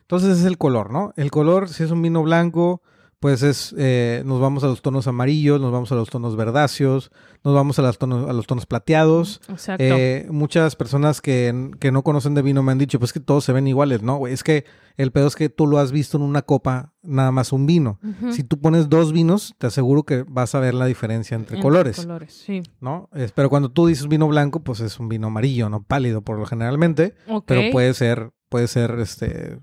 Entonces 0.00 0.38
es 0.38 0.46
el 0.46 0.56
color, 0.56 0.90
¿no? 0.90 1.12
El 1.18 1.30
color, 1.30 1.68
si 1.68 1.82
es 1.82 1.90
un 1.90 2.00
vino 2.00 2.22
blanco, 2.22 2.80
pues 3.24 3.42
es, 3.42 3.74
eh, 3.78 4.22
nos 4.26 4.38
vamos 4.38 4.64
a 4.64 4.66
los 4.66 4.82
tonos 4.82 5.06
amarillos, 5.06 5.58
nos 5.58 5.72
vamos 5.72 5.90
a 5.90 5.94
los 5.94 6.10
tonos 6.10 6.36
verdáceos, 6.36 7.10
nos 7.42 7.54
vamos 7.54 7.78
a, 7.78 7.82
las 7.82 7.96
tonos, 7.96 8.28
a 8.28 8.34
los 8.34 8.46
tonos 8.46 8.66
plateados. 8.66 9.40
Exacto. 9.48 9.82
Eh, 9.82 10.26
muchas 10.30 10.76
personas 10.76 11.22
que, 11.22 11.70
que 11.80 11.90
no 11.90 12.02
conocen 12.04 12.34
de 12.34 12.42
vino 12.42 12.62
me 12.62 12.72
han 12.72 12.76
dicho, 12.76 12.98
pues 12.98 13.14
que 13.14 13.20
todos 13.20 13.42
se 13.42 13.54
ven 13.54 13.66
iguales, 13.66 14.02
¿no, 14.02 14.18
güey? 14.18 14.34
Es 14.34 14.44
que 14.44 14.66
el 14.98 15.10
pedo 15.10 15.26
es 15.26 15.36
que 15.36 15.48
tú 15.48 15.66
lo 15.66 15.78
has 15.78 15.90
visto 15.90 16.18
en 16.18 16.22
una 16.22 16.42
copa, 16.42 16.92
nada 17.02 17.30
más 17.32 17.50
un 17.54 17.64
vino. 17.64 17.98
Si 18.30 18.44
tú 18.44 18.60
pones 18.60 18.90
dos 18.90 19.10
vinos, 19.14 19.54
te 19.56 19.68
aseguro 19.68 20.02
que 20.02 20.26
vas 20.28 20.54
a 20.54 20.60
ver 20.60 20.74
la 20.74 20.84
diferencia 20.84 21.34
entre 21.34 21.56
Entre 21.56 21.62
colores, 21.62 21.96
colores, 21.96 22.34
sí. 22.34 22.62
¿no? 22.82 23.08
Es- 23.14 23.32
pero 23.32 23.48
cuando 23.48 23.70
tú 23.70 23.86
dices 23.86 24.06
vino 24.06 24.28
blanco, 24.28 24.60
pues 24.62 24.80
es 24.80 25.00
un 25.00 25.08
vino 25.08 25.28
amarillo, 25.28 25.70
no 25.70 25.82
pálido 25.82 26.20
por 26.20 26.38
lo 26.38 26.44
generalmente, 26.44 27.14
pero 27.46 27.62
puede 27.72 27.94
ser, 27.94 28.32
puede 28.50 28.68
ser 28.68 28.90
este 29.00 29.60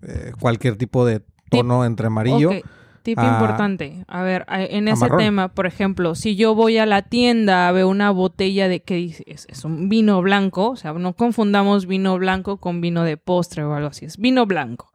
eh, 0.00 0.32
cualquier 0.40 0.76
tipo 0.76 1.04
de 1.04 1.22
tono 1.50 1.84
entre 1.84 2.06
amarillo. 2.06 2.50
Tip 3.04 3.18
a- 3.20 3.26
importante. 3.34 4.04
A 4.08 4.22
ver, 4.22 4.44
en 4.48 4.88
ese 4.88 5.02
marrón. 5.04 5.18
tema, 5.18 5.48
por 5.54 5.66
ejemplo, 5.66 6.16
si 6.16 6.34
yo 6.34 6.54
voy 6.56 6.78
a 6.78 6.86
la 6.86 7.02
tienda, 7.02 7.70
veo 7.70 7.88
una 7.88 8.10
botella 8.10 8.66
de 8.66 8.82
que 8.82 8.96
dice, 8.96 9.22
es, 9.28 9.46
es 9.48 9.64
un 9.64 9.88
vino 9.88 10.20
blanco, 10.22 10.70
o 10.70 10.76
sea, 10.76 10.92
no 10.94 11.12
confundamos 11.12 11.86
vino 11.86 12.18
blanco 12.18 12.56
con 12.56 12.80
vino 12.80 13.04
de 13.04 13.16
postre 13.16 13.62
o 13.62 13.72
algo 13.74 13.88
así, 13.88 14.06
es 14.06 14.16
vino 14.18 14.46
blanco. 14.46 14.92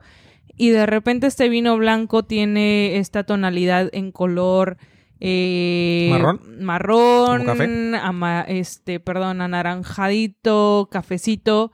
Y 0.57 0.71
de 0.71 0.85
repente 0.85 1.27
este 1.27 1.47
vino 1.47 1.77
blanco 1.77 2.23
tiene 2.23 2.97
esta 2.97 3.23
tonalidad 3.23 3.89
en 3.93 4.11
color 4.11 4.75
eh, 5.21 6.09
¿Marrón? 6.11 6.39
marrón, 6.61 7.37
¿Como 7.39 7.45
café? 7.45 7.97
ama- 8.01 8.41
este, 8.47 8.99
perdón, 8.99 9.41
anaranjadito, 9.41 10.87
cafecito. 10.91 11.71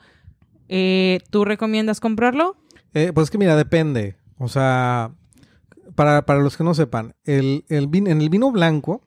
Eh, 0.67 1.19
¿Tú 1.29 1.45
recomiendas 1.45 1.99
comprarlo? 1.99 2.57
Eh, 2.93 3.11
pues 3.13 3.29
que 3.29 3.37
mira, 3.37 3.55
depende. 3.55 4.15
O 4.37 4.47
sea, 4.47 5.11
para, 5.95 6.25
para 6.25 6.39
los 6.41 6.57
que 6.57 6.63
no 6.63 6.73
sepan, 6.73 7.15
el, 7.23 7.65
el 7.69 7.89
vin- 7.89 8.09
en 8.09 8.21
el 8.21 8.29
vino 8.29 8.51
blanco, 8.51 9.01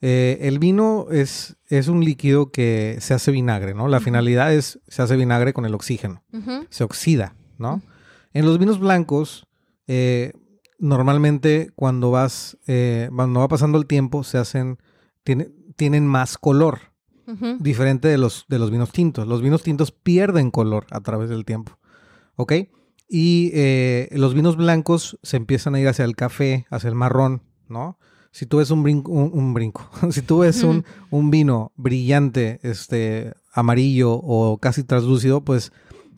eh, 0.00 0.38
el 0.42 0.58
vino 0.58 1.06
es, 1.10 1.56
es 1.68 1.88
un 1.88 2.04
líquido 2.04 2.50
que 2.50 2.96
se 3.00 3.14
hace 3.14 3.30
vinagre, 3.30 3.74
¿no? 3.74 3.86
La 3.88 4.00
finalidad 4.00 4.52
es, 4.52 4.80
se 4.88 5.02
hace 5.02 5.16
vinagre 5.16 5.52
con 5.52 5.64
el 5.64 5.74
oxígeno, 5.74 6.22
se 6.70 6.82
oxida, 6.84 7.34
¿no? 7.58 7.82
En 8.32 8.44
los 8.46 8.58
vinos 8.58 8.80
blancos, 8.80 9.46
eh, 9.86 10.32
normalmente 10.78 11.70
cuando 11.76 12.10
vas, 12.10 12.56
eh, 12.66 13.08
cuando 13.14 13.40
va 13.40 13.48
pasando 13.48 13.78
el 13.78 13.86
tiempo, 13.86 14.24
se 14.24 14.38
hacen, 14.38 14.78
tiene- 15.24 15.50
tienen 15.76 16.06
más 16.06 16.38
color 16.38 16.80
diferente 17.60 18.08
de 18.08 18.18
los, 18.18 18.44
de 18.48 18.58
los 18.58 18.70
vinos 18.70 18.90
tintos. 18.90 19.26
Los 19.28 19.40
vinos 19.42 19.62
tintos 19.62 19.92
pierden 19.92 20.50
color 20.50 20.86
a 20.90 21.00
través 21.00 21.30
del 21.30 21.44
tiempo. 21.44 21.78
¿Ok? 22.36 22.52
Y 23.14 23.50
eh, 23.52 24.08
los 24.12 24.32
vinos 24.32 24.56
blancos 24.56 25.18
se 25.22 25.36
empiezan 25.36 25.74
a 25.74 25.80
ir 25.80 25.86
hacia 25.86 26.06
el 26.06 26.16
café, 26.16 26.64
hacia 26.70 26.88
el 26.88 26.94
marrón, 26.94 27.42
¿no? 27.68 27.98
Si 28.30 28.46
tú 28.46 28.56
ves 28.56 28.70
un 28.70 28.82
brinco, 28.82 29.12
un, 29.12 29.30
un 29.38 29.52
brinco, 29.52 29.86
si 30.10 30.22
tú 30.22 30.38
ves 30.38 30.62
un, 30.62 30.84
un 31.10 31.30
vino 31.30 31.72
brillante, 31.76 32.58
este, 32.62 33.34
amarillo 33.52 34.12
o 34.14 34.56
casi 34.56 34.82
translúcido, 34.82 35.42
pues 35.42 35.72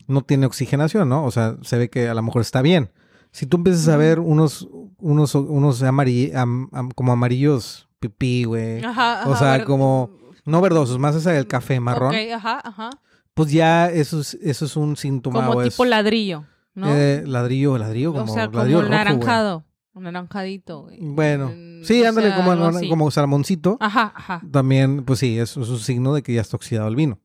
no 0.07 0.21
tiene 0.21 0.45
oxigenación, 0.45 1.09
¿no? 1.09 1.25
O 1.25 1.31
sea, 1.31 1.57
se 1.63 1.77
ve 1.77 1.89
que 1.89 2.07
a 2.07 2.13
lo 2.13 2.21
mejor 2.21 2.41
está 2.41 2.61
bien. 2.61 2.91
Si 3.31 3.45
tú 3.45 3.57
empiezas 3.57 3.89
a 3.89 3.97
ver 3.97 4.21
unos, 4.21 4.69
unos, 4.99 5.35
unos 5.35 5.83
amarilli- 5.83 6.33
am- 6.33 6.69
am- 6.71 6.91
como 6.91 7.11
amarillos 7.11 7.89
pipí, 7.99 8.45
güey. 8.45 8.81
Ajá, 8.85 9.27
O 9.27 9.35
sea, 9.35 9.57
ver- 9.57 9.65
como 9.65 10.11
no 10.45 10.61
verdosos, 10.61 10.97
más 10.97 11.13
esa 11.17 11.31
del 11.33 11.47
café 11.47 11.81
marrón, 11.81 12.15
Ok, 12.15 12.31
ajá, 12.33 12.61
ajá. 12.63 12.89
pues 13.33 13.51
ya 13.51 13.89
eso 13.89 14.21
es, 14.21 14.35
eso 14.35 14.63
es 14.63 14.77
un 14.77 14.95
síntoma. 14.95 15.45
Como 15.45 15.59
o 15.59 15.63
tipo 15.63 15.83
es, 15.83 15.89
ladrillo, 15.89 16.45
¿no? 16.75 16.87
eh, 16.95 17.23
ladrillo, 17.25 17.77
ladrillo, 17.77 18.11
como 18.13 18.31
o 18.31 18.35
sea, 18.35 18.45
como 18.47 18.57
ladrillo 18.59 18.81
rojo, 18.81 18.89
güey. 18.89 18.97
naranjado. 18.99 19.65
Un 19.93 20.03
naranjadito, 20.03 20.81
güey. 20.83 20.99
Bueno, 21.01 21.49
sí, 21.83 22.01
o 22.03 22.09
ándale, 22.09 22.27
sea, 22.33 22.43
como, 22.43 22.89
como 22.89 23.11
salmoncito. 23.11 23.77
Ajá, 23.79 24.11
ajá. 24.15 24.41
También, 24.51 25.05
pues 25.05 25.19
sí, 25.19 25.39
eso 25.39 25.61
es 25.61 25.69
un 25.69 25.79
signo 25.79 26.13
de 26.13 26.21
que 26.21 26.33
ya 26.33 26.41
está 26.41 26.57
oxidado 26.57 26.87
el 26.89 26.97
vino. 26.97 27.19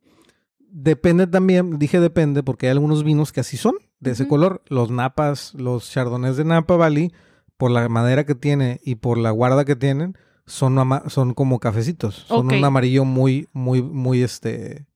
Depende 0.73 1.27
también, 1.27 1.79
dije 1.81 1.99
depende, 1.99 2.45
porque 2.45 2.67
hay 2.67 2.71
algunos 2.73 3.03
vinos 3.03 3.33
que 3.33 3.41
así 3.41 3.57
son, 3.57 3.75
de 3.99 4.13
ese 4.13 4.29
color. 4.29 4.63
Los 4.69 4.91
napas, 4.93 5.53
los 5.55 5.91
chardonnays 5.91 6.37
de 6.37 6.45
Napa 6.45 6.77
Valley, 6.77 7.13
por 7.57 7.73
la 7.73 7.89
madera 7.89 8.25
que 8.25 8.37
tiene 8.37 8.81
y 8.85 8.95
por 8.95 9.19
la 9.19 9.33
guarda 9.33 9.65
que 9.65 9.75
tienen, 9.75 10.17
son, 10.47 10.79
ama- 10.79 11.03
son 11.09 11.35
como 11.35 11.59
cafecitos. 11.59 12.25
Son 12.29 12.47
un 12.47 12.65
amarillo 12.65 13.05
muy, 13.05 13.49
muy, 13.53 13.83
muy 13.83 14.23
este. 14.23 14.87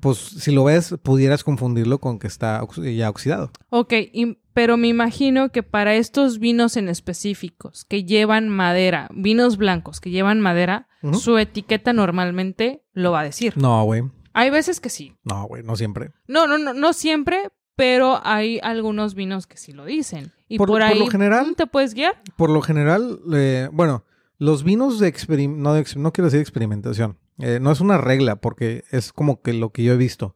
Pues 0.00 0.18
si 0.18 0.52
lo 0.52 0.64
ves, 0.64 0.94
pudieras 1.02 1.44
confundirlo 1.44 1.98
con 1.98 2.18
que 2.18 2.26
está 2.26 2.62
ya 2.76 3.08
oxidado. 3.08 3.50
Ok, 3.70 3.92
y- 4.12 4.38
pero 4.52 4.76
me 4.76 4.88
imagino 4.88 5.50
que 5.50 5.62
para 5.62 5.94
estos 5.94 6.38
vinos 6.38 6.76
en 6.76 6.88
específicos 6.88 7.84
que 7.84 8.04
llevan 8.04 8.48
madera, 8.48 9.08
vinos 9.14 9.56
blancos 9.56 10.00
que 10.00 10.10
llevan 10.10 10.40
madera, 10.40 10.88
su 11.12 11.38
etiqueta 11.38 11.92
normalmente 11.92 12.82
lo 12.92 13.12
va 13.12 13.20
a 13.20 13.24
decir. 13.24 13.56
No, 13.56 13.82
güey. 13.84 14.02
Hay 14.34 14.50
veces 14.50 14.80
que 14.80 14.90
sí. 14.90 15.14
No, 15.24 15.44
güey, 15.46 15.62
no 15.62 15.74
siempre. 15.76 16.10
No, 16.26 16.46
no, 16.46 16.58
no, 16.58 16.74
no 16.74 16.92
siempre, 16.92 17.50
pero 17.76 18.20
hay 18.24 18.58
algunos 18.62 19.14
vinos 19.14 19.46
que 19.46 19.56
sí 19.56 19.72
lo 19.72 19.84
dicen. 19.84 20.32
Y 20.48 20.58
Por- 20.58 20.66
por, 20.68 20.74
por 20.80 20.82
ahí 20.82 20.98
lo 20.98 21.06
general- 21.06 21.54
te 21.56 21.66
puedes 21.66 21.94
guiar. 21.94 22.20
Por 22.36 22.50
lo 22.50 22.60
general, 22.60 23.20
eh, 23.32 23.68
bueno, 23.72 24.04
los 24.38 24.64
vinos 24.64 24.98
de 24.98 25.08
experim- 25.12 25.56
no, 25.56 25.72
de 25.74 25.84
no 25.96 26.12
quiero 26.12 26.26
decir 26.26 26.40
experimentación, 26.40 27.16
eh, 27.38 27.58
no 27.60 27.70
es 27.70 27.80
una 27.80 27.98
regla 27.98 28.36
porque 28.36 28.84
es 28.90 29.12
como 29.12 29.40
que 29.42 29.52
lo 29.52 29.70
que 29.72 29.82
yo 29.84 29.92
he 29.92 29.96
visto. 29.96 30.34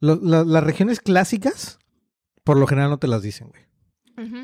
Lo- 0.00 0.16
la- 0.16 0.44
las 0.44 0.62
regiones 0.64 1.00
clásicas, 1.00 1.78
por 2.44 2.56
lo 2.56 2.66
general 2.66 2.90
no 2.90 2.98
te 2.98 3.08
las 3.08 3.22
dicen, 3.22 3.48
güey. 3.50 3.62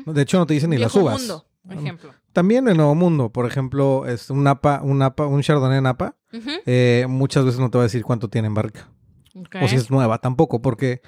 De 0.05 0.21
hecho, 0.21 0.37
no 0.37 0.45
te 0.45 0.53
dicen 0.53 0.69
ni 0.69 0.77
las 0.77 0.95
uvas. 0.95 1.19
mundo, 1.19 1.45
ejemplo. 1.69 2.13
También 2.31 2.67
el 2.67 2.77
Nuevo 2.77 2.95
Mundo, 2.95 3.29
por 3.31 3.45
ejemplo, 3.45 4.05
es 4.05 4.29
un 4.29 4.43
Napa, 4.43 4.81
un 4.83 4.99
Napa, 4.99 5.25
un 5.25 5.41
Chardonnay 5.41 5.81
Napa, 5.81 6.15
Ujú. 6.33 6.49
eh, 6.65 7.05
muchas 7.09 7.43
veces 7.45 7.59
no 7.59 7.69
te 7.69 7.77
va 7.77 7.83
a 7.83 7.87
decir 7.87 8.03
cuánto 8.03 8.29
tiene 8.29 8.47
en 8.47 8.53
barrica. 8.53 8.89
Ok. 9.35 9.55
O 9.63 9.67
si 9.67 9.75
es 9.75 9.89
nueva, 9.91 10.19
tampoco, 10.19 10.61
porque 10.61 11.01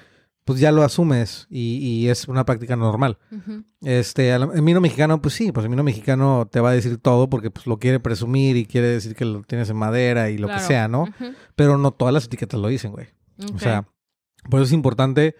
pues 0.47 0.61
ya 0.61 0.71
lo 0.71 0.81
asumes 0.81 1.45
y, 1.49 1.77
y 1.77 2.07
es 2.07 2.27
una 2.29 2.45
práctica 2.45 2.77
normal. 2.77 3.17
Ujú. 3.31 3.65
Este, 3.81 4.31
al- 4.31 4.49
el 4.55 4.61
vino 4.61 4.79
mexicano, 4.79 5.21
pues 5.21 5.33
sí, 5.35 5.51
pues 5.51 5.65
el 5.65 5.69
vino 5.69 5.83
mexicano 5.83 6.47
te 6.49 6.61
va 6.61 6.69
a 6.69 6.73
decir 6.73 6.97
todo 6.97 7.29
porque 7.29 7.51
pues 7.51 7.67
lo 7.67 7.77
quiere 7.79 7.99
presumir 7.99 8.55
y 8.55 8.65
quiere 8.65 8.87
decir 8.87 9.13
que 9.13 9.25
lo 9.25 9.43
tienes 9.43 9.69
en 9.69 9.75
madera 9.75 10.29
y 10.29 10.37
lo 10.37 10.47
que 10.47 10.59
sea, 10.61 10.87
¿no? 10.87 11.05
Pero 11.57 11.77
no 11.77 11.91
todas 11.91 12.13
las 12.13 12.25
etiquetas 12.25 12.59
lo 12.61 12.69
dicen, 12.69 12.93
güey. 12.93 13.07
O 13.53 13.59
sea, 13.59 13.87
por 14.49 14.61
eso 14.61 14.67
es 14.67 14.71
importante 14.71 15.35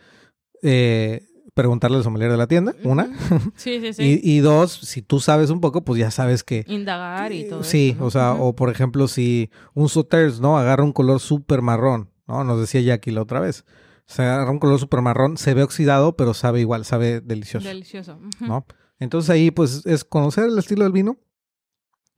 eh, 0.61 1.23
preguntarle 1.53 1.97
al 1.97 2.03
sommelier 2.03 2.29
de 2.29 2.37
la 2.37 2.47
tienda, 2.47 2.75
una. 2.83 3.09
Sí, 3.55 3.79
sí, 3.79 3.93
sí. 3.93 4.03
Y, 4.23 4.37
y 4.37 4.39
dos, 4.39 4.71
si 4.73 5.01
tú 5.01 5.19
sabes 5.19 5.49
un 5.49 5.61
poco, 5.61 5.81
pues 5.83 5.99
ya 5.99 6.11
sabes 6.11 6.43
que... 6.43 6.65
Indagar 6.67 7.31
y 7.31 7.45
todo 7.49 7.63
sí, 7.63 7.89
eso, 7.91 7.99
¿no? 8.01 8.05
o 8.07 8.11
sea, 8.11 8.33
o 8.33 8.55
por 8.55 8.69
ejemplo, 8.69 9.07
si 9.07 9.49
un 9.73 9.89
Sauters, 9.89 10.39
¿no? 10.39 10.57
Agarra 10.57 10.83
un 10.83 10.93
color 10.93 11.19
súper 11.19 11.61
marrón, 11.61 12.09
¿no? 12.27 12.43
Nos 12.43 12.59
decía 12.59 12.81
Jackie 12.81 13.11
la 13.11 13.21
otra 13.21 13.39
vez. 13.39 13.65
Se 14.07 14.23
agarra 14.23 14.49
un 14.51 14.59
color 14.59 14.79
súper 14.79 15.01
marrón, 15.01 15.37
se 15.37 15.53
ve 15.53 15.63
oxidado, 15.63 16.15
pero 16.15 16.33
sabe 16.33 16.61
igual, 16.61 16.85
sabe 16.85 17.21
delicioso. 17.21 17.67
Delicioso. 17.67 18.19
¿no? 18.39 18.65
Entonces 18.99 19.29
ahí 19.29 19.51
pues 19.51 19.85
es 19.85 20.03
conocer 20.05 20.45
el 20.45 20.57
estilo 20.57 20.83
del 20.83 20.93
vino 20.93 21.17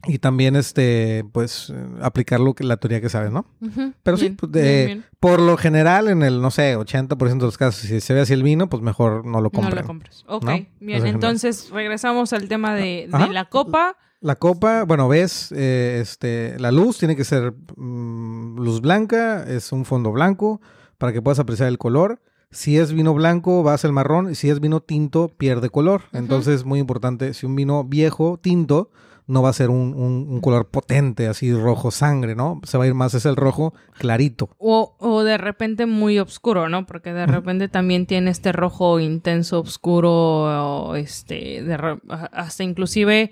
y 0.07 0.19
también 0.19 0.55
este 0.55 1.25
pues 1.33 1.73
aplicar 2.01 2.39
lo 2.39 2.53
que 2.53 2.63
la 2.63 2.77
teoría 2.77 3.01
que 3.01 3.09
sabes, 3.09 3.31
¿no? 3.31 3.45
Ujú. 3.59 3.93
Pero 4.01 4.15
sí, 4.17 4.25
Bien, 4.25 4.35
pues, 4.37 4.51
bien, 4.51 4.65
de- 4.65 4.85
bien. 4.85 5.05
Por 5.19 5.41
lo 5.41 5.57
general 5.57 6.07
en 6.07 6.23
el 6.23 6.41
no 6.41 6.51
sé, 6.51 6.77
80% 6.77 7.17
de 7.39 7.45
los 7.47 7.57
casos 7.57 7.81
si 7.81 7.99
se 7.99 8.13
ve 8.13 8.21
así 8.21 8.31
el 8.33 8.43
vino, 8.43 8.69
pues 8.69 8.81
mejor 8.81 9.25
no 9.25 9.39
lo 9.41 9.45
No 9.45 9.51
compren. 9.51 9.75
lo 9.81 9.83
compres. 9.87 10.23
Ok, 10.27 10.45
¿no? 10.45 10.65
Bien. 10.79 11.05
Entonces 11.07 11.69
regresamos 11.71 12.31
al 12.33 12.47
tema 12.47 12.75
de, 12.75 13.09
de 13.11 13.33
la 13.33 13.45
copa. 13.49 13.97
La 14.21 14.35
copa, 14.35 14.83
bueno, 14.83 15.07
ves, 15.07 15.51
eh, 15.55 15.99
este, 16.01 16.57
la 16.59 16.71
luz 16.71 16.97
tiene 16.97 17.15
que 17.15 17.23
ser 17.25 17.53
mm, 17.77 18.57
luz 18.59 18.79
blanca, 18.81 19.43
es 19.49 19.71
un 19.71 19.85
fondo 19.85 20.11
blanco 20.11 20.61
para 20.99 21.11
que 21.13 21.21
puedas 21.23 21.39
apreciar 21.39 21.67
el 21.69 21.79
color. 21.79 22.21
Si 22.51 22.77
es 22.77 22.93
vino 22.93 23.13
blanco, 23.15 23.63
vas 23.63 23.83
al 23.85 23.91
marrón. 23.93 24.29
Y 24.31 24.35
si 24.35 24.49
es 24.51 24.59
vino 24.59 24.79
tinto, 24.81 25.29
pierde 25.29 25.69
color. 25.71 26.03
Entonces, 26.13 26.65
muy 26.65 26.79
importante, 26.79 27.33
si 27.33 27.47
un 27.47 27.55
vino 27.55 27.83
viejo, 27.83 28.37
tinto, 28.41 28.91
no 29.27 29.43
va 29.43 29.49
a 29.49 29.53
ser 29.53 29.69
un, 29.69 29.93
un- 29.93 30.25
un 30.27 30.41
color 30.41 30.67
potente, 30.69 31.27
así 31.27 31.53
rojo 31.53 31.91
sangre, 31.91 32.33
¿no? 32.35 32.59
Se 32.63 32.79
va 32.79 32.85
a 32.85 32.87
ir 32.87 32.95
más, 32.95 33.13
es 33.13 33.27
el 33.27 33.35
rojo 33.35 33.75
clarito. 33.99 34.49
O, 34.57 34.95
o 34.97 35.21
de 35.23 35.37
repente 35.37 35.85
muy 35.85 36.17
oscuro, 36.17 36.67
¿no? 36.69 36.87
Porque 36.87 37.13
de 37.13 37.27
repente 37.27 37.67
también 37.69 38.07
tiene 38.07 38.31
este 38.31 38.51
rojo 38.51 38.99
intenso, 38.99 39.59
oscuro, 39.59 40.09
o 40.11 40.95
este, 40.95 41.61
de 41.61 41.99
hasta 42.31 42.63
inclusive 42.63 43.31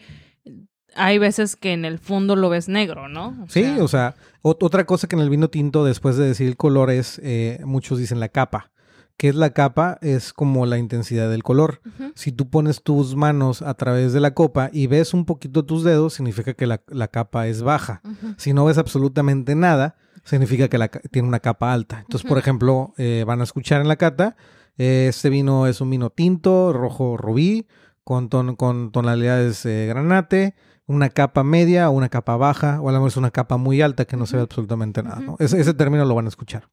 hay 0.95 1.17
veces 1.19 1.55
que 1.55 1.73
en 1.73 1.85
el 1.85 1.99
fondo 1.99 2.35
lo 2.35 2.49
ves 2.49 2.69
negro, 2.69 3.07
¿no? 3.07 3.29
O 3.43 3.49
Sí, 3.49 3.61
sea, 3.63 3.83
o 3.83 3.87
sea, 3.87 4.15
otra 4.41 4.85
cosa 4.85 5.07
que 5.07 5.15
en 5.15 5.21
el 5.21 5.29
vino 5.29 5.49
tinto, 5.49 5.83
después 5.85 6.15
de 6.17 6.25
decir 6.27 6.47
el 6.47 6.57
color, 6.57 6.89
es, 6.91 7.19
eh, 7.23 7.59
muchos 7.65 7.97
dicen 7.99 8.19
la 8.19 8.29
capa. 8.29 8.71
¿Qué 9.17 9.29
es 9.29 9.35
la 9.35 9.49
capa? 9.49 9.97
Es 10.01 10.31
como 10.31 10.67
la 10.67 10.77
intensidad 10.77 11.27
del 11.29 11.41
color. 11.41 11.81
Si 12.13 12.31
tú 12.31 12.49
pones 12.51 12.83
tus 12.83 13.15
manos 13.15 13.63
a 13.63 13.73
través 13.73 14.13
de 14.13 14.19
la 14.19 14.35
copa 14.35 14.69
y 14.71 14.85
ves 14.85 15.13
un 15.15 15.25
poquito 15.25 15.65
tus 15.65 15.83
dedos, 15.83 16.13
significa 16.13 16.53
que 16.53 16.67
la, 16.67 16.81
la 16.87 17.07
capa 17.07 17.47
es 17.47 17.63
baja. 17.63 18.01
Si 18.37 18.53
no 18.53 18.65
ves 18.65 18.77
absolutamente 18.77 19.55
nada, 19.55 19.95
significa 20.23 20.67
que 20.67 20.77
la 20.77 20.89
tiene 20.89 21.27
una 21.27 21.39
capa 21.39 21.73
alta. 21.73 22.01
Entonces, 22.01 22.27
por 22.29 22.37
ejemplo, 22.37 22.93
eh, 22.97 23.23
van 23.25 23.41
a 23.41 23.43
escuchar 23.43 23.81
en 23.81 23.87
la 23.87 23.95
cata, 23.95 24.35
eh, 24.77 25.07
este 25.09 25.31
vino 25.31 25.65
es 25.65 25.81
un 25.81 25.89
vino 25.89 26.11
tinto, 26.11 26.71
rojo 26.71 27.17
rubí, 27.17 27.65
con, 28.03 28.29
ton- 28.29 28.55
con 28.55 28.91
tonalidades 28.91 29.65
eh, 29.65 29.87
granate, 29.87 30.53
una 30.87 31.09
capa 31.09 31.43
media 31.43 31.89
o 31.89 31.93
una 31.93 32.09
capa 32.09 32.35
baja, 32.37 32.81
o 32.81 32.89
a 32.89 32.91
lo 32.91 32.97
mejor 32.97 33.09
es 33.09 33.17
una 33.17 33.31
capa 33.31 33.57
muy 33.57 33.81
alta 33.81 34.05
que 34.05 34.17
no 34.17 34.25
se 34.25 34.37
ve 34.37 34.43
absolutamente 34.43 35.03
nada. 35.03 35.19
¿no? 35.19 35.33
Ujú. 35.33 35.43
Ese, 35.43 35.59
ese 35.59 35.73
término 35.73 36.05
lo 36.05 36.15
van 36.15 36.25
a 36.25 36.29
escuchar. 36.29 36.69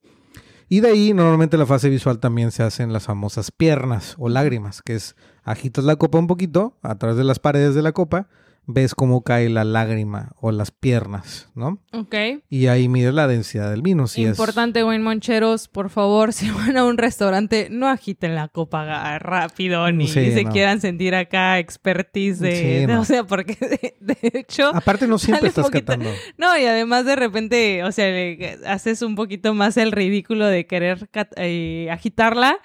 Y 0.68 0.81
de 0.81 0.88
ahí, 0.88 1.12
normalmente 1.12 1.59
la 1.59 1.66
fase 1.66 1.90
visual 1.90 2.18
también 2.20 2.50
se 2.50 2.62
hacen 2.62 2.92
las 2.92 3.05
famosas 3.05 3.50
piernas 3.50 4.14
o 4.18 4.29
lágrimas, 4.29 4.81
que 4.83 4.94
es 4.94 5.14
agitas 5.42 5.85
la 5.85 5.96
copa 5.96 6.18
un 6.18 6.27
poquito 6.27 6.79
a 6.83 6.94
través 6.96 7.18
de 7.18 7.24
las 7.24 7.38
paredes 7.38 7.74
de 7.74 7.83
la 7.83 7.92
copa, 7.92 8.29
ves 8.66 8.94
cómo 8.94 9.22
cae 9.22 9.48
la 9.50 9.64
lágrima 9.64 10.33
o 10.40 10.50
las 10.53 10.70
piernas, 10.70 11.50
¿no? 11.55 11.83
Ok. 11.92 12.14
Y 12.48 12.66
ahí 12.68 12.88
mides 12.88 13.12
la 13.12 13.27
densidad 13.27 13.70
del 13.70 13.83
vino. 13.83 14.07
Si 14.07 14.22
Importante, 14.22 14.83
buen 14.83 15.03
moncheros, 15.03 15.68
por 15.68 15.90
favor, 15.90 16.33
si 16.35 16.50
van 16.50 16.77
a 16.77 16.85
un 16.85 16.96
restaurante, 16.98 17.68
no 17.70 17.88
agiten 17.88 18.35
la 18.35 18.48
copa 18.48 19.18
rápido 19.18 19.90
ni 19.92 20.07
Sí, 20.09 20.33
se 20.33 20.44
no. 20.44 20.50
quieran 20.50 20.81
sentir 20.81 21.14
acá 21.14 21.59
expertise 21.59 22.40
de, 22.40 22.81
Sí, 22.81 22.87
no. 22.92 23.00
o 23.00 23.05
sea, 23.05 23.24
porque 23.24 23.55
de, 23.61 23.96
de 24.00 24.38
hecho, 24.38 24.70
Es... 24.70 24.77
Aparte 24.77 25.07
no 25.07 25.18
siempre 25.18 25.48
estás 25.48 25.66
poquito- 25.66 25.92
catando. 25.92 26.11
no, 26.38 26.57
y 26.59 26.64
además 26.64 27.05
de 27.05 27.16
repente, 27.16 27.85
o 27.85 27.92
sea, 27.92 28.07
le- 28.07 28.59
haces 28.66 29.03
un 29.03 29.14
poquito 29.14 29.53
más 29.55 29.77
el 29.77 29.92
ridículo 29.92 30.46
de 30.46 30.66
querer 30.66 31.09
eh, 31.37 31.88
agitarla 31.90 32.57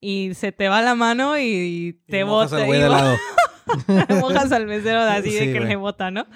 y 0.00 0.32
se 0.34 0.52
te 0.52 0.68
va 0.68 0.82
la 0.82 0.94
mano 0.94 1.38
y 1.38 1.98
te 2.06 2.20
Y 2.20 2.22
mojas 4.20 4.52
al 4.52 4.66
mesero 4.66 5.04
de 5.04 5.10
así 5.10 5.30
Sí, 5.30 5.36
de 5.38 5.52
que 5.52 5.58
güey. 5.58 5.68
le 5.70 5.76
bota, 5.76 6.10
¿no? 6.10 6.26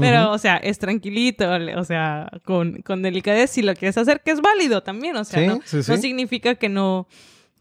Pero, 0.00 0.30
o 0.32 0.38
sea, 0.38 0.56
es 0.56 0.78
tranquilito, 0.78 1.48
o 1.76 1.84
sea, 1.84 2.30
con, 2.44 2.82
con 2.82 3.02
delicadez 3.02 3.50
si 3.50 3.62
lo 3.62 3.74
quieres 3.74 3.96
hacer, 3.98 4.20
que 4.24 4.30
es 4.32 4.40
válido 4.40 4.82
también, 4.82 5.16
o 5.16 5.24
sea, 5.24 5.40
Sí, 5.40 5.46
no, 5.46 5.60
sí, 5.64 5.76
no 5.90 5.96
significa 5.98 6.54
que 6.56 6.68
no, 6.68 7.06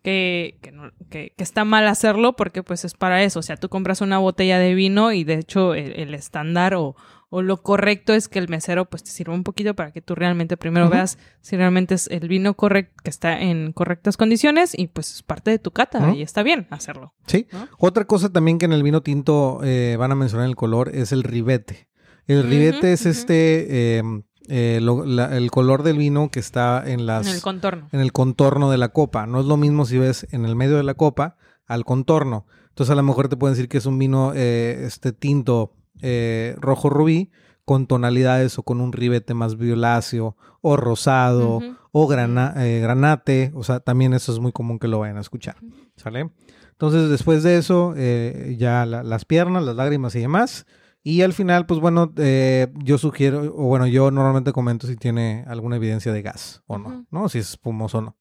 que, 0.03 0.57
que, 0.61 0.71
no- 0.71 0.91
que- 1.09 1.33
que 1.35 1.43
está 1.43 1.65
mal 1.65 1.87
hacerlo 1.87 2.35
porque 2.35 2.63
pues 2.63 2.85
es 2.85 2.93
para 2.93 3.21
eso, 3.23 3.39
o 3.39 3.43
sea, 3.43 3.57
tú 3.57 3.69
compras 3.69 4.01
una 4.01 4.17
botella 4.17 4.57
de 4.59 4.73
vino 4.73 5.11
y 5.11 5.23
de 5.23 5.35
hecho 5.35 5.73
el, 5.73 5.93
el 5.99 6.13
estándar 6.13 6.73
o, 6.75 6.95
o 7.31 7.41
lo 7.41 7.61
correcto 7.61 8.13
es 8.13 8.27
que 8.27 8.39
el 8.39 8.49
mesero 8.49 8.85
pues 8.89 9.03
te 9.03 9.11
sirva 9.11 9.33
un 9.35 9.43
poquito 9.43 9.75
para 9.75 9.91
que 9.91 10.01
tú 10.01 10.15
realmente 10.15 10.57
primero 10.57 10.89
veas 10.89 11.17
si 11.41 11.55
realmente 11.57 11.93
es 11.95 12.07
el 12.07 12.27
vino 12.27 12.55
correcto, 12.55 12.93
que 13.03 13.09
está 13.11 13.39
en 13.39 13.71
correctas 13.71 14.17
condiciones 14.17 14.77
y 14.77 14.87
pues 14.87 15.11
es 15.13 15.23
parte 15.23 15.51
de 15.51 15.59
tu 15.59 15.71
cata 15.71 15.99
Ujú. 15.99 16.15
y 16.17 16.21
está 16.23 16.41
bien 16.43 16.65
hacerlo. 16.71 17.13
Sí. 17.27 17.45
¿no? 17.51 17.67
Otra 17.77 18.05
cosa 18.05 18.29
también 18.31 18.57
que 18.57 18.65
en 18.65 18.73
el 18.73 18.81
vino 18.83 19.01
tinto 19.03 19.59
eh, 19.63 19.95
van 19.99 20.11
a 20.11 20.15
mencionar 20.15 20.47
el 20.47 20.55
color 20.55 20.89
es 20.95 21.11
el 21.11 21.23
ribete. 21.23 21.87
El 22.25 22.43
ribete 22.43 22.93
es 22.93 23.05
este, 23.05 23.97
eh, 23.99 24.03
eh, 24.47 24.79
lo- 24.81 25.05
la- 25.05 25.35
el 25.37 25.51
color 25.51 25.83
del 25.83 25.97
vino 25.97 26.29
que 26.29 26.39
está 26.39 26.83
en 26.85 27.05
las... 27.05 27.27
En 27.27 27.33
el 27.35 27.41
contorno. 27.41 27.89
en 27.91 27.99
el 27.99 28.11
contorno 28.11 28.71
de 28.71 28.77
la 28.77 28.89
copa. 28.89 29.27
No 29.27 29.39
es 29.39 29.45
lo 29.45 29.57
mismo 29.57 29.85
si 29.85 29.97
ves 29.99 30.27
en 30.31 30.45
el 30.45 30.55
medio 30.55 30.77
de 30.77 30.83
la 30.83 30.93
copa 30.95 31.37
al 31.67 31.85
contorno. 31.85 32.47
Entonces 32.69 32.91
a 32.91 32.95
lo 32.95 33.03
mejor 33.03 33.29
te 33.29 33.37
pueden 33.37 33.55
decir 33.55 33.69
que 33.69 33.77
es 33.77 33.85
un 33.85 33.99
vino 33.99 34.31
eh, 34.35 34.83
este 34.85 35.11
tinto 35.11 35.75
eh, 36.01 36.55
rojo 36.59 36.89
rubí 36.89 37.31
con 37.65 37.85
tonalidades 37.88 38.57
o 38.57 38.63
con 38.63 38.81
un 38.81 38.91
ribete 38.93 39.33
más 39.33 39.57
violáceo 39.57 40.35
o 40.62 40.75
rosado 40.75 41.62
o 41.91 42.07
grana- 42.07 42.53
eh, 42.57 42.79
granate. 42.81 43.51
O 43.55 43.63
sea, 43.63 43.79
también 43.79 44.13
eso 44.13 44.31
es 44.33 44.39
muy 44.39 44.51
común 44.51 44.79
que 44.79 44.88
lo 44.88 44.99
vayan 44.99 45.17
a 45.17 45.21
escuchar. 45.21 45.57
¿Sale? 45.95 46.29
Entonces, 46.71 47.09
después 47.09 47.43
de 47.43 47.57
eso, 47.57 47.93
eh, 47.97 48.55
ya 48.57 48.85
la- 48.85 49.03
las 49.03 49.25
piernas, 49.25 49.63
las 49.63 49.75
lágrimas 49.75 50.15
y 50.15 50.19
demás. 50.19 50.65
Y 51.03 51.21
al 51.21 51.33
final, 51.33 51.65
pues 51.65 51.79
bueno, 51.79 52.12
eh, 52.17 52.67
yo 52.83 52.97
sugiero, 52.97 53.41
o 53.55 53.67
bueno, 53.67 53.88
yo 53.88 54.12
normalmente 54.12 54.51
comento 54.51 54.85
si 54.88 54.95
tiene 54.97 55.45
alguna 55.47 55.75
evidencia 55.77 56.12
de 56.12 56.21
gas 56.21 56.62
o 56.67 56.77
no. 56.77 57.05
¿no? 57.12 57.29
Si 57.29 57.39
es 57.39 57.49
espumoso 57.51 57.99
o 57.99 58.01
no. 58.01 58.17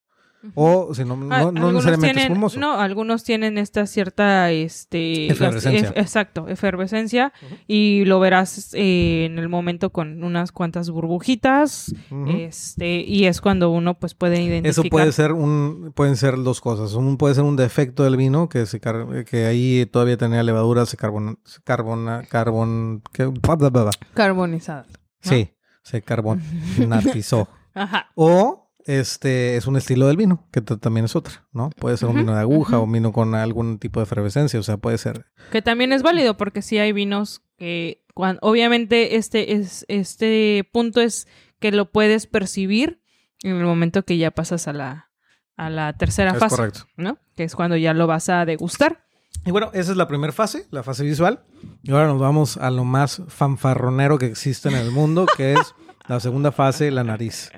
O 0.55 0.95
si 0.95 1.05
no, 1.05 1.17
no, 1.17 1.35
Ah, 1.35 1.51
no 1.53 1.73
necesariamente 1.73 2.15
tienen- 2.15 2.33
espumoso. 2.33 2.59
No, 2.61 2.81
algunos 2.81 3.25
tienen 3.25 3.59
esta 3.59 3.87
cierta, 3.87 4.51
este... 4.51 5.27
Efervescencia. 5.31 5.91
ef- 5.91 6.01
exacto, 6.01 6.49
efervescencia. 6.49 7.33
Y 7.67 8.05
lo 8.05 8.21
verás 8.21 8.73
eh, 8.75 9.25
en 9.27 9.39
el 9.39 9.49
momento 9.49 9.91
con 9.91 10.23
unas 10.25 10.53
cuantas 10.53 10.91
burbujitas. 10.91 11.95
Este, 12.29 13.01
y 13.01 13.27
es 13.27 13.41
cuando 13.41 13.71
uno 13.71 13.99
pues 13.99 14.15
puede 14.15 14.41
identificar. 14.43 14.71
Eso 14.85 14.91
puede 14.91 15.13
ser 15.13 15.33
un, 15.33 15.93
pueden 15.95 16.17
ser 16.17 16.37
dos 16.43 16.61
cosas. 16.61 16.95
Un, 16.95 17.17
puede 17.17 17.35
ser 17.35 17.45
un 17.45 17.57
defecto 17.57 18.05
del 18.05 18.17
vino 18.17 18.49
que 18.49 18.67
se 18.67 18.81
car- 18.81 19.25
que 19.25 19.47
ahí 19.47 19.87
todavía 19.87 20.17
tenía 20.17 20.43
levadura, 20.43 20.87
se 20.87 20.97
carbon, 20.97 21.39
se 21.45 21.61
carbona, 21.63 22.23
carbon, 22.29 23.03
que- 23.13 23.27
bla, 23.27 23.55
bla, 23.57 23.71
bla, 23.71 23.83
bla. 23.85 23.91
carbonizado. 24.15 24.85
¿no? 24.91 25.31
sí, 25.31 25.51
se 25.83 26.03
carbonatizó. 26.03 27.49
Ajá. 27.75 28.11
O 28.15 28.68
este 28.89 29.57
es 29.57 29.67
un 29.67 29.77
estilo 29.77 30.07
del 30.07 30.17
vino, 30.17 30.49
que 30.51 30.61
también 30.63 31.05
es 31.05 31.15
otra, 31.15 31.47
¿no? 31.53 31.71
Puede 31.71 31.97
ser 31.97 32.09
un 32.09 32.17
vino 32.17 32.35
de 32.35 32.41
aguja 32.41 32.77
ujú. 32.77 32.83
o 32.83 32.85
un 32.87 32.93
vino 32.93 33.13
con 33.13 33.35
algún 33.35 33.79
tipo 33.79 34.01
de 34.01 34.05
efervescencia, 34.05 34.59
o 34.59 34.63
sea, 34.63 34.79
puede 34.79 34.99
ser. 34.99 35.27
Que 35.53 35.61
también 35.63 35.93
es 35.93 36.03
válido 36.03 36.37
porque 36.37 36.63
sí 36.63 36.79
hay 36.79 36.93
vinos 36.93 37.43
que 37.59 38.03
cuan- 38.15 38.39
obviamente 38.41 39.17
este 39.17 39.53
es 39.55 39.85
este 39.89 40.69
punto 40.73 41.01
es 41.01 41.29
que 41.61 41.71
lo 41.73 41.91
puedes 41.93 42.27
percibir 42.27 43.01
en 43.43 43.57
el 43.57 43.65
momento 43.65 44.05
que 44.05 44.17
ya 44.17 44.31
pasas 44.31 44.69
a 44.69 44.73
la 44.73 45.11
a 45.57 45.71
la 45.71 45.93
tercera 45.93 46.31
Es 46.33 46.39
fase, 46.39 46.57
correcto. 46.57 46.81
¿no? 46.97 47.19
Que 47.37 47.43
es 47.45 47.55
cuando 47.57 47.77
ya 47.77 47.93
lo 47.93 48.07
vas 48.07 48.29
a 48.29 48.45
degustar. 48.45 49.05
Y 49.45 49.51
bueno, 49.51 49.71
esa 49.75 49.91
es 49.91 49.97
la 49.97 50.07
primera 50.09 50.33
fase, 50.33 50.67
la 50.71 50.83
fase 50.83 51.05
visual. 51.05 51.45
Y 51.83 51.91
ahora 51.93 52.07
nos 52.07 52.21
vamos 52.21 52.57
a 52.57 52.71
lo 52.71 52.85
más 52.85 53.23
fanfarronero 53.29 54.19
que 54.19 54.27
existe 54.27 54.69
en 54.69 54.77
el 54.77 54.91
mundo, 54.93 55.27
que 55.37 55.55
es 55.55 55.75
la 56.09 56.21
segunda 56.21 56.53
fase, 56.53 56.91
la 56.91 57.03
nariz. 57.05 57.51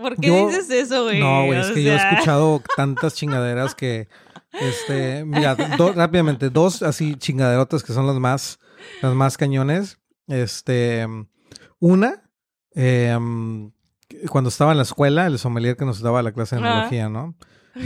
¿Por 0.00 0.16
qué 0.16 0.28
Yo- 0.28 0.46
dices 0.48 0.70
eso, 0.70 1.04
güey? 1.04 1.20
No, 1.20 1.46
güey, 1.46 1.60
es 1.60 1.68
que 1.70 1.82
yo 1.82 1.92
he 1.92 1.96
escuchado 1.96 2.62
tantas 2.76 3.14
chingaderas 3.14 3.74
que, 3.74 4.08
este, 4.52 5.24
mira, 5.24 5.54
do- 5.54 5.92
rápidamente, 5.92 6.50
dos 6.50 6.82
así 6.82 7.16
chingaderotas 7.16 7.82
que 7.82 7.92
son 7.92 8.06
las 8.06 8.16
más, 8.16 8.58
las 9.02 9.14
más 9.14 9.36
cañones. 9.36 9.98
Este, 10.26 11.06
una, 11.80 12.22
eh, 12.74 13.16
cuando 14.30 14.48
estaba 14.48 14.72
en 14.72 14.76
la 14.78 14.82
escuela, 14.84 15.26
el 15.26 15.38
sommelier 15.38 15.76
que 15.76 15.84
nos 15.84 16.00
daba 16.00 16.22
la 16.22 16.32
clase 16.32 16.56
de 16.56 16.62
enología, 16.62 17.08
¿no? 17.08 17.34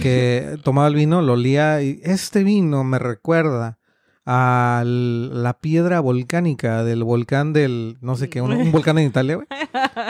Que 0.00 0.56
tomaba 0.64 0.88
el 0.88 0.94
vino, 0.94 1.20
lo 1.22 1.34
olía 1.34 1.82
y 1.82 2.00
este 2.02 2.44
vino 2.44 2.82
me 2.84 2.98
recuerda 2.98 3.78
a 4.24 4.82
la 4.84 5.58
piedra 5.60 6.00
volcánica 6.00 6.84
del 6.84 7.04
volcán 7.04 7.52
del, 7.52 7.98
no 8.00 8.16
sé 8.16 8.28
qué, 8.30 8.40
un, 8.40 8.52
un 8.52 8.72
volcán 8.72 8.98
en 8.98 9.08
Italia, 9.08 9.36
güey 9.36 9.46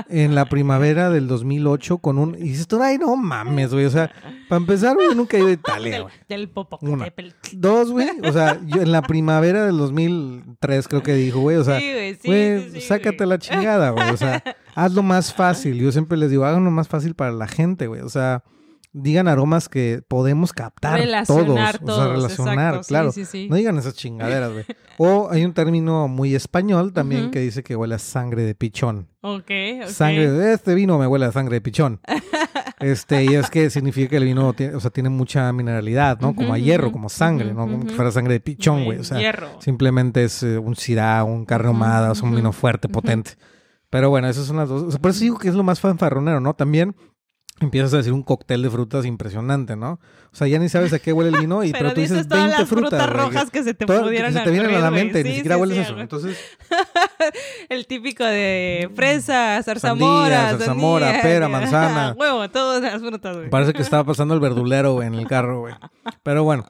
en 0.08 0.34
la 0.34 0.44
primavera 0.46 1.10
del 1.10 1.26
2008 1.26 1.98
con 1.98 2.18
un... 2.18 2.34
Y 2.34 2.50
dices 2.50 2.66
tú, 2.66 2.82
ay, 2.82 2.98
no 2.98 3.16
mames, 3.16 3.72
güey. 3.72 3.86
O 3.86 3.90
sea, 3.90 4.10
para 4.48 4.58
empezar, 4.58 4.94
güey, 4.94 5.14
nunca 5.14 5.36
he 5.36 5.40
ido 5.40 5.48
a 5.48 5.52
Italia, 5.52 5.92
del, 5.92 6.02
güey. 6.02 6.14
del 6.28 6.48
popo. 6.48 6.78
Una. 6.82 7.12
Dos, 7.52 7.90
güey. 7.90 8.08
O 8.22 8.32
sea, 8.32 8.60
yo 8.66 8.82
en 8.82 8.92
la 8.92 9.02
primavera 9.02 9.64
del 9.64 9.78
2003 9.78 10.88
creo 10.88 11.02
que 11.02 11.14
dijo, 11.14 11.40
güey. 11.40 11.56
O 11.56 11.64
sea, 11.64 11.78
güey, 11.78 12.14
sí, 12.14 12.20
sí, 12.22 12.70
sí, 12.74 12.80
sácate 12.80 13.26
la 13.26 13.38
chingada, 13.38 13.90
güey. 13.90 14.10
O 14.10 14.16
sea, 14.16 14.42
hazlo 14.74 15.02
más 15.02 15.32
fácil. 15.32 15.78
Yo 15.78 15.92
siempre 15.92 16.18
les 16.18 16.30
digo, 16.30 16.44
háganlo 16.44 16.70
más 16.70 16.88
fácil 16.88 17.14
para 17.14 17.32
la 17.32 17.48
gente, 17.48 17.86
güey. 17.86 18.02
O 18.02 18.08
sea, 18.08 18.42
digan 18.92 19.28
aromas 19.28 19.68
que 19.68 20.02
podemos 20.06 20.52
captar 20.52 21.00
relacionar 21.00 21.78
todos. 21.78 21.86
todos. 21.86 21.98
O 21.98 22.02
sea, 22.02 22.12
relacionar, 22.12 22.68
exacto, 22.74 22.88
claro. 22.88 23.12
Sí, 23.12 23.24
sí, 23.24 23.48
No 23.48 23.56
digan 23.56 23.78
esas 23.78 23.94
chingaderas, 23.94 24.52
güey. 24.52 24.64
O 24.98 25.28
hay 25.30 25.44
un 25.44 25.54
término 25.54 26.08
muy 26.08 26.34
español 26.34 26.92
también 26.92 27.30
que 27.30 27.40
dice 27.40 27.62
que 27.62 27.74
huele 27.74 27.94
a 27.94 27.98
sangre 27.98 28.42
de 28.42 28.54
pichón. 28.54 29.08
Ok, 29.22 29.50
ok. 29.82 29.88
Sangre 29.88 30.30
de 30.30 30.52
este 30.52 30.74
vino 30.74 30.98
me 30.98 31.06
huele 31.06 31.26
a 31.26 31.32
sangre 31.32 31.56
de 31.56 31.60
pichón. 31.60 32.00
Este, 32.82 33.22
y 33.24 33.34
es 33.36 33.48
que 33.48 33.70
significa 33.70 34.10
que 34.10 34.16
el 34.16 34.24
vino 34.24 34.52
tiene, 34.54 34.74
o 34.74 34.80
sea, 34.80 34.90
tiene 34.90 35.08
mucha 35.08 35.52
mineralidad, 35.52 36.18
¿no? 36.20 36.34
Como 36.34 36.52
a 36.52 36.58
hierro, 36.58 36.90
como 36.90 37.08
sangre, 37.08 37.54
¿no? 37.54 37.60
Como 37.60 37.86
que 37.86 37.94
fuera 37.94 38.10
sangre 38.10 38.34
de 38.34 38.40
pichón, 38.40 38.84
güey. 38.84 38.98
O 38.98 39.04
sea, 39.04 39.20
Hierro. 39.20 39.60
simplemente 39.60 40.24
es 40.24 40.42
eh, 40.42 40.58
un 40.58 40.74
sirá, 40.74 41.22
un 41.22 41.44
carne 41.44 41.68
ahumada, 41.68 42.10
o 42.10 42.14
sea, 42.16 42.28
un 42.28 42.34
vino 42.34 42.50
fuerte, 42.50 42.88
potente. 42.88 43.32
Pero 43.88 44.10
bueno, 44.10 44.28
esas 44.28 44.46
son 44.46 44.56
las 44.56 44.68
dos. 44.68 44.82
O 44.82 44.90
sea, 44.90 45.00
por 45.00 45.12
eso 45.12 45.20
digo 45.20 45.38
que 45.38 45.48
es 45.48 45.54
lo 45.54 45.62
más 45.62 45.78
fanfarronero, 45.78 46.40
¿no? 46.40 46.54
También 46.54 46.96
empiezas 47.64 47.94
a 47.94 47.98
decir 47.98 48.12
un 48.12 48.22
cóctel 48.22 48.62
de 48.62 48.70
frutas 48.70 49.04
impresionante, 49.06 49.76
¿no? 49.76 49.92
O 50.32 50.36
sea, 50.36 50.46
ya 50.48 50.58
ni 50.58 50.68
sabes 50.68 50.92
a 50.92 50.98
qué 50.98 51.12
huele 51.12 51.30
el 51.30 51.40
vino, 51.40 51.62
y, 51.64 51.72
pero, 51.72 51.84
Pero, 51.84 51.94
tú 51.94 52.00
dices 52.00 52.26
todas 52.28 52.44
20 52.44 52.58
las 52.60 52.68
frutas. 52.68 53.10
rojas 53.10 53.50
que 53.50 53.62
se 53.62 53.74
te 53.74 53.86
todas- 53.86 54.00
que 54.02 54.06
pudieran 54.08 54.32
se 54.32 54.40
te 54.40 54.50
vienen 54.50 54.74
a 54.74 54.78
la 54.80 54.90
mente, 54.90 55.12
güey. 55.20 55.24
ni 55.24 55.30
Sí, 55.30 55.36
siquiera 55.36 55.54
sí, 55.56 55.60
hueles 55.60 55.76
sí, 55.76 55.82
eso. 55.84 56.00
Entonces, 56.00 56.38
El 57.68 57.86
típico 57.86 58.24
de 58.24 58.90
fresa, 58.94 59.60
zarzamora, 59.62 60.36
Sandía, 60.48 60.58
zarzamora, 60.58 61.06
sandía, 61.06 61.22
pera, 61.22 61.48
manzana. 61.48 62.14
Huevo, 62.18 62.48
todas 62.50 62.82
las 62.82 63.00
frutas, 63.00 63.36
güey. 63.36 63.50
Parece 63.50 63.72
que 63.72 63.82
estaba 63.82 64.04
pasando 64.04 64.34
el 64.34 64.40
verdulero 64.40 64.94
güey, 64.94 65.08
en 65.08 65.14
el 65.14 65.26
carro, 65.26 65.60
güey. 65.60 65.74
Pero 66.22 66.44
bueno, 66.44 66.66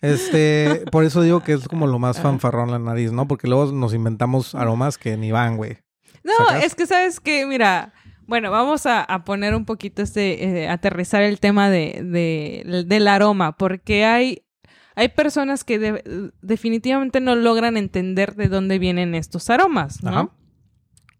este, 0.00 0.84
por 0.90 1.04
eso 1.04 1.22
digo 1.22 1.40
que 1.42 1.52
es 1.54 1.68
como 1.68 1.86
lo 1.86 1.98
más 1.98 2.20
fanfarrón 2.20 2.70
la 2.70 2.78
nariz, 2.78 3.12
¿no? 3.12 3.26
Porque 3.28 3.48
luego 3.48 3.72
nos 3.72 3.94
inventamos 3.94 4.54
aromas 4.54 4.98
que 4.98 5.16
ni 5.16 5.30
van, 5.32 5.56
güey. 5.56 5.78
No, 6.24 6.32
¿Sacas? 6.46 6.64
es 6.64 6.74
que 6.74 6.86
sabes 6.86 7.20
que, 7.20 7.46
mira, 7.46 7.92
bueno, 8.28 8.50
vamos 8.52 8.86
a, 8.86 9.02
a 9.02 9.24
poner 9.24 9.54
un 9.56 9.64
poquito 9.64 10.02
este, 10.02 10.44
eh, 10.62 10.68
aterrizar 10.68 11.22
el 11.22 11.40
tema 11.40 11.68
de, 11.70 12.00
de- 12.04 12.84
del 12.86 13.08
aroma, 13.08 13.56
porque 13.56 14.04
hay, 14.04 14.42
hay 14.94 15.08
personas 15.08 15.64
que 15.64 15.78
de- 15.78 16.30
definitivamente 16.42 17.20
no 17.20 17.34
logran 17.34 17.76
entender 17.76 18.36
de 18.36 18.48
dónde 18.48 18.78
vienen 18.78 19.14
estos 19.16 19.50
aromas, 19.50 20.02
¿no? 20.04 20.10
Ajá. 20.10 20.30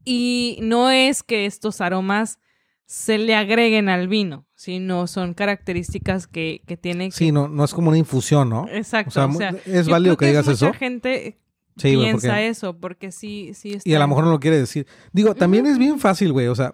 Y 0.04 0.58
no 0.62 0.90
es 0.90 1.22
que 1.22 1.46
estos 1.46 1.80
aromas 1.80 2.38
se 2.86 3.18
le 3.18 3.34
agreguen 3.34 3.88
al 3.88 4.08
vino, 4.08 4.46
sino 4.54 5.06
son 5.06 5.34
características 5.34 6.26
que, 6.26 6.62
que 6.66 6.76
tiene 6.78 7.06
que... 7.06 7.12
Sí, 7.16 7.32
no, 7.32 7.48
no 7.48 7.64
es 7.64 7.74
como 7.74 7.88
una 7.90 7.98
infusión, 7.98 8.48
¿no? 8.48 8.66
Exacto, 8.70 9.08
O 9.08 9.12
sea, 9.12 9.24
o 9.26 9.28
mu- 9.28 9.38
sea, 9.38 9.54
es 9.66 9.88
válido 9.88 10.16
que 10.16 10.26
digas 10.26 10.46
mucha 10.46 10.66
eso. 10.68 10.72
gente 10.74 11.38
Sí, 11.78 11.96
piensa 11.96 12.28
porque... 12.28 12.48
eso, 12.48 12.76
porque 12.76 13.12
sí, 13.12 13.52
sí 13.54 13.74
está... 13.74 13.88
Y 13.88 13.94
a 13.94 13.98
lo 13.98 14.08
mejor 14.08 14.24
no 14.24 14.30
lo 14.30 14.40
quiere 14.40 14.58
decir. 14.58 14.86
Digo, 15.12 15.34
también 15.34 15.66
es 15.66 15.78
bien 15.78 15.98
fácil, 15.98 16.32
güey. 16.32 16.48
O 16.48 16.54
sea, 16.54 16.72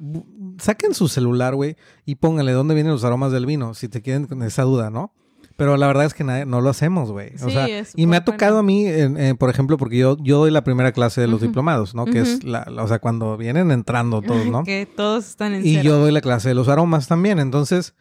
saquen 0.58 0.94
su 0.94 1.08
celular, 1.08 1.54
güey, 1.54 1.76
y 2.04 2.16
pónganle 2.16 2.52
dónde 2.52 2.74
vienen 2.74 2.92
los 2.92 3.04
aromas 3.04 3.32
del 3.32 3.46
vino, 3.46 3.74
si 3.74 3.88
te 3.88 4.02
quieren 4.02 4.26
con 4.26 4.42
esa 4.42 4.62
duda, 4.62 4.90
¿no? 4.90 5.12
Pero 5.56 5.76
la 5.76 5.86
verdad 5.86 6.04
es 6.06 6.14
que 6.14 6.24
nadie- 6.24 6.46
no 6.46 6.60
lo 6.60 6.68
hacemos, 6.68 7.12
güey. 7.12 7.28
O 7.36 7.46
Sí, 7.46 7.52
sea, 7.52 7.68
es 7.68 7.92
y 7.94 8.06
me 8.06 8.16
ha 8.16 8.24
tocado 8.24 8.54
bueno. 8.54 8.58
a 8.60 8.62
mí, 8.64 8.86
eh, 8.88 9.34
por 9.38 9.50
ejemplo, 9.50 9.76
porque 9.76 9.96
yo, 9.98 10.16
yo 10.20 10.38
doy 10.38 10.50
la 10.50 10.64
primera 10.64 10.90
clase 10.90 11.20
de 11.20 11.28
los 11.28 11.40
diplomados, 11.42 11.94
¿no? 11.94 12.06
Que 12.06 12.18
es, 12.20 12.42
la, 12.42 12.66
la- 12.68 12.82
o 12.82 12.88
sea, 12.88 12.98
cuando 12.98 13.36
vienen 13.36 13.70
entrando 13.70 14.20
todos, 14.20 14.46
¿no? 14.46 14.62
que 14.64 14.84
todos 14.86 15.26
están 15.28 15.54
en 15.54 15.64
Y 15.64 15.74
cero. 15.74 15.82
yo 15.84 15.98
doy 15.98 16.10
la 16.10 16.22
clase 16.22 16.48
de 16.48 16.54
los 16.56 16.68
aromas 16.68 17.06
también. 17.06 17.38
Entonces, 17.38 17.94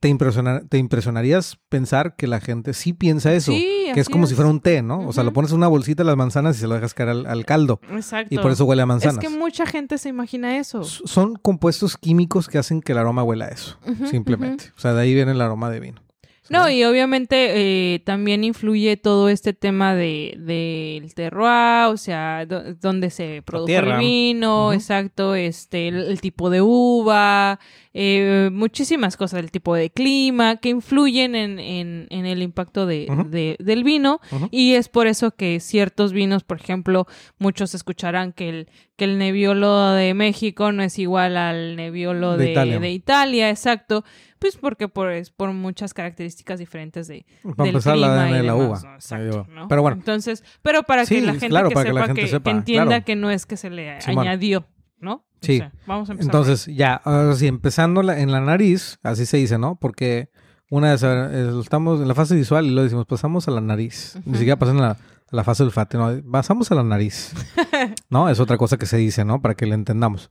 te, 0.00 0.08
impresionar, 0.08 0.64
te 0.68 0.78
impresionarías 0.78 1.58
pensar 1.68 2.14
que 2.16 2.26
la 2.26 2.40
gente 2.40 2.72
sí 2.74 2.92
piensa 2.92 3.32
eso. 3.34 3.52
Sí, 3.52 3.86
que 3.94 4.00
es 4.00 4.08
como 4.08 4.26
si 4.26 4.34
fuera 4.34 4.48
un 4.50 4.60
té, 4.60 4.82
¿no? 4.82 5.06
O 5.06 5.12
sea, 5.12 5.24
lo 5.24 5.32
pones 5.32 5.50
en 5.50 5.56
una 5.58 5.68
bolsita 5.68 6.02
de 6.02 6.06
las 6.06 6.16
manzanas 6.16 6.56
y 6.56 6.60
se 6.60 6.66
lo 6.68 6.74
dejas 6.74 6.94
caer 6.94 7.08
al, 7.10 7.26
al 7.26 7.44
caldo. 7.44 7.80
Exacto. 7.90 8.34
Y 8.34 8.38
por 8.38 8.50
eso 8.52 8.64
huele 8.64 8.82
a 8.82 8.86
manzanas. 8.86 9.16
Es 9.22 9.28
que 9.30 9.36
mucha 9.36 9.66
gente 9.66 9.98
se 9.98 10.08
imagina 10.08 10.56
eso. 10.58 10.82
S- 10.82 11.02
Son 11.04 11.34
compuestos 11.36 11.96
químicos 11.96 12.48
que 12.48 12.58
hacen 12.58 12.80
que 12.80 12.92
el 12.92 12.98
aroma 12.98 13.22
huela 13.24 13.46
a 13.46 13.48
eso. 13.48 13.78
Simplemente. 14.10 14.66
O 14.76 14.80
sea, 14.80 14.92
de 14.94 15.02
ahí 15.02 15.14
viene 15.14 15.32
el 15.32 15.40
aroma 15.40 15.68
de 15.70 15.80
vino. 15.80 16.00
No, 16.50 16.68
y 16.68 16.82
obviamente 16.84 17.94
eh, 17.94 18.00
también 18.00 18.42
influye 18.44 18.96
todo 18.96 19.28
este 19.28 19.52
tema 19.52 19.94
de 19.94 20.34
del 20.38 21.14
terroir, 21.14 21.86
o 21.92 21.96
sea, 21.96 22.44
do- 22.46 22.74
donde 22.74 23.10
se 23.10 23.42
tierra. 23.66 23.94
el 23.94 24.00
vino, 24.00 24.72
exacto, 24.72 25.34
este, 25.36 25.88
el, 25.88 25.96
el 26.02 26.20
tipo 26.20 26.50
de 26.50 26.60
uva, 26.60 27.60
eh, 27.94 28.50
muchísimas 28.52 29.16
cosas, 29.16 29.40
el 29.40 29.50
tipo 29.52 29.74
de 29.74 29.90
clima 29.90 30.56
que 30.56 30.70
influyen 30.70 31.34
en, 31.36 31.58
en, 31.60 32.06
en 32.10 32.26
el 32.26 32.42
impacto 32.42 32.86
de, 32.86 33.06
de- 33.28 33.56
del 33.60 33.84
vino. 33.84 34.20
Y 34.50 34.74
es 34.74 34.88
por 34.88 35.06
eso 35.06 35.30
que 35.36 35.60
ciertos 35.60 36.12
vinos, 36.12 36.42
por 36.42 36.58
ejemplo, 36.60 37.06
muchos 37.38 37.74
escucharán 37.74 38.32
que 38.32 38.48
el, 38.48 38.68
que 38.96 39.04
el 39.04 39.16
Nebbiolo 39.18 39.92
de 39.92 40.12
México 40.14 40.72
no 40.72 40.82
es 40.82 40.98
igual 40.98 41.36
al 41.36 41.76
De 41.76 42.44
de, 42.44 42.50
Italia. 42.50 42.78
de 42.80 42.90
Italia, 42.90 43.50
exacto. 43.50 44.04
Pues 44.42 44.56
porque 44.56 44.88
por, 44.88 45.10
es 45.10 45.30
por 45.30 45.52
muchas 45.52 45.94
características 45.94 46.58
diferentes 46.58 47.08
de, 47.08 47.24
Para 47.42 47.54
del 47.64 47.66
empezar, 47.68 47.96
la 47.96 48.08
clima 48.08 48.22
ADN 48.24 48.28
y 48.28 48.36
de 48.36 48.42
la 48.42 48.52
demás, 48.54 48.82
uva. 48.82 48.94
Exacto. 48.96 49.46
Pero 49.68 49.82
bueno. 49.82 49.96
Entonces, 49.96 50.44
pero 50.62 50.82
para 50.82 51.06
que 51.06 51.20
la 51.22 51.32
gente, 51.32 51.48
claro, 51.48 51.68
que, 51.68 51.74
para 51.74 51.86
que 51.88 51.92
la 51.94 52.06
gente 52.06 52.20
que, 52.22 52.28
sepa, 52.28 52.44
que 52.44 52.50
entienda 52.50 52.86
claro. 52.88 53.04
que 53.04 53.16
no 53.16 53.30
es 53.30 53.46
que 53.46 53.56
se 53.56 53.70
le 53.70 53.98
añadió, 54.04 54.66
¿no? 54.98 55.24
Sí. 55.40 55.54
O 55.54 55.58
sea, 55.58 55.72
vamos 55.86 56.08
a 56.08 56.12
empezar. 56.12 56.28
Entonces, 56.34 56.66
ya, 56.66 56.94
ahora 56.94 57.34
sí, 57.34 57.46
empezando 57.46 58.02
la- 58.02 58.18
en 58.20 58.30
la 58.32 58.40
nariz, 58.40 58.98
así 59.02 59.26
se 59.26 59.36
dice, 59.38 59.58
¿no? 59.58 59.76
Porque 59.76 60.28
una 60.70 60.90
vez 60.90 61.02
estamos 61.02 62.00
en 62.00 62.08
la 62.08 62.14
fase 62.14 62.34
visual 62.34 62.66
y 62.66 62.70
lo 62.70 62.82
decimos, 62.82 63.06
pasamos 63.06 63.46
a 63.48 63.50
la 63.52 63.60
nariz. 63.60 64.18
Ni 64.24 64.34
siquiera 64.38 64.58
pasan 64.58 64.78
a 64.78 64.80
la, 64.80 64.96
la 65.30 65.44
fase 65.44 65.62
olfato, 65.62 65.98
¿no? 65.98 66.22
Pasamos 66.30 66.70
a 66.72 66.74
la 66.74 66.82
nariz, 66.82 67.32
¿no? 68.10 68.28
Es 68.28 68.40
otra 68.40 68.56
cosa 68.58 68.76
que 68.76 68.86
se 68.86 68.96
dice, 68.96 69.24
¿no? 69.24 69.40
Para 69.40 69.54
que 69.54 69.66
la 69.66 69.74
entendamos. 69.76 70.30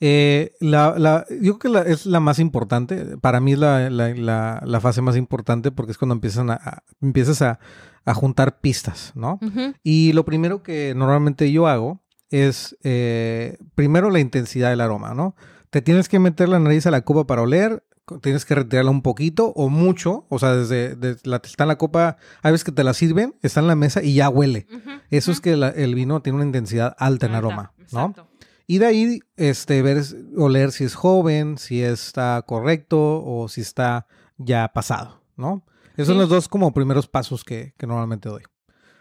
Eh, 0.00 0.52
la, 0.60 0.94
la, 0.98 1.26
yo 1.40 1.58
creo 1.58 1.58
que 1.58 1.68
la- 1.68 1.82
es 1.82 2.06
la 2.06 2.20
más 2.20 2.38
importante. 2.38 3.16
Para 3.18 3.40
mí 3.40 3.52
es 3.52 3.58
la, 3.58 3.90
la- 3.90 4.80
fase 4.80 5.02
más 5.02 5.16
importante 5.16 5.70
porque 5.72 5.92
es 5.92 5.98
cuando 5.98 6.14
empiezan 6.14 6.50
a, 6.50 6.54
a- 6.54 6.82
empiezas 7.00 7.42
a, 7.42 7.58
a 8.04 8.14
juntar 8.14 8.60
pistas, 8.60 9.12
¿no? 9.14 9.38
Y 9.82 10.12
lo 10.12 10.24
primero 10.24 10.62
que 10.62 10.94
normalmente 10.96 11.50
yo 11.50 11.66
hago 11.66 12.00
es, 12.30 12.76
eh, 12.84 13.58
primero 13.74 14.10
la 14.10 14.20
intensidad 14.20 14.70
del 14.70 14.80
aroma, 14.80 15.14
¿no? 15.14 15.34
Te 15.70 15.82
tienes 15.82 16.08
que 16.08 16.18
meter 16.18 16.48
la 16.48 16.58
nariz 16.60 16.86
a 16.86 16.90
la 16.90 17.02
copa 17.02 17.26
para 17.26 17.42
oler, 17.42 17.84
tienes 18.22 18.46
que 18.46 18.54
retirarla 18.54 18.90
un 18.90 19.02
poquito 19.02 19.48
o 19.48 19.68
mucho, 19.68 20.24
o 20.30 20.38
sea, 20.38 20.54
desde, 20.54 20.94
desde 20.96 21.28
la, 21.28 21.42
está 21.44 21.64
en 21.64 21.68
la 21.68 21.76
copa, 21.76 22.16
hay 22.42 22.52
veces 22.52 22.64
que 22.64 22.72
te 22.72 22.82
la 22.84 22.94
sirven, 22.94 23.34
está 23.42 23.60
en 23.60 23.66
la 23.66 23.74
mesa 23.76 24.02
y 24.02 24.14
ya 24.14 24.30
huele. 24.30 24.66
Eso 25.10 25.30
es 25.32 25.40
que 25.40 25.56
la- 25.56 25.68
el 25.68 25.94
vino 25.94 26.22
tiene 26.22 26.36
una 26.36 26.46
intensidad 26.46 26.94
alta 26.98 27.26
en 27.26 27.32
aroma, 27.34 27.72
¿no? 27.92 28.06
exacto. 28.14 28.28
Y 28.70 28.78
de 28.78 28.86
ahí, 28.86 29.20
este, 29.36 29.80
ver, 29.82 30.02
oler 30.36 30.70
si 30.72 30.84
es 30.84 30.94
joven, 30.94 31.56
si 31.58 31.82
está 31.82 32.42
correcto 32.46 33.24
o 33.24 33.48
si 33.48 33.62
está 33.62 34.06
ya 34.36 34.68
pasado, 34.74 35.22
¿no? 35.36 35.64
Esos 35.96 36.08
son 36.08 36.18
los 36.18 36.28
dos 36.28 36.48
como 36.48 36.72
primeros 36.72 37.08
pasos 37.08 37.42
que, 37.44 37.74
que 37.76 37.86
normalmente 37.86 38.28
doy. 38.28 38.42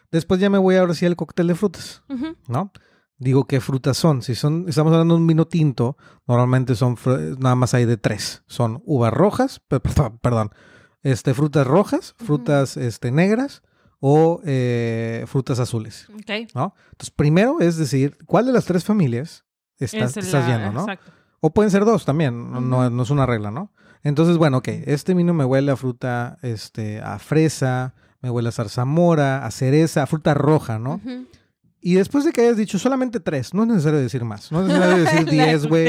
Después 0.10 0.40
ya 0.40 0.50
me 0.50 0.58
voy 0.58 0.78
ahora 0.78 0.94
sí 0.96 1.06
al 1.06 1.16
cóctel 1.18 1.48
de 1.48 1.56
frutas. 1.56 2.02
¿no? 2.48 2.72
Digo 3.20 3.46
qué 3.46 3.60
frutas 3.60 3.98
son. 3.98 4.22
Si 4.22 4.36
son, 4.36 4.66
estamos 4.70 4.94
hablando 4.94 5.16
de 5.16 5.22
un 5.22 5.28
vino 5.28 5.46
tinto, 5.48 5.98
normalmente 6.28 6.74
son 6.76 6.96
nada 7.40 7.56
más 7.56 7.74
hay 7.74 7.84
de 7.86 7.98
tres. 7.98 8.44
Son 8.48 8.82
uvas 8.86 9.14
rojas, 9.14 9.60
pe- 9.68 9.80
pe- 9.82 9.92
perdón, 10.22 10.50
este, 11.04 11.34
frutas 11.34 11.68
rojas, 11.68 12.16
frutas 12.18 12.78
este, 12.78 13.12
negras 13.12 13.64
o 14.00 14.40
eh, 14.46 15.26
frutas 15.28 15.60
azules. 15.60 16.08
Ok. 16.14 16.48
¿no? 16.56 16.74
Entonces, 16.94 17.12
primero 17.16 17.60
es 17.60 17.76
decir, 17.78 18.18
¿cuál 18.26 18.46
de 18.46 18.54
las 18.54 18.66
tres 18.66 18.86
familias 18.86 19.44
estás, 19.86 20.16
Es 20.18 20.26
estás 20.26 20.48
la- 20.48 20.58
viendo, 20.58 20.72
no? 20.74 20.82
Exacto. 20.82 21.12
O 21.40 21.52
pueden 21.52 21.70
ser 21.72 21.86
dos 21.86 22.04
también, 22.06 22.52
no, 22.52 22.90
no- 22.90 23.04
es 23.04 23.10
una 23.10 23.26
regla, 23.26 23.52
¿no? 23.52 23.72
Entonces, 24.04 24.38
bueno, 24.38 24.58
ok, 24.58 24.68
este 24.86 25.14
vino 25.14 25.34
me 25.34 25.46
huele 25.46 25.72
a 25.72 25.76
fruta, 25.76 26.38
este, 26.42 27.02
a 27.02 27.20
fresa, 27.20 27.94
me 28.22 28.30
huele 28.30 28.50
a 28.50 28.52
zarzamora, 28.52 29.46
a 29.46 29.52
cereza, 29.52 30.04
a 30.04 30.08
fruta 30.08 30.34
roja, 30.34 30.80
¿no? 30.80 31.00
Y 31.80 31.94
después 31.94 32.26
de 32.26 32.32
que 32.32 32.42
hayas 32.42 32.58
dicho 32.58 32.80
solamente 32.80 33.20
tres, 33.20 33.54
no 33.54 33.62
es 33.64 33.70
necesario 33.70 34.00
decir 34.00 34.24
más, 34.26 34.52
no 34.52 34.62
es 34.62 34.68
necesario 34.68 34.98
decir 35.06 35.26
diez, 35.30 35.68
güey. 35.68 35.86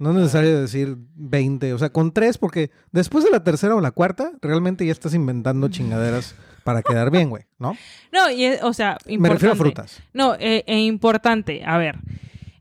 No 0.00 0.10
es 0.10 0.16
necesario 0.16 0.60
decir 0.60 0.96
20, 1.14 1.72
o 1.74 1.78
sea, 1.78 1.90
con 1.90 2.12
tres, 2.12 2.38
porque 2.38 2.70
después 2.90 3.24
de 3.24 3.30
la 3.30 3.44
tercera 3.44 3.74
o 3.76 3.80
la 3.80 3.92
cuarta, 3.92 4.32
realmente 4.42 4.84
ya 4.84 4.92
estás 4.92 5.14
inventando 5.14 5.68
chingaderas 5.68 6.34
para 6.64 6.82
quedar 6.82 7.10
bien, 7.10 7.30
güey, 7.30 7.44
¿no? 7.58 7.76
No, 8.12 8.30
y 8.30 8.44
es- 8.44 8.62
o 8.62 8.72
sea, 8.72 8.98
importante. 9.06 9.18
Me 9.20 9.28
refiero 9.28 9.52
a 9.52 9.56
frutas. 9.56 10.00
No, 10.12 10.34
eh, 10.34 10.64
e 10.66 10.80
importante, 10.80 11.64
a 11.64 11.78
ver, 11.78 11.98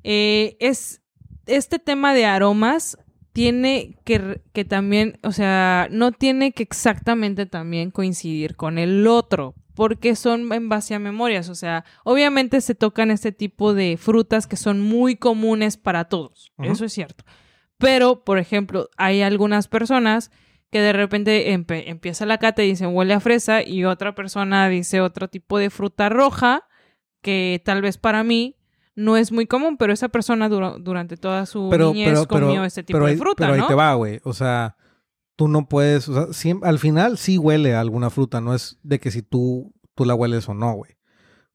eh, 0.09 0.55
es 0.61 1.01
este 1.47 1.79
tema 1.79 2.13
de 2.13 2.25
aromas 2.25 2.97
tiene 3.33 3.99
que, 4.05 4.41
que 4.53 4.63
también, 4.63 5.19
o 5.21 5.33
sea, 5.33 5.89
no 5.91 6.13
tiene 6.13 6.53
que 6.53 6.63
exactamente 6.63 7.45
también 7.45 7.91
coincidir 7.91 8.55
con 8.55 8.77
el 8.77 9.05
otro, 9.05 9.53
porque 9.75 10.15
son 10.15 10.49
en 10.53 10.69
base 10.69 10.95
a 10.95 10.99
memorias, 10.99 11.49
o 11.49 11.55
sea, 11.55 11.83
obviamente 12.05 12.61
se 12.61 12.73
tocan 12.73 13.11
este 13.11 13.33
tipo 13.33 13.73
de 13.73 13.97
frutas 13.97 14.47
que 14.47 14.55
son 14.55 14.79
muy 14.79 15.17
comunes 15.17 15.75
para 15.75 16.05
todos, 16.05 16.53
eso 16.57 16.85
es 16.85 16.93
cierto. 16.93 17.25
Pero, 17.77 18.23
por 18.23 18.39
ejemplo, 18.39 18.89
hay 18.95 19.21
algunas 19.21 19.67
personas 19.67 20.31
que 20.71 20.79
de 20.79 20.93
repente 20.93 21.51
empieza 21.51 22.25
la 22.25 22.37
cata 22.37 22.63
y 22.63 22.69
dicen 22.69 22.95
huele 22.95 23.13
a 23.13 23.19
fresa 23.19 23.61
y 23.61 23.83
otra 23.83 24.15
persona 24.15 24.69
dice 24.69 25.01
otro 25.01 25.27
tipo 25.27 25.59
de 25.59 25.69
fruta 25.69 26.07
roja 26.07 26.63
que 27.21 27.61
tal 27.65 27.81
vez 27.81 27.97
para 27.97 28.23
mí 28.23 28.56
no 28.97 29.15
es 29.15 29.31
muy 29.31 29.45
común, 29.47 29.77
pero 29.77 29.93
esa 29.93 30.09
persona 30.09 30.49
dura- 30.49 30.75
durante 30.77 31.15
toda 31.15 31.45
su 31.45 31.69
pero, 31.69 31.93
niñez 31.93 32.09
pero, 32.09 32.27
pero, 32.27 32.45
comió 32.47 32.63
este 32.65 32.83
tipo 32.83 32.97
pero 32.97 33.05
de 33.09 33.15
fruta, 33.15 33.35
pero 33.37 33.53
ahí 33.53 33.59
¿no? 33.61 33.67
te 33.67 33.75
va, 33.75 33.93
güey. 33.93 34.19
O 34.25 34.33
sea, 34.33 34.75
tú 35.37 35.47
no 35.47 35.69
puedes, 35.69 36.09
o 36.09 36.13
sea, 36.13 36.23
siem- 36.33 36.59
al 36.65 36.79
final 36.79 37.17
sí 37.17 37.37
huele 37.37 37.75
a 37.75 37.79
alguna 37.79 38.09
fruta, 38.09 38.41
no 38.41 38.53
es 38.53 38.77
de 38.83 38.99
que 38.99 39.11
si 39.11 39.21
tú, 39.21 39.73
tú 39.95 40.03
la 40.03 40.15
hueles 40.15 40.49
o 40.49 40.53
no, 40.53 40.73
güey. 40.73 40.96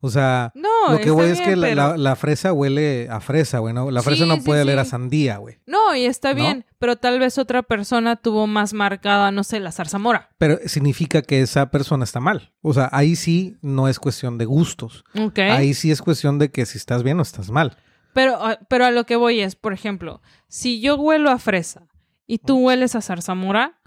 O 0.05 0.11
sea, 0.11 0.51
No, 0.57 0.69
lo 0.93 0.99
que 0.99 1.13
voy 1.13 1.27
es 1.31 1.41
que 1.41 1.55
la, 1.55 1.69
pero- 1.69 1.77
la- 1.91 1.97
la 1.97 2.17
fresa 2.17 2.53
huele 2.53 3.07
a 3.09 3.21
fresa, 3.21 3.61
güey. 3.61 3.73
¿no? 3.73 3.89
La 3.93 4.03
fresa 4.03 4.25
Sí, 4.25 4.29
no 4.29 4.35
sí, 4.35 4.41
puede 4.41 4.63
oler 4.63 4.81
a 4.81 4.85
sí. 4.85 4.91
sandía, 4.91 5.37
güey. 5.37 5.59
No, 5.65 5.95
y 5.95 6.07
está 6.07 6.31
¿No? 6.31 6.35
bien, 6.35 6.67
pero 6.81 6.97
tal 6.97 7.21
vez 7.21 7.39
otra 7.39 7.63
persona 7.63 8.17
tuvo 8.17 8.49
más 8.49 8.75
marcada, 8.75 9.31
no 9.31 9.45
sé, 9.45 9.61
la 9.61 9.71
zarzamora. 9.71 10.31
Pero 10.39 10.59
significa 10.67 11.23
que 11.23 11.41
esa 11.41 11.71
persona 11.71 12.03
está 12.03 12.19
mal. 12.19 12.53
O 12.63 12.75
sea, 12.75 12.89
ahí 12.91 13.15
sí 13.15 13.57
no 13.63 13.87
es 13.87 14.01
cuestión 14.01 14.39
de 14.39 14.45
gustos. 14.45 15.05
Ok. 15.17 15.39
Ahí 15.39 15.73
sí 15.73 15.93
es 15.93 16.03
cuestión 16.03 16.41
de 16.41 16.51
que 16.51 16.67
si 16.67 16.79
estás 16.79 17.05
bien 17.05 17.21
o 17.21 17.23
estás 17.23 17.51
mal. 17.51 17.77
Pero, 18.13 18.37
ah, 18.45 18.59
pero 18.69 18.85
a 18.85 18.91
lo 18.91 19.05
que 19.07 19.15
voy 19.15 19.41
es, 19.41 19.55
por 19.55 19.73
ejemplo, 19.73 20.21
si 20.49 20.81
yo 20.81 20.97
huelo 20.97 21.31
a 21.31 21.39
fresa 21.39 21.87
y 22.27 22.39
tú 22.39 22.59
hueles 22.59 22.97
a 22.97 23.01
zarzamora, 23.03 23.79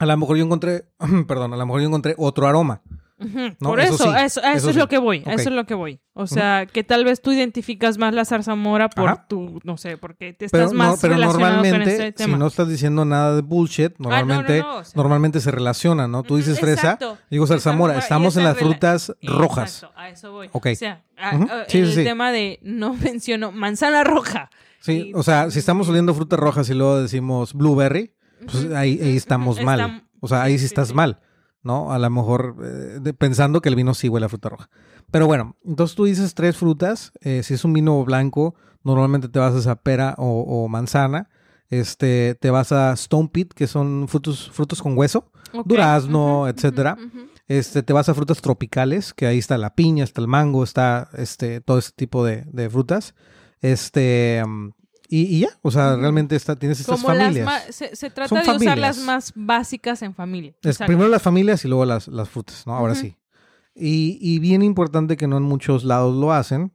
A 0.00 0.06
lo 0.06 0.16
mejor 0.16 0.36
yo 0.36 0.44
encontré, 0.44 0.86
perdón, 1.28 1.52
a 1.54 1.56
lo 1.56 1.66
mejor 1.66 1.80
yo 1.82 1.86
encontré 1.86 2.14
otro 2.18 2.48
aroma. 2.48 2.82
No, 3.20 3.68
por 3.68 3.80
eso 3.80 3.94
eso, 3.94 4.04
sí, 4.04 4.08
eso, 4.10 4.16
a 4.16 4.24
eso, 4.24 4.40
eso 4.40 4.68
es 4.70 4.74
sí. 4.74 4.78
lo 4.80 4.88
que 4.88 4.96
voy, 4.98 5.22
a 5.26 5.34
eso 5.34 5.50
es 5.50 5.54
lo 5.54 5.66
que 5.66 5.74
voy. 5.74 6.00
O 6.14 6.26
sea, 6.26 6.64
que 6.66 6.82
tal 6.84 7.04
vez 7.04 7.20
tú 7.20 7.32
identificas 7.32 7.98
más 7.98 8.14
la 8.14 8.24
zarzamora 8.24 8.88
por 8.88 9.08
Ajá. 9.10 9.26
tu, 9.28 9.60
no 9.62 9.76
sé, 9.76 9.98
porque 9.98 10.32
te 10.32 10.48
Pero, 10.48 10.64
estás 10.64 10.72
no, 10.72 10.78
más 10.78 11.00
pero 11.00 11.14
relacionado 11.14 11.56
con 11.60 11.68
normalmente, 11.70 12.08
ese 12.16 12.24
si 12.24 12.30
no 12.30 12.46
estás 12.46 12.68
diciendo 12.68 13.04
nada 13.04 13.36
de 13.36 13.42
bullshit, 13.42 13.92
normalmente, 13.98 14.60
no, 14.60 14.68
no, 14.72 14.76
o 14.78 14.84
sea- 14.84 14.92
normalmente 14.96 15.40
se 15.40 15.50
relaciona, 15.50 16.08
¿no? 16.08 16.22
Tú 16.22 16.36
dices 16.36 16.58
fresa, 16.58 16.92
exacto. 16.92 17.18
digo 17.30 17.46
zarzamora. 17.46 17.98
Estamos 17.98 18.36
en 18.38 18.44
las 18.44 18.56
frutas 18.56 19.12
rojas. 19.22 19.74
Exacto, 19.82 19.98
a 19.98 20.08
eso 20.08 20.32
voy. 20.32 20.48
Ok. 20.52 20.66
O 20.72 20.74
sea, 20.74 21.02
a- 21.18 21.64
sí, 21.68 21.78
el 21.78 21.94
tema 22.04 22.32
de 22.32 22.58
no 22.62 22.94
menciono 23.02 23.52
manzana 23.52 24.02
roja. 24.02 24.50
Sí, 24.80 25.08
Y- 25.10 25.14
o 25.14 25.22
sea, 25.22 25.50
si 25.50 25.58
estamos 25.58 25.88
oliendo 25.90 26.14
frutas 26.14 26.38
rojas 26.40 26.70
y 26.70 26.74
luego 26.74 27.02
decimos 27.02 27.52
blueberry, 27.52 28.14
pues 28.50 28.72
ahí, 28.72 28.98
ahí 29.02 29.16
estamos 29.16 29.60
mal. 29.62 30.04
O 30.20 30.28
sea, 30.28 30.42
ahí 30.42 30.58
sí, 30.58 30.64
estás 30.64 30.94
mal, 30.94 31.20
¿no? 31.62 31.92
A 31.92 31.98
lo 31.98 32.10
mejor 32.10 32.56
eh, 32.62 32.98
de- 33.00 33.14
pensando 33.14 33.60
que 33.60 33.68
el 33.68 33.76
vino 33.76 33.94
sí 33.94 34.08
huele 34.08 34.26
a 34.26 34.28
fruta 34.28 34.48
roja. 34.48 34.68
Pero 35.10 35.26
bueno, 35.26 35.56
entonces 35.64 35.96
tú 35.96 36.04
dices 36.04 36.34
tres 36.34 36.56
frutas. 36.56 37.12
eh, 37.20 37.42
si 37.42 37.54
es 37.54 37.64
un 37.64 37.72
vino 37.72 38.04
blanco, 38.04 38.54
normalmente 38.84 39.28
te 39.28 39.38
vas 39.38 39.54
a 39.54 39.58
esa 39.58 39.76
pera 39.76 40.14
o, 40.18 40.42
o 40.42 40.68
manzana. 40.68 41.28
Este, 41.68 42.34
te 42.40 42.50
vas 42.50 42.72
a 42.72 42.92
Stone 42.94 43.28
Pit, 43.32 43.52
que 43.54 43.66
son 43.66 44.06
frutos, 44.08 44.50
frutos 44.52 44.82
con 44.82 44.96
hueso. 44.98 45.30
Durazno, 45.64 46.40
Ujú, 46.42 46.46
etcétera. 46.48 46.96
ujú, 46.98 47.06
ujú. 47.06 47.26
Este, 47.48 47.82
te 47.82 47.92
vas 47.92 48.08
a 48.08 48.14
frutas 48.14 48.40
tropicales, 48.40 49.12
que 49.12 49.26
ahí 49.26 49.38
está 49.38 49.58
la 49.58 49.74
piña, 49.74 50.04
está 50.04 50.20
el 50.20 50.28
mango, 50.28 50.62
está 50.64 51.08
este, 51.14 51.60
todo 51.60 51.78
ese 51.78 51.90
tipo 51.94 52.24
de, 52.24 52.44
de 52.52 52.70
frutas. 52.70 53.14
Este, 53.60 54.42
mm, 54.46 54.70
y, 55.10 55.22
y 55.36 55.40
ya, 55.40 55.48
o 55.62 55.70
sea, 55.70 55.96
realmente 55.96 56.36
está, 56.36 56.54
tienes 56.56 56.78
estas 56.80 57.00
Como 57.02 57.08
familias. 57.14 57.44
las 57.44 57.74
se, 57.74 57.96
se 57.96 58.10
trata 58.10 58.28
Son 58.28 58.42
de 58.58 58.64
usar 58.64 58.78
las 58.78 58.98
más 58.98 59.32
básicas 59.34 60.02
en 60.02 60.14
familia. 60.14 60.54
Es 60.62 60.78
primero 60.78 61.08
las 61.08 61.20
familias 61.22 61.64
y 61.64 61.68
luego 61.68 61.84
las, 61.84 62.06
las 62.08 62.28
frutas, 62.28 62.66
¿no? 62.66 62.74
Ahora 62.76 62.94
sí. 62.94 63.16
Y, 63.74 64.18
y 64.20 64.38
bien 64.38 64.62
importante 64.62 65.16
que 65.16 65.26
no 65.26 65.36
en 65.36 65.42
muchos 65.42 65.84
lados 65.84 66.14
lo 66.16 66.32
hacen. 66.32 66.72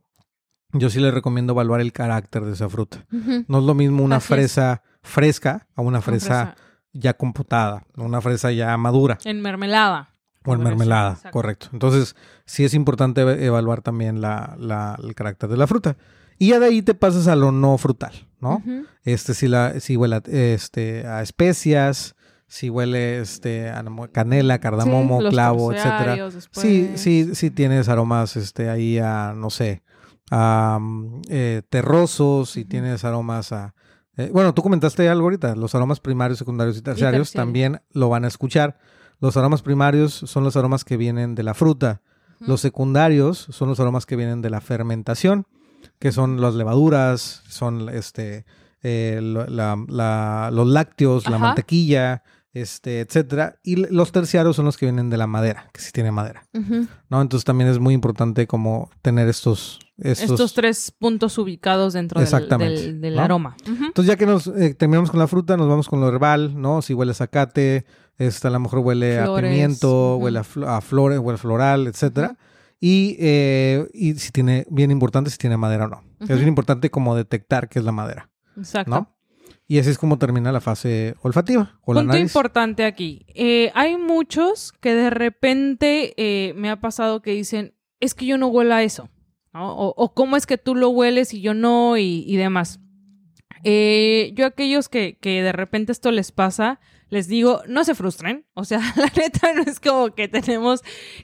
Yo 0.73 0.89
sí 0.89 0.99
les 0.99 1.13
recomiendo 1.13 1.53
evaluar 1.53 1.79
el 1.79 1.93
carácter 1.93 2.43
de 2.43 2.51
esa 2.53 2.67
fruta. 2.67 3.05
No 3.47 3.59
es 3.59 3.63
lo 3.63 3.73
mismo 3.73 4.03
una 4.03 4.17
Así 4.17 4.25
es. 4.25 4.27
fresa 4.39 4.81
fresca 5.01 5.67
a 5.75 5.81
una 5.81 6.01
fresa, 6.01 6.55
ya 6.91 7.13
compotada, 7.13 7.85
una 7.95 8.19
fresa 8.19 8.51
ya 8.51 8.75
madura 8.75 9.17
En 9.23 9.41
mermelada. 9.41 10.09
o 10.43 10.53
en 10.53 10.61
mermelada, 10.63 11.11
exacto. 11.11 11.31
correcto. 11.31 11.67
Entonces, 11.71 12.15
sí 12.45 12.65
es 12.65 12.73
importante 12.73 13.21
evaluar 13.45 13.81
también 13.81 14.19
la, 14.19 14.55
la- 14.59 14.97
el 15.01 15.15
carácter 15.15 15.49
de 15.49 15.57
la 15.57 15.67
fruta. 15.67 15.95
Y 16.37 16.49
ya 16.49 16.59
de 16.59 16.67
ahí 16.67 16.81
te 16.81 16.93
pasas 16.93 17.27
a 17.27 17.35
lo 17.35 17.51
no 17.51 17.77
frutal, 17.77 18.27
¿no? 18.39 18.61
Este, 19.03 19.33
si, 19.33 19.47
la, 19.47 19.79
si 19.79 19.95
huele 19.95 20.17
a, 20.17 20.23
este, 20.27 21.05
a 21.07 21.21
especias, 21.21 22.15
si 22.47 22.69
huele 22.69 23.19
este, 23.19 23.69
a 23.69 23.83
canela, 24.11 24.59
cardamomo, 24.59 25.21
Sí, 25.21 25.27
clavo, 25.29 25.71
etcétera. 25.73 26.29
Sí, 26.51 26.93
sí, 26.97 27.35
sí 27.35 27.51
tienes 27.51 27.89
aromas 27.89 28.35
este, 28.35 28.69
ahí 28.69 28.97
a, 28.99 29.33
no 29.35 29.49
sé, 29.49 29.83
a 30.31 30.77
mm, 30.81 31.21
eh, 31.29 31.61
terrosos 31.69 32.57
y 32.57 32.61
Ujú. 32.61 32.69
tienes 32.69 33.03
aromas 33.03 33.51
a... 33.51 33.73
eh, 34.17 34.29
bueno, 34.33 34.53
tú 34.53 34.61
comentaste 34.61 35.07
algo 35.09 35.23
ahorita, 35.23 35.55
los 35.55 35.73
aromas 35.75 35.99
primarios, 35.99 36.37
secundarios 36.39 36.77
y 36.77 36.81
terciarios 36.81 37.31
también 37.31 37.81
lo 37.91 38.09
van 38.09 38.25
a 38.25 38.27
escuchar. 38.27 38.77
Los 39.19 39.37
aromas 39.37 39.61
primarios 39.61 40.13
son 40.13 40.43
los 40.43 40.57
aromas 40.57 40.83
que 40.83 40.97
vienen 40.97 41.35
de 41.35 41.43
la 41.43 41.53
fruta. 41.53 42.01
Los 42.39 42.59
secundarios 42.61 43.47
son 43.49 43.69
los 43.69 43.79
aromas 43.79 44.05
que 44.05 44.15
vienen 44.17 44.41
de 44.41 44.49
la 44.49 44.59
fermentación, 44.61 45.47
que 45.99 46.11
son 46.11 46.41
las 46.41 46.55
levaduras, 46.55 47.41
son 47.47 47.89
este, 47.89 48.45
eh, 48.83 49.19
la- 49.21 49.77
la- 49.87 50.49
los 50.51 50.67
lácteos, 50.67 51.27
la 51.29 51.37
mantequilla, 51.39 52.23
este, 52.53 53.01
etcétera. 53.01 53.57
Y 53.63 53.75
los 53.75 54.11
terciarios 54.11 54.55
son 54.55 54.65
los 54.65 54.77
que 54.77 54.85
vienen 54.85 55.09
de 55.09 55.17
la 55.17 55.27
madera, 55.27 55.69
que 55.73 55.81
sí 55.81 55.91
tiene 55.91 56.11
madera. 56.11 56.45
¿no? 57.09 57.21
Entonces 57.21 57.43
también 57.43 57.69
es 57.69 57.79
muy 57.79 57.93
importante 57.93 58.47
como 58.47 58.89
tener 59.01 59.27
estos... 59.27 59.79
Estos, 59.97 60.31
Estos 60.31 60.53
tres 60.53 60.91
puntos 60.91 61.37
ubicados 61.37 61.93
dentro 61.93 62.19
del, 62.19 62.25
Exactamente, 62.27 62.81
del- 62.81 62.99
del 63.01 63.15
¿no? 63.15 63.21
aroma. 63.21 63.55
Entonces 63.65 64.07
ya 64.07 64.17
que 64.17 64.25
nos 64.25 64.47
eh, 64.47 64.73
terminamos 64.73 65.09
con 65.09 65.19
la 65.21 65.27
fruta, 65.27 65.55
nos 65.55 65.69
vamos 65.69 65.87
con 65.87 66.01
lo 66.01 66.09
herbal, 66.09 66.59
¿no? 66.59 66.81
Si 66.81 66.93
huele 66.93 67.11
a 67.11 67.15
zacate, 67.15 67.85
Este, 68.17 68.47
a 68.47 68.51
lo 68.51 68.59
mejor 68.59 68.79
huele 68.79 69.21
Flores, 69.23 69.45
a 69.45 69.51
pimiento, 69.51 70.17
huele 70.17 70.39
a, 70.39 70.43
flo- 70.43 70.67
a 70.67 70.79
flores, 70.81 71.19
huele 71.19 71.35
a 71.35 71.37
floral, 71.37 71.87
etcétera. 71.87 72.37
Y, 72.87 73.15
eh, 73.19 73.87
y 73.95 74.13
si 74.13 74.31
tiene, 74.31 74.67
bien 74.69 74.91
importante, 74.91 75.31
si 75.31 75.37
tiene 75.39 75.57
madera 75.57 75.85
o 75.85 75.87
no. 75.87 76.03
Es 76.19 76.35
bien 76.35 76.47
importante 76.47 76.91
como 76.91 77.15
detectar 77.15 77.67
qué 77.67 77.79
es 77.79 77.85
la 77.85 77.91
madera, 77.91 78.29
Exacto. 78.55 78.91
¿no? 78.91 79.17
Y 79.67 79.79
así 79.79 79.89
es 79.89 79.97
como 79.97 80.19
termina 80.19 80.51
la 80.51 80.61
fase 80.61 81.15
olfativa 81.23 81.79
o 81.81 81.95
la 81.95 82.01
Punto 82.01 82.13
nariz. 82.13 82.29
importante 82.29 82.85
aquí. 82.85 83.25
Eh, 83.33 83.71
hay 83.73 83.97
muchos 83.97 84.71
que 84.71 84.93
de 84.93 85.09
repente 85.09 86.13
eh, 86.17 86.53
me 86.53 86.69
ha 86.69 86.79
pasado 86.79 87.23
que 87.23 87.31
dicen, 87.31 87.73
es 87.99 88.13
que 88.13 88.27
yo 88.27 88.37
no 88.37 88.49
huelo 88.49 88.75
a 88.75 88.83
eso. 88.83 89.09
¿no? 89.51 89.73
O, 89.75 89.91
o 89.97 90.13
cómo 90.13 90.37
es 90.37 90.45
que 90.45 90.59
tú 90.59 90.75
lo 90.75 90.89
hueles 90.89 91.33
y 91.33 91.41
yo 91.41 91.55
no 91.55 91.97
y, 91.97 92.23
y 92.27 92.35
demás. 92.35 92.79
Eh, 93.63 94.31
yo 94.35 94.45
aquellos 94.45 94.89
que, 94.89 95.17
que 95.19 95.41
de 95.41 95.53
repente 95.53 95.91
esto 95.91 96.11
les 96.11 96.31
pasa, 96.31 96.79
les 97.15 97.29
digo, 97.29 97.61
no 97.69 97.85
se 97.85 97.95
frustren. 97.95 98.45
O 98.55 98.65
sea, 98.65 98.79
la 98.97 99.09
neta 99.15 99.53
no 99.53 99.61
es 99.61 99.79
como 99.79 100.13
que 100.13 100.27
tenemos 100.27 100.81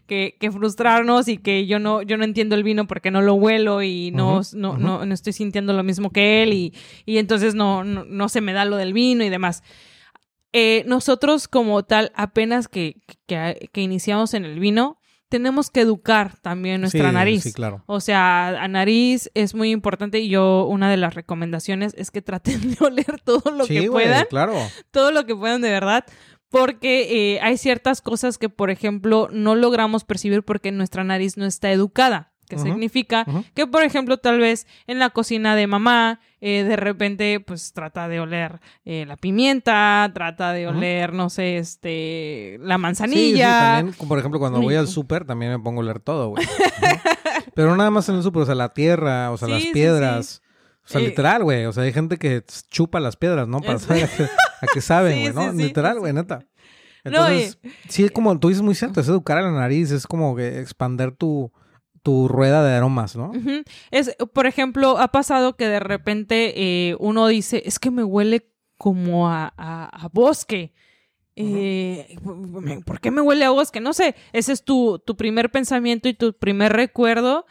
que, 0.07 0.37
que 0.39 0.49
frustrarnos 0.49 1.27
y 1.27 1.37
que 1.37 1.67
yo 1.67 1.79
no, 1.79 2.01
yo 2.01 2.15
no 2.15 2.23
entiendo 2.23 2.55
el 2.55 2.63
vino 2.63 2.87
porque 2.87 3.11
no 3.11 3.21
lo 3.21 3.33
huelo 3.33 3.83
y 3.83 4.11
no, 4.11 4.39
no, 4.53 4.77
no, 4.77 5.05
no 5.05 5.13
estoy 5.13 5.33
sintiendo 5.33 5.73
lo 5.73 5.83
mismo 5.83 6.09
que 6.09 6.43
él 6.43 6.53
y, 6.53 6.73
y 7.05 7.17
entonces 7.17 7.55
no, 7.55 7.83
no, 7.83 8.05
no 8.05 8.29
se 8.29 8.39
me 8.39 8.53
da 8.53 8.63
lo 8.63 8.77
del 8.77 8.93
vino 8.93 9.25
y 9.25 9.29
demás. 9.29 9.63
Eh, 10.53 10.85
nosotros 10.87 11.49
como 11.49 11.83
tal, 11.83 12.13
apenas 12.15 12.69
que, 12.69 12.95
que, 13.25 13.69
que 13.73 13.81
iniciamos 13.81 14.33
en 14.33 14.45
el 14.45 14.61
vino, 14.61 15.00
tenemos 15.31 15.69
que 15.71 15.79
educar 15.79 16.37
también 16.41 16.81
nuestra 16.81 17.07
Sí, 17.07 17.13
nariz. 17.13 17.43
Sí, 17.43 17.53
claro. 17.53 17.83
O 17.85 18.01
sea, 18.01 18.49
a 18.49 18.67
nariz 18.67 19.31
es 19.33 19.55
muy 19.55 19.71
importante 19.71 20.19
y 20.19 20.27
yo 20.27 20.65
una 20.65 20.91
de 20.91 20.97
las 20.97 21.15
recomendaciones 21.15 21.93
es 21.97 22.11
que 22.11 22.21
traten 22.21 22.59
de 22.75 22.77
oler 22.85 23.21
todo 23.23 23.49
lo 23.49 23.65
sí, 23.65 23.79
que 23.79 23.89
puedan, 23.89 24.25
claro. 24.29 24.55
todo 24.91 25.13
lo 25.13 25.25
que 25.25 25.33
puedan 25.33 25.61
de 25.61 25.69
verdad, 25.69 26.03
porque 26.49 27.35
eh, 27.35 27.39
hay 27.41 27.55
ciertas 27.55 28.01
cosas 28.01 28.37
que, 28.37 28.49
por 28.49 28.69
ejemplo, 28.71 29.29
no 29.31 29.55
logramos 29.55 30.03
percibir 30.03 30.43
porque 30.43 30.73
nuestra 30.73 31.05
nariz 31.05 31.37
no 31.37 31.45
está 31.45 31.71
educada. 31.71 32.30
Que 32.55 32.61
significa 32.61 33.25
que, 33.53 33.65
por 33.67 33.83
ejemplo, 33.83 34.17
tal 34.17 34.39
vez 34.39 34.67
en 34.87 34.99
la 34.99 35.09
cocina 35.09 35.55
de 35.55 35.67
mamá, 35.67 36.19
eh, 36.41 36.63
de 36.63 36.75
repente, 36.75 37.39
pues 37.39 37.71
trata 37.73 38.07
de 38.07 38.19
oler 38.19 38.59
eh, 38.85 39.05
la 39.07 39.15
pimienta, 39.17 40.09
trata 40.13 40.53
de 40.53 40.67
oler, 40.67 41.13
no 41.13 41.29
sé, 41.29 41.57
este, 41.57 42.57
la 42.61 42.75
Sí, 42.75 42.77
sí, 42.77 42.81
manzanilla. 42.81 43.75
también, 43.77 44.07
por 44.07 44.19
ejemplo, 44.19 44.39
cuando 44.39 44.61
voy 44.61 44.75
al 44.75 44.87
súper, 44.87 45.25
también 45.25 45.51
me 45.51 45.59
pongo 45.59 45.81
a 45.81 45.83
leer 45.85 45.99
todo, 45.99 46.29
güey. 46.29 46.45
Pero 47.55 47.69
no 47.69 47.77
nada 47.77 47.91
más 47.91 48.07
en 48.09 48.15
el 48.15 48.23
súper, 48.23 48.43
o 48.43 48.45
sea, 48.45 48.55
la 48.55 48.69
tierra, 48.69 49.31
o 49.31 49.37
sea, 49.37 49.47
Sí, 49.47 49.53
las 49.53 49.65
piedras. 49.67 50.41
O 50.83 50.87
sea, 50.87 51.01
Eh, 51.01 51.05
literal, 51.07 51.43
güey. 51.43 51.65
O 51.65 51.71
sea, 51.73 51.83
hay 51.83 51.93
gente 51.93 52.17
que 52.17 52.43
chupa 52.69 52.99
las 52.99 53.15
piedras, 53.15 53.47
¿no? 53.47 53.61
Para 53.61 53.75
Es- 53.75 53.83
saber 53.83 54.05
a 54.05 54.07
qué, 54.07 54.23
a 54.23 54.67
qué 54.73 54.81
saben, 54.81 55.19
güey, 55.31 55.33
¿no? 55.33 55.51
literal, 55.53 55.99
güey, 55.99 56.11
neta. 56.13 56.39
No, 57.03 57.11
Entonces, 57.27 57.57
sí, 57.89 58.09
como 58.09 58.37
tú 58.39 58.49
dices 58.49 58.61
muy 58.61 58.75
cierto, 58.75 58.99
es 59.01 59.07
educar 59.07 59.37
a 59.37 59.41
la 59.41 59.51
nariz, 59.51 59.89
es 59.91 60.05
como 60.05 60.35
que 60.35 60.59
expander 60.59 61.11
tu, 61.11 61.51
tu 62.03 62.27
rueda 62.27 62.63
de 62.63 62.75
aromas, 62.75 63.15
¿no? 63.15 63.31
Es, 63.91 64.15
por 64.33 64.47
ejemplo, 64.47 64.97
ha 64.97 65.09
pasado 65.09 65.55
que 65.55 65.67
de 65.67 65.79
repente 65.79 66.53
eh, 66.89 66.95
uno 66.99 67.27
dice, 67.27 67.61
es 67.65 67.77
que 67.79 67.91
me 67.91 68.03
huele 68.03 68.47
como 68.77 69.29
a, 69.29 69.53
a- 69.57 70.05
a 70.05 70.09
bosque. 70.11 70.73
Eh, 71.35 72.17
¿Por 72.85 72.99
qué 72.99 73.09
me 73.11 73.21
huele 73.21 73.45
a 73.45 73.49
bosque? 73.51 73.79
No 73.79 73.93
sé, 73.93 74.15
ese 74.33 74.51
es 74.53 74.63
tu, 74.63 74.99
tu 75.05 75.15
primer 75.15 75.49
pensamiento 75.49 76.09
y 76.09 76.13
tu 76.13 76.33
primer 76.33 76.73
recuerdo, 76.73 77.45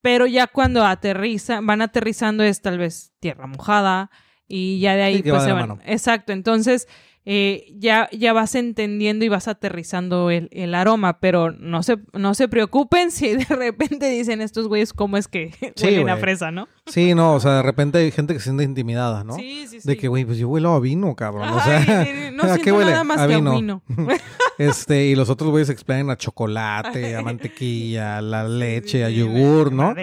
pero 0.00 0.26
ya 0.26 0.46
cuando 0.46 0.84
aterrizan, 0.84 1.66
van 1.66 1.82
aterrizando 1.82 2.42
es 2.42 2.62
tal 2.62 2.78
vez 2.78 3.12
tierra 3.20 3.46
mojada 3.46 4.10
y 4.46 4.80
ya 4.80 4.94
de 4.96 5.02
ahí 5.02 5.16
Sí, 5.16 5.22
pues 5.22 5.34
va 5.34 5.38
de 5.42 5.44
se 5.48 5.52
van. 5.52 5.68
mano. 5.68 5.80
Exacto, 5.84 6.32
entonces 6.32 6.88
eh, 7.30 7.66
ya, 7.76 8.08
ya 8.10 8.32
vas 8.32 8.54
entendiendo 8.54 9.22
y 9.22 9.28
vas 9.28 9.48
aterrizando 9.48 10.30
el, 10.30 10.48
el 10.50 10.74
aroma, 10.74 11.20
pero 11.20 11.52
no 11.52 11.82
se, 11.82 11.98
no 12.14 12.32
se 12.32 12.48
preocupen 12.48 13.10
si 13.12 13.34
de 13.36 13.44
repente 13.44 14.08
dicen 14.08 14.40
estos 14.40 14.66
güeyes 14.66 14.94
cómo 14.94 15.18
es 15.18 15.28
que 15.28 15.50
Sí, 15.76 15.84
huelen 15.84 16.08
a 16.08 16.16
fresa, 16.16 16.50
¿no? 16.50 16.68
Sí, 16.86 17.14
no, 17.14 17.34
o 17.34 17.40
sea, 17.40 17.56
de 17.56 17.62
repente 17.64 17.98
hay 17.98 18.10
gente 18.12 18.32
que 18.32 18.38
se 18.40 18.44
siente 18.44 18.64
intimidada, 18.64 19.24
¿no? 19.24 19.34
Sí, 19.34 19.66
sí, 19.68 19.82
sí. 19.82 19.86
De 19.86 19.98
que, 19.98 20.08
güey, 20.08 20.24
pues 20.24 20.38
yo 20.38 20.48
huelo 20.48 20.72
a 20.72 20.80
vino, 20.80 21.14
cabrón. 21.14 21.50
o 21.50 21.60
sea, 21.62 21.80
no 22.32 22.44
¿a 22.44 22.46
siento 22.46 22.64
qué 22.64 22.72
huele? 22.72 22.92
nada 22.92 23.04
más 23.04 23.18
A 23.20 23.28
que 23.28 23.34
vino. 23.36 23.50
a 23.52 23.54
vino. 23.56 23.82
Este, 24.56 25.04
y 25.04 25.14
los 25.14 25.28
otros 25.28 25.50
güeyes 25.50 25.68
explayan 25.68 26.08
a 26.08 26.16
chocolate, 26.16 27.14
a 27.14 27.20
mantequilla, 27.20 28.16
a 28.16 28.22
la 28.22 28.48
leche, 28.48 29.04
a 29.04 29.10
yogur, 29.10 29.70
¿no? 29.70 29.94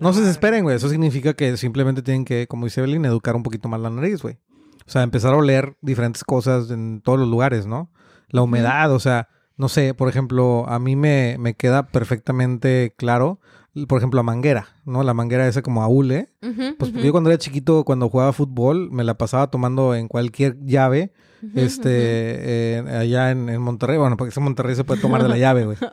No 0.00 0.12
se 0.14 0.20
desesperen, 0.22 0.64
güey. 0.64 0.76
Eso 0.76 0.88
significa 0.88 1.34
que 1.34 1.58
simplemente 1.58 2.00
tienen 2.00 2.24
que, 2.24 2.46
como 2.46 2.64
dice 2.64 2.80
Evelyn, 2.80 3.04
educar 3.04 3.36
un 3.36 3.42
poquito 3.42 3.68
más 3.68 3.80
la 3.80 3.90
nariz, 3.90 4.22
güey. 4.22 4.38
O 4.86 4.90
sea, 4.90 5.02
empezar 5.02 5.32
a 5.32 5.38
oler 5.38 5.76
diferentes 5.80 6.24
cosas 6.24 6.70
en 6.70 7.00
todos 7.00 7.18
los 7.18 7.28
lugares, 7.28 7.66
¿no? 7.66 7.90
La 8.28 8.42
humedad, 8.42 8.92
o 8.92 8.98
sea, 8.98 9.28
no 9.56 9.68
sé, 9.68 9.94
por 9.94 10.08
ejemplo, 10.08 10.66
a 10.68 10.78
mí 10.78 10.96
me, 10.96 11.36
me 11.38 11.54
queda 11.54 11.86
perfectamente 11.86 12.94
claro, 12.96 13.40
por 13.86 13.98
ejemplo, 13.98 14.18
la 14.18 14.22
manguera, 14.22 14.68
¿no? 14.84 15.02
La 15.02 15.14
manguera 15.14 15.46
esa 15.48 15.62
como 15.62 15.82
a 15.82 15.88
hule. 15.88 16.28
Ujú, 16.42 16.76
Pues 16.78 16.90
porque 16.92 17.06
yo 17.06 17.12
cuando 17.12 17.30
era 17.30 17.38
chiquito, 17.38 17.84
cuando 17.84 18.08
jugaba 18.08 18.32
fútbol, 18.32 18.90
me 18.90 19.02
la 19.04 19.14
pasaba 19.18 19.50
tomando 19.50 19.94
en 19.94 20.06
cualquier 20.08 20.56
llave, 20.64 21.12
este, 21.54 21.88
eh, 21.90 22.84
allá 22.98 23.30
en, 23.30 23.48
en 23.48 23.60
Monterrey. 23.60 23.98
Bueno, 23.98 24.16
porque 24.16 24.32
en 24.36 24.44
Monterrey 24.44 24.74
se 24.76 24.84
puede 24.84 25.00
tomar 25.00 25.22
de 25.22 25.28
la 25.28 25.38
llave, 25.38 25.64
güey. 25.64 25.76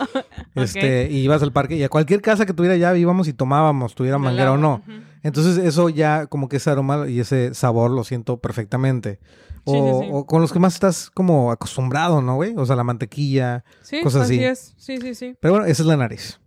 Este, 0.53 1.09
y 1.09 1.19
ibas 1.19 1.41
al 1.43 1.53
parque 1.53 1.77
y 1.77 1.83
a 1.83 1.87
cualquier 1.87 2.21
casa 2.21 2.45
que 2.45 2.51
tuviera 2.53 2.75
llave 2.75 2.99
íbamos 2.99 3.29
y 3.29 3.33
tomábamos, 3.33 3.95
tuviera 3.95 4.17
manguera 4.17 4.51
o 4.51 4.57
no. 4.57 4.81
Entonces 5.23 5.57
eso 5.57 5.87
ya 5.87 6.25
como 6.27 6.49
que 6.49 6.57
ese 6.57 6.69
aroma 6.69 7.07
y 7.07 7.21
ese 7.21 7.53
sabor 7.53 7.89
lo 7.89 8.03
siento 8.03 8.37
perfectamente. 8.41 9.19
O, 9.63 9.71
Sí, 9.73 9.79
sí, 9.79 10.05
sí. 10.07 10.09
o 10.11 10.25
con 10.25 10.41
los 10.41 10.51
que 10.51 10.59
más 10.59 10.73
estás 10.73 11.09
como 11.09 11.51
acostumbrado, 11.53 12.21
¿no, 12.21 12.35
güey? 12.35 12.53
O 12.57 12.65
sea, 12.65 12.75
la 12.75 12.83
mantequilla. 12.83 13.63
Cosas 14.03 14.23
así 14.23 14.35
así. 14.35 14.43
es. 14.43 14.73
Sí, 14.75 14.97
sí, 14.97 15.15
sí. 15.15 15.35
Pero 15.39 15.53
bueno, 15.53 15.67
esa 15.67 15.83
es 15.83 15.87
la 15.87 15.95
nariz. 15.95 16.40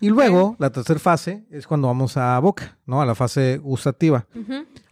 Y 0.00 0.08
luego, 0.08 0.56
la 0.58 0.70
tercera 0.70 0.98
fase 0.98 1.44
es 1.50 1.66
cuando 1.66 1.88
vamos 1.88 2.16
a 2.16 2.38
boca, 2.40 2.78
¿no? 2.86 3.02
A 3.02 3.06
la 3.06 3.14
fase 3.14 3.58
gustativa. 3.58 4.26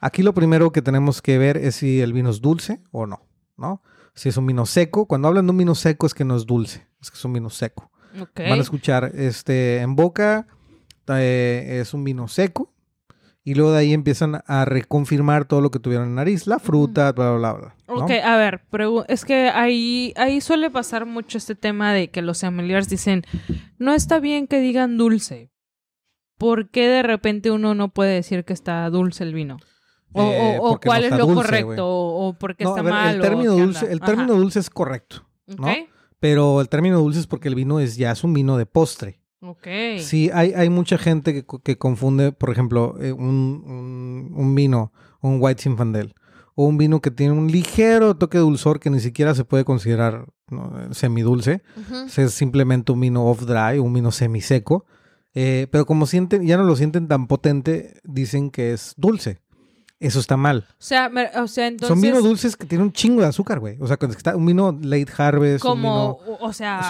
Aquí 0.00 0.22
lo 0.22 0.34
primero 0.34 0.70
que 0.70 0.82
tenemos 0.82 1.22
que 1.22 1.38
ver 1.38 1.56
es 1.56 1.76
si 1.76 2.00
el 2.00 2.12
vino 2.12 2.28
es 2.28 2.42
dulce 2.42 2.82
o 2.90 3.06
no, 3.06 3.26
¿no? 3.56 3.82
Si 4.14 4.28
es 4.28 4.36
un 4.36 4.46
vino 4.46 4.66
seco. 4.66 5.06
Cuando 5.06 5.28
hablan 5.28 5.46
de 5.46 5.52
un 5.52 5.58
vino 5.58 5.74
seco 5.74 6.06
es 6.06 6.12
que 6.12 6.24
no 6.24 6.36
es 6.36 6.44
dulce, 6.44 6.86
es 7.00 7.10
que 7.10 7.16
es 7.16 7.24
un 7.24 7.32
vino 7.32 7.48
seco. 7.48 7.90
Ok. 8.20 8.40
Van 8.40 8.58
a 8.58 8.62
escuchar, 8.62 9.12
este, 9.14 9.80
en 9.80 9.96
boca 9.96 10.46
eh, 11.08 11.78
es 11.80 11.94
un 11.94 12.04
vino 12.04 12.28
seco. 12.28 12.74
Y 13.48 13.54
luego 13.54 13.72
de 13.72 13.78
ahí 13.78 13.94
empiezan 13.94 14.42
a 14.46 14.64
reconfirmar 14.66 15.46
todo 15.46 15.62
lo 15.62 15.70
que 15.70 15.78
tuvieron 15.78 16.08
en 16.08 16.14
nariz, 16.16 16.46
la 16.46 16.58
fruta, 16.58 17.12
bla, 17.12 17.30
bla, 17.30 17.52
bla. 17.52 17.52
bla, 17.54 17.74
¿no? 17.88 17.94
Ok, 18.04 18.10
a 18.22 18.36
ver, 18.36 18.60
es 19.08 19.24
que 19.24 19.48
ahí, 19.48 20.12
ahí 20.16 20.42
suele 20.42 20.68
pasar 20.70 21.06
mucho 21.06 21.38
este 21.38 21.54
tema 21.54 21.94
de 21.94 22.10
que 22.10 22.20
los 22.20 22.42
familiares 22.42 22.90
dicen, 22.90 23.24
no 23.78 23.94
está 23.94 24.20
bien 24.20 24.48
que 24.48 24.60
digan 24.60 24.98
dulce. 24.98 25.50
¿Por 26.36 26.68
qué 26.68 26.88
de 26.88 27.02
repente 27.02 27.50
uno 27.50 27.74
no 27.74 27.88
puede 27.88 28.12
decir 28.16 28.44
que 28.44 28.52
está 28.52 28.90
dulce 28.90 29.24
el 29.24 29.32
vino? 29.32 29.56
O, 30.12 30.22
Eh, 30.22 30.58
o- 30.60 30.78
cuál 30.78 31.00
no 31.02 31.06
es 31.06 31.12
lo 31.12 31.26
dulce, 31.26 31.42
correcto, 31.42 31.86
o, 31.88 32.28
o 32.28 32.32
porque 32.34 32.64
No, 32.64 32.70
está 32.70 32.82
ver, 32.82 32.92
mal. 32.92 33.14
el 33.14 33.20
término 33.22 33.52
dulce, 33.52 33.90
el 33.90 34.00
término 34.00 34.34
dulce 34.34 34.58
es 34.60 34.68
correcto, 34.68 35.26
¿no? 35.46 35.68
Pero 36.20 36.60
el 36.60 36.68
término 36.68 36.98
dulce 36.98 37.20
es 37.20 37.26
porque 37.26 37.48
el 37.48 37.54
vino 37.54 37.80
es 37.80 37.96
ya 37.96 38.10
es 38.12 38.24
un 38.24 38.34
vino 38.34 38.58
de 38.58 38.66
postre. 38.66 39.20
Ok. 39.40 39.66
Sí, 40.00 40.30
hay, 40.32 40.52
hay 40.52 40.68
mucha 40.70 40.98
gente 40.98 41.32
que, 41.34 41.44
que 41.62 41.76
confunde, 41.78 42.32
por 42.32 42.50
ejemplo, 42.50 42.96
eh, 43.00 43.12
un, 43.12 43.62
un- 43.66 44.32
un 44.34 44.54
vino, 44.54 44.92
un 45.20 45.38
White 45.40 45.62
Zinfandel, 45.62 46.14
o 46.54 46.64
un 46.64 46.76
vino 46.78 47.00
que 47.00 47.10
tiene 47.10 47.32
un 47.32 47.50
ligero 47.50 48.16
toque 48.16 48.38
de 48.38 48.42
dulzor 48.44 48.80
que 48.80 48.90
ni 48.90 49.00
siquiera 49.00 49.34
se 49.34 49.44
puede 49.44 49.64
considerar 49.64 50.26
¿no? 50.50 50.92
semidulce. 50.92 51.62
Es 52.16 52.32
simplemente 52.32 52.90
un 52.92 53.00
vino 53.00 53.26
off-dry, 53.26 53.78
un 53.78 53.92
vino 53.94 54.10
semiseco. 54.10 54.84
Eh, 55.34 55.68
pero 55.70 55.86
como 55.86 56.06
sienten, 56.06 56.44
ya 56.46 56.56
no 56.56 56.64
lo 56.64 56.74
sienten 56.74 57.06
tan 57.06 57.26
potente, 57.28 58.00
dicen 58.02 58.50
que 58.50 58.72
es 58.72 58.94
dulce. 58.96 59.40
Eso 60.00 60.20
está 60.20 60.36
mal. 60.36 60.64
O 60.70 60.74
sea, 60.78 61.08
me- 61.08 61.28
o 61.40 61.48
sea, 61.48 61.66
entonces... 61.66 61.88
Son 61.88 62.00
vinos 62.00 62.22
dulces 62.22 62.56
que 62.56 62.66
tienen 62.66 62.86
un 62.86 62.92
chingo 62.92 63.20
de 63.20 63.26
azúcar, 63.26 63.58
güey. 63.58 63.76
O 63.80 63.86
sea, 63.88 63.96
cuando 63.96 64.16
está 64.16 64.36
un 64.36 64.46
vino 64.46 64.70
late 64.80 65.08
harvest, 65.16 65.64
un 65.64 65.70
como, 65.72 66.20
vino... 66.24 66.36
o- 66.40 66.52
sea, 66.52 66.80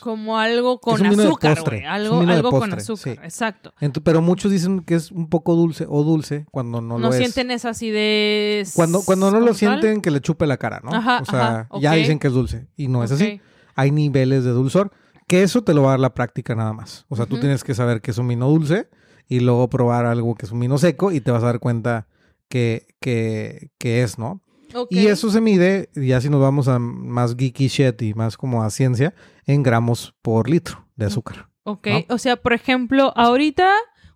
como 0.00 0.36
algo 0.36 0.80
con 0.80 1.00
un 1.00 1.06
azúcar, 1.20 1.54
postre, 1.54 1.76
güey. 1.76 1.86
un 1.86 1.92
Algo, 1.92 2.20
algo 2.32 2.50
con 2.50 2.60
postre, 2.60 2.80
azúcar, 2.80 3.14
sí. 3.14 3.20
exacto. 3.22 3.72
Pero 4.02 4.20
muchos 4.20 4.50
dicen 4.50 4.80
que 4.80 4.96
es 4.96 5.12
un 5.12 5.28
poco 5.28 5.54
dulce 5.54 5.86
o 5.88 6.02
dulce 6.02 6.44
cuando 6.50 6.80
no, 6.80 6.98
No, 6.98 7.06
lo 7.06 7.10
es. 7.10 7.18
sienten 7.18 7.52
esa 7.52 7.68
acidez. 7.68 8.72
Cuando, 8.74 9.02
cuando 9.02 9.30
no 9.30 9.38
lo 9.38 9.46
tal. 9.46 9.54
sienten, 9.54 10.00
que 10.00 10.10
le 10.10 10.20
chupe 10.20 10.44
la 10.46 10.56
cara, 10.56 10.80
¿no? 10.82 10.92
Ajá, 10.92 11.20
o 11.22 11.24
sea, 11.26 11.48
ajá, 11.60 11.68
ya 11.80 11.92
dicen 11.92 12.18
que 12.18 12.26
es 12.26 12.32
dulce. 12.32 12.66
Y 12.76 12.88
no 12.88 13.04
es 13.04 13.12
así. 13.12 13.40
Hay 13.76 13.92
niveles 13.92 14.42
de 14.42 14.50
dulzor. 14.50 14.90
Que 15.28 15.44
eso 15.44 15.62
te 15.62 15.72
lo 15.74 15.82
va 15.82 15.90
a 15.90 15.92
dar 15.92 16.00
la 16.00 16.14
práctica 16.14 16.56
nada 16.56 16.72
más. 16.72 17.04
O 17.08 17.14
sea, 17.14 17.26
tú 17.26 17.38
tienes 17.38 17.62
que 17.62 17.74
saber 17.76 18.00
que 18.00 18.10
es 18.10 18.18
un 18.18 18.26
vino 18.26 18.48
dulce 18.48 18.88
y 19.28 19.38
luego 19.38 19.70
probar 19.70 20.04
algo 20.06 20.34
que 20.34 20.46
es 20.46 20.50
un 20.50 20.58
vino 20.58 20.76
seco 20.76 21.12
y 21.12 21.20
te 21.20 21.30
vas 21.30 21.44
a 21.44 21.46
dar 21.46 21.60
cuenta 21.60 22.08
que, 22.50 22.88
que, 23.00 23.70
que 23.78 24.02
es, 24.02 24.18
¿no? 24.18 24.42
Y 24.90 25.06
eso 25.06 25.30
se 25.30 25.40
mide, 25.40 25.88
ya 25.94 26.20
si 26.20 26.28
nos 26.28 26.40
vamos 26.40 26.68
a 26.68 26.78
más 26.78 27.34
geeky 27.36 27.68
shit 27.68 28.02
y 28.02 28.14
más 28.14 28.36
como 28.36 28.62
a 28.62 28.70
ciencia, 28.70 29.14
en 29.46 29.62
gramos 29.62 30.14
por 30.22 30.48
litro 30.48 30.86
de 30.96 31.06
azúcar. 31.06 31.48
Ok, 31.64 31.86
¿no? 31.88 32.14
o 32.14 32.18
sea, 32.18 32.36
por 32.36 32.52
ejemplo, 32.52 33.12
ahorita, 33.16 33.72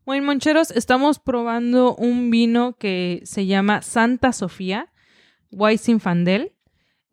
Wayne 0.06 0.26
Moncheros, 0.26 0.70
estamos 0.70 1.18
probando 1.18 1.96
un 1.96 2.30
vino 2.30 2.76
que 2.76 3.22
se 3.24 3.46
llama 3.46 3.82
Santa 3.82 4.32
Sofía, 4.32 4.92
White 5.50 5.82
Zinfandel. 5.82 6.52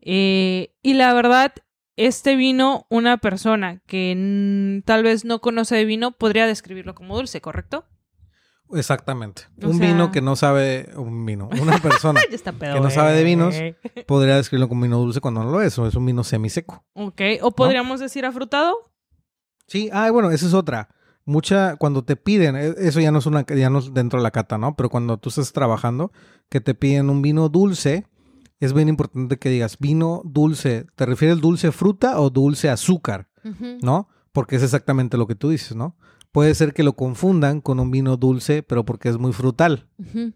Eh, 0.04 0.76
y 0.82 0.94
la 0.94 1.14
verdad, 1.14 1.54
este 1.96 2.36
vino, 2.36 2.86
una 2.90 3.18
persona 3.18 3.82
que 3.88 4.82
tal 4.86 5.04
vez 5.04 5.26
no 5.26 5.42
conoce 5.42 5.76
de 5.76 5.86
vino, 5.86 6.12
podría 6.12 6.48
describirlo 6.48 6.96
como 6.96 7.16
dulce, 7.16 7.42
¿correcto? 7.42 7.86
Exactamente. 8.74 9.44
O 9.64 9.68
un 9.70 9.78
sea- 9.78 9.88
vino 9.88 10.12
que 10.12 10.22
no 10.22 10.36
sabe, 10.36 10.90
un 10.96 11.26
vino, 11.26 11.50
una 11.62 11.78
persona 11.80 12.20
pedo, 12.60 12.74
que 12.76 12.80
no 12.80 12.90
sabe 12.90 13.14
de 13.14 13.24
vinos 13.24 13.56
podría 14.08 14.36
describirlo 14.38 14.70
como 14.70 14.84
vino 14.84 14.98
dulce 15.00 15.20
cuando 15.22 15.44
no 15.44 15.50
lo 15.52 15.62
es, 15.62 15.78
o 15.80 15.88
es 15.88 15.96
un 15.96 16.06
vino 16.06 16.24
semiseco. 16.24 16.84
Ok, 16.94 17.22
o 17.42 17.52
podríamos 17.52 18.00
decir 18.00 18.26
afrutado. 18.26 18.76
Sí, 19.68 19.90
ah, 19.94 20.10
bueno, 20.12 20.32
esa 20.32 20.46
es 20.48 20.54
otra. 20.54 20.90
Mucha, 21.24 21.76
cuando 21.78 22.04
te 22.04 22.16
piden, 22.16 22.56
e- 22.56 22.74
eso 22.80 23.00
ya 23.00 23.12
no 23.12 23.20
es 23.20 23.26
una, 23.26 23.46
ya 23.46 23.70
no 23.70 23.80
es 23.80 23.94
dentro 23.94 24.20
de 24.20 24.24
la 24.24 24.32
cata, 24.32 24.58
¿no? 24.58 24.76
Pero 24.76 24.90
cuando 24.90 25.18
tú 25.18 25.30
estás 25.30 25.54
trabajando, 25.54 26.12
que 26.50 26.60
te 26.62 26.74
piden 26.74 27.10
un 27.10 27.22
vino 27.22 27.48
dulce, 27.48 28.06
es 28.60 28.74
bien 28.74 28.90
importante 28.90 29.38
que 29.38 29.50
digas 29.50 29.78
vino 29.80 30.22
dulce. 30.26 30.86
¿Te 30.96 31.06
refieres 31.06 31.40
dulce 31.40 31.72
fruta 31.72 32.20
o 32.20 32.30
dulce 32.30 32.70
azúcar? 32.70 33.30
¿No? 33.82 34.08
Porque 34.34 34.56
es 34.56 34.64
exactamente 34.64 35.18
lo 35.18 35.26
que 35.28 35.36
tú 35.36 35.50
dices, 35.50 35.76
¿no? 35.76 35.96
Puede 36.32 36.56
ser 36.56 36.74
que 36.74 36.84
lo 36.84 36.94
confundan 36.94 37.60
con 37.60 37.80
un 37.80 37.92
vino 37.92 38.16
dulce, 38.16 38.64
pero 38.64 38.86
porque 38.86 39.10
es 39.10 39.18
muy 39.18 39.34
frutal, 39.34 39.88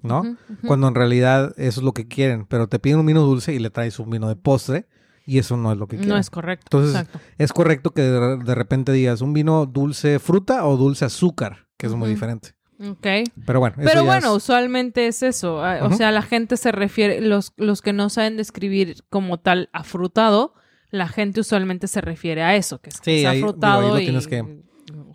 ¿no? 0.01 0.37
cuando 0.67 0.87
en 0.89 0.95
realidad 0.95 1.53
eso 1.57 1.79
es 1.79 1.83
lo 1.85 1.93
que 1.93 2.07
quieren, 2.07 2.45
pero 2.45 2.67
te 2.67 2.79
piden 2.79 2.99
un 2.99 3.05
vino 3.05 3.21
dulce 3.21 3.53
y 3.53 3.59
le 3.59 3.69
traes 3.69 3.97
un 3.99 4.09
vino 4.09 4.27
de 4.27 4.35
postre 4.35 4.87
y 5.25 5.37
eso 5.39 5.55
no 5.57 5.71
es 5.71 5.77
lo 5.77 5.87
que 5.87 5.95
quieren. 5.95 6.09
No 6.13 6.17
es 6.17 6.29
correcto. 6.29 6.65
Entonces, 6.65 6.91
exacto. 7.01 7.19
Es 7.37 7.53
correcto 7.53 7.91
que 7.91 8.01
de, 8.01 8.37
de 8.37 8.55
repente 8.55 8.91
digas 8.91 9.21
un 9.21 9.31
vino 9.33 9.65
dulce 9.65 10.19
fruta 10.19 10.65
o 10.65 10.75
dulce 10.75 11.05
azúcar, 11.05 11.67
que 11.77 11.87
es 11.87 11.93
muy 11.93 12.09
diferente. 12.09 12.55
Ok. 12.77 13.07
Pero 13.45 13.61
bueno, 13.61 13.77
Pero 13.81 14.03
bueno, 14.03 14.31
es- 14.35 14.43
usualmente 14.43 15.07
es 15.07 15.23
eso. 15.23 15.63
ah, 15.63 15.79
O 15.83 15.93
sea, 15.93 16.11
la 16.11 16.21
gente 16.21 16.57
se 16.57 16.73
refiere, 16.73 17.21
los, 17.21 17.53
los 17.55 17.81
que 17.81 17.93
no 17.93 18.09
saben 18.09 18.35
describir 18.35 18.97
como 19.09 19.39
tal 19.39 19.69
afrutado, 19.71 20.53
la 20.91 21.07
gente 21.07 21.39
usualmente 21.39 21.87
se 21.87 22.01
refiere 22.01 22.43
a 22.43 22.55
eso, 22.57 22.79
que 22.81 22.89
es, 22.89 22.99
que 22.99 23.11
Sí, 23.11 23.19
es 23.21 23.25
ahí- 23.27 23.37
digo, 23.37 23.55
ahí 23.61 23.87
lo 23.87 23.99
y- 24.01 24.03
tienes 24.03 24.27
que- 24.27 24.64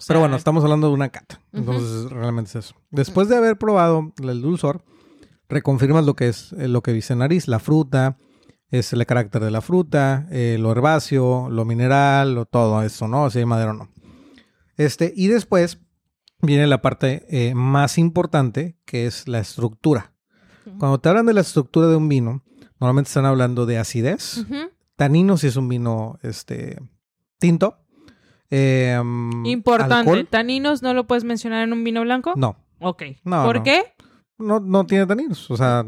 o 0.00 0.02
sea, 0.02 0.14
Pero 0.14 0.20
bueno, 0.20 0.36
estamos 0.36 0.64
hablando 0.64 0.88
de 0.88 0.94
una 0.94 1.10
cata. 1.10 1.42
Entonces, 1.52 2.10
realmente 2.10 2.48
es 2.48 2.56
eso. 2.56 2.74
Después 2.90 3.28
de 3.28 3.36
haber 3.36 3.58
probado 3.58 4.14
el 4.22 4.40
dulzor, 4.40 4.82
reconfirmas 5.46 6.06
lo 6.06 6.14
que 6.16 6.28
es 6.28 6.54
eh, 6.54 6.68
lo 6.68 6.82
que 6.82 6.94
dice 6.94 7.14
nariz, 7.14 7.48
la 7.48 7.58
fruta, 7.58 8.16
es 8.70 8.94
el 8.94 9.04
carácter 9.04 9.44
de 9.44 9.50
la 9.50 9.60
fruta, 9.60 10.26
eh, 10.30 10.56
lo 10.58 10.72
herbáceo, 10.72 11.50
lo 11.50 11.66
mineral, 11.66 12.34
lo 12.34 12.46
todo 12.46 12.82
eso, 12.82 13.08
¿no? 13.08 13.28
Si 13.28 13.40
hay 13.40 13.44
madera 13.44 13.72
o 13.72 13.74
no. 13.74 13.90
Este, 14.78 15.12
y 15.14 15.26
después 15.26 15.80
viene 16.40 16.66
la 16.66 16.80
parte 16.80 17.26
eh, 17.28 17.54
más 17.54 17.98
importante, 17.98 18.78
que 18.86 19.06
es 19.06 19.28
la 19.28 19.40
estructura. 19.40 20.14
Cuando 20.78 20.98
te 20.98 21.10
hablan 21.10 21.26
de 21.26 21.34
la 21.34 21.42
estructura 21.42 21.88
de 21.88 21.96
un 21.96 22.08
vino, 22.08 22.42
normalmente 22.78 23.08
están 23.08 23.26
hablando 23.26 23.66
de 23.66 23.76
acidez, 23.76 24.38
Ujú. 24.38 24.70
tanino 24.96 25.36
si 25.36 25.48
es 25.48 25.56
un 25.56 25.68
vino 25.68 26.18
este, 26.22 26.80
tinto. 27.38 27.79
Eh, 28.50 29.00
mm, 29.02 29.46
Importante. 29.46 29.94
alcohol. 30.10 30.26
¿Taninos 30.28 30.82
no 30.82 30.94
lo 30.94 31.06
puedes 31.06 31.24
mencionar 31.24 31.62
en 31.64 31.72
un 31.72 31.84
vino 31.84 32.00
blanco? 32.02 32.32
No, 32.36 32.56
Ok. 32.80 33.02
No, 33.24 33.44
¿Por 33.44 33.56
no. 33.58 33.62
qué? 33.62 33.82
no, 34.38 34.58
no 34.60 34.86
tiene 34.86 35.06
taninos. 35.06 35.50
O 35.50 35.56
sea, 35.56 35.84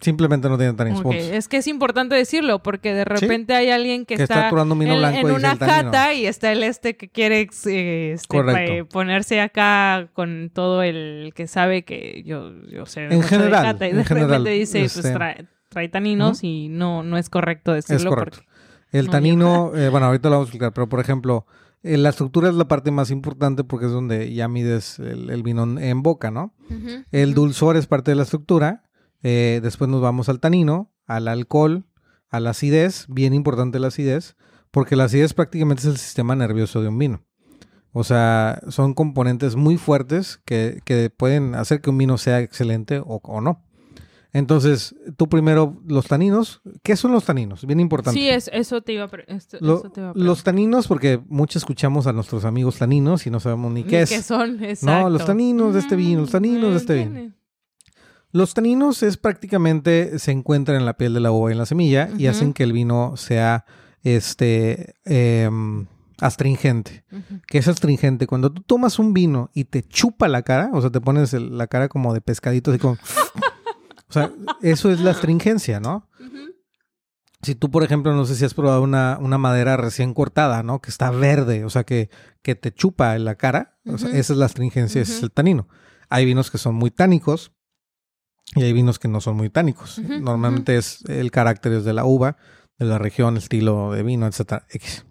simplemente 0.00 0.48
no 0.48 0.56
tiene 0.56 0.74
taninos. 0.74 1.00
Ok, 1.00 1.06
punto. 1.06 1.18
Es 1.18 1.48
que 1.48 1.56
es 1.56 1.66
importante 1.66 2.14
decirlo 2.14 2.62
porque 2.62 2.94
de 2.94 3.04
repente 3.04 3.54
hay 3.54 3.70
alguien 3.70 4.06
que, 4.06 4.16
Que 4.16 4.22
está 4.22 4.48
vino 4.50 4.94
en, 4.94 5.30
una 5.30 5.56
cata 5.58 6.14
y 6.14 6.26
está 6.26 6.52
el 6.52 6.62
este 6.62 6.96
que 6.96 7.08
quiere 7.08 7.40
eh, 7.66 8.12
este, 8.14 8.28
Correcto. 8.28 8.84
pa- 8.86 8.88
ponerse 8.90 9.40
acá 9.40 10.08
con 10.12 10.50
todo 10.54 10.82
el 10.82 11.32
que 11.34 11.46
sabe 11.48 11.84
que 11.84 12.22
yo, 12.24 12.52
yo 12.70 12.86
sé 12.86 13.04
En 13.06 13.16
mucho 13.16 13.22
de 13.22 13.38
general, 13.38 13.62
cata 13.64 13.86
y 13.86 13.90
en 13.90 13.96
de 13.98 14.04
general, 14.04 14.30
repente 14.30 14.50
dice 14.50 14.78
pues 14.80 14.96
este- 14.96 15.12
trae, 15.12 15.46
trae 15.68 15.88
taninos 15.88 16.44
y 16.44 16.68
no, 16.68 17.02
no 17.02 17.18
es 17.18 17.28
correcto 17.28 17.72
decirlo 17.72 18.10
correcto. 18.10 18.38
porque 18.38 18.48
El 18.92 19.06
No, 19.06 19.12
tanino, 19.12 19.72
eh, 19.74 19.88
bueno, 19.88 20.06
ahorita 20.06 20.28
lo 20.28 20.36
vamos 20.36 20.46
a 20.46 20.48
explicar, 20.48 20.72
pero 20.72 20.88
por 20.88 21.00
ejemplo, 21.00 21.46
eh, 21.82 21.96
la 21.96 22.08
estructura 22.08 22.48
es 22.48 22.54
la 22.54 22.66
parte 22.68 22.90
más 22.90 23.10
importante 23.10 23.64
porque 23.64 23.86
es 23.86 23.92
donde 23.92 24.32
ya 24.34 24.48
mides 24.48 24.98
el, 24.98 25.30
el 25.30 25.42
vino 25.42 25.78
en, 25.78 26.02
boca, 26.02 26.30
¿no? 26.30 26.54
El 27.12 27.34
dulzor 27.34 27.76
es 27.76 27.86
parte 27.86 28.10
de 28.10 28.14
la 28.16 28.22
estructura. 28.24 28.84
eh, 29.22 29.60
después 29.62 29.90
nos 29.90 30.00
vamos 30.00 30.28
al 30.28 30.40
tanino, 30.40 30.90
al 31.06 31.28
alcohol, 31.28 31.84
a 32.30 32.40
la 32.40 32.50
acidez. 32.50 33.06
Bien 33.08 33.34
importante 33.34 33.78
la 33.78 33.88
acidez, 33.88 34.36
porque 34.70 34.96
la 34.96 35.04
acidez 35.04 35.34
prácticamente 35.34 35.82
es 35.82 35.86
el 35.88 35.96
sistema 35.98 36.34
nervioso 36.36 36.82
de 36.82 36.88
un 36.88 36.98
vino. 36.98 37.22
O 37.92 38.04
sea, 38.04 38.60
son 38.68 38.94
componentes 38.94 39.56
muy 39.56 39.76
fuertes 39.76 40.40
que, 40.44 40.80
que 40.84 41.10
pueden 41.10 41.54
hacer 41.54 41.80
que 41.80 41.90
un 41.90 41.98
vino 41.98 42.18
sea 42.18 42.40
excelente 42.40 42.98
o, 43.00 43.20
o 43.22 43.40
no. 43.40 43.64
Entonces, 44.38 44.94
tú 45.16 45.28
primero, 45.28 45.80
los 45.86 46.06
taninos. 46.06 46.60
¿Qué 46.82 46.96
son 46.96 47.12
los 47.12 47.24
taninos? 47.24 47.66
Bien 47.66 47.80
importante. 47.80 48.18
Sí, 48.18 48.28
es, 48.28 48.48
eso 48.52 48.80
te 48.82 48.92
iba 48.92 49.04
a, 49.04 49.08
pre- 49.08 49.24
esto- 49.28 49.58
Lo- 49.60 49.78
eso 49.78 49.90
te 49.90 50.00
iba 50.00 50.10
a 50.10 50.12
los 50.14 50.44
taninos, 50.44 50.86
porque 50.86 51.20
muchos 51.28 51.62
escuchamos 51.62 52.06
a 52.06 52.12
nuestros 52.12 52.44
amigos 52.44 52.78
taninos 52.78 53.26
y 53.26 53.30
no 53.30 53.40
sabemos 53.40 53.72
ni 53.72 53.84
qué 53.84 54.02
es. 54.02 54.10
¿Qué 54.10 54.22
son? 54.22 54.62
Exacto. 54.62 55.10
los 55.10 55.24
taninos 55.24 55.74
de 55.74 55.80
este 55.80 55.96
vino, 55.96 56.20
los 56.20 56.30
taninos 56.30 56.70
de 56.70 56.76
este 56.76 56.94
vino. 57.04 57.32
Los 58.30 58.52
taninos 58.54 59.02
es 59.02 59.16
prácticamente 59.16 60.18
se 60.18 60.30
encuentran 60.32 60.76
en 60.76 60.84
la 60.86 60.96
piel 60.98 61.14
de 61.14 61.20
la 61.20 61.32
uva 61.32 61.50
y 61.50 61.52
en 61.52 61.58
la 61.58 61.66
semilla 61.66 62.10
y 62.18 62.26
hacen 62.26 62.52
que 62.52 62.62
el 62.62 62.72
vino 62.74 63.16
sea 63.16 63.64
este 64.02 64.94
em, 65.06 65.86
astringente. 66.20 67.04
¿Qué 67.46 67.58
es 67.58 67.68
astringente? 67.68 68.26
Cuando 68.26 68.52
tú 68.52 68.62
tomas 68.62 68.98
un 68.98 69.14
vino 69.14 69.50
y 69.54 69.64
te 69.64 69.82
chupa 69.82 70.28
la 70.28 70.42
cara, 70.42 70.70
o 70.74 70.80
sea, 70.82 70.90
te 70.90 71.00
pones 71.00 71.32
el- 71.32 71.56
la 71.56 71.68
cara 71.68 71.88
como 71.88 72.12
de 72.12 72.20
pescadito, 72.20 72.70
así 72.70 72.78
como. 72.78 72.98
O 74.08 74.12
sea, 74.12 74.30
eso 74.62 74.90
es 74.90 75.00
la 75.00 75.10
astringencia, 75.12 75.80
¿no? 75.80 76.08
Si 77.40 77.54
tú, 77.54 77.70
por 77.70 77.84
ejemplo, 77.84 78.12
no 78.14 78.24
sé 78.24 78.34
si 78.34 78.44
has 78.44 78.52
probado 78.54 78.82
una, 78.82 79.16
una 79.20 79.38
madera 79.38 79.76
recién 79.76 80.12
cortada, 80.12 80.64
¿no? 80.64 80.80
Que 80.80 80.90
está 80.90 81.10
verde, 81.12 81.64
o 81.64 81.70
sea, 81.70 81.84
que, 81.84 82.10
que 82.42 82.56
te 82.56 82.72
chupa 82.72 83.14
en 83.14 83.24
la 83.24 83.36
cara, 83.36 83.78
o 83.86 83.96
sea, 83.96 84.08
Ujú. 84.08 84.18
esa 84.18 84.32
es 84.32 84.38
la 84.38 84.46
astringencia, 84.46 85.00
ese 85.00 85.12
es 85.12 85.22
el 85.22 85.30
tanino. 85.30 85.68
Hay 86.08 86.24
vinos 86.24 86.50
que 86.50 86.58
son 86.58 86.74
muy 86.74 86.90
tánicos 86.90 87.52
y 88.56 88.64
hay 88.64 88.72
vinos 88.72 88.98
que 88.98 89.06
no 89.06 89.20
son 89.20 89.36
muy 89.36 89.50
tánicos. 89.50 90.00
Normalmente 90.00 90.76
es 90.76 91.04
el 91.08 91.30
carácter 91.30 91.72
es 91.74 91.84
de 91.84 91.92
la 91.92 92.04
uva, 92.04 92.38
de 92.78 92.86
la 92.86 92.98
región, 92.98 93.34
el 93.34 93.42
estilo 93.42 93.92
de 93.92 94.02
vino, 94.02 94.26
etcétera. 94.26 94.66
X. 94.70 95.04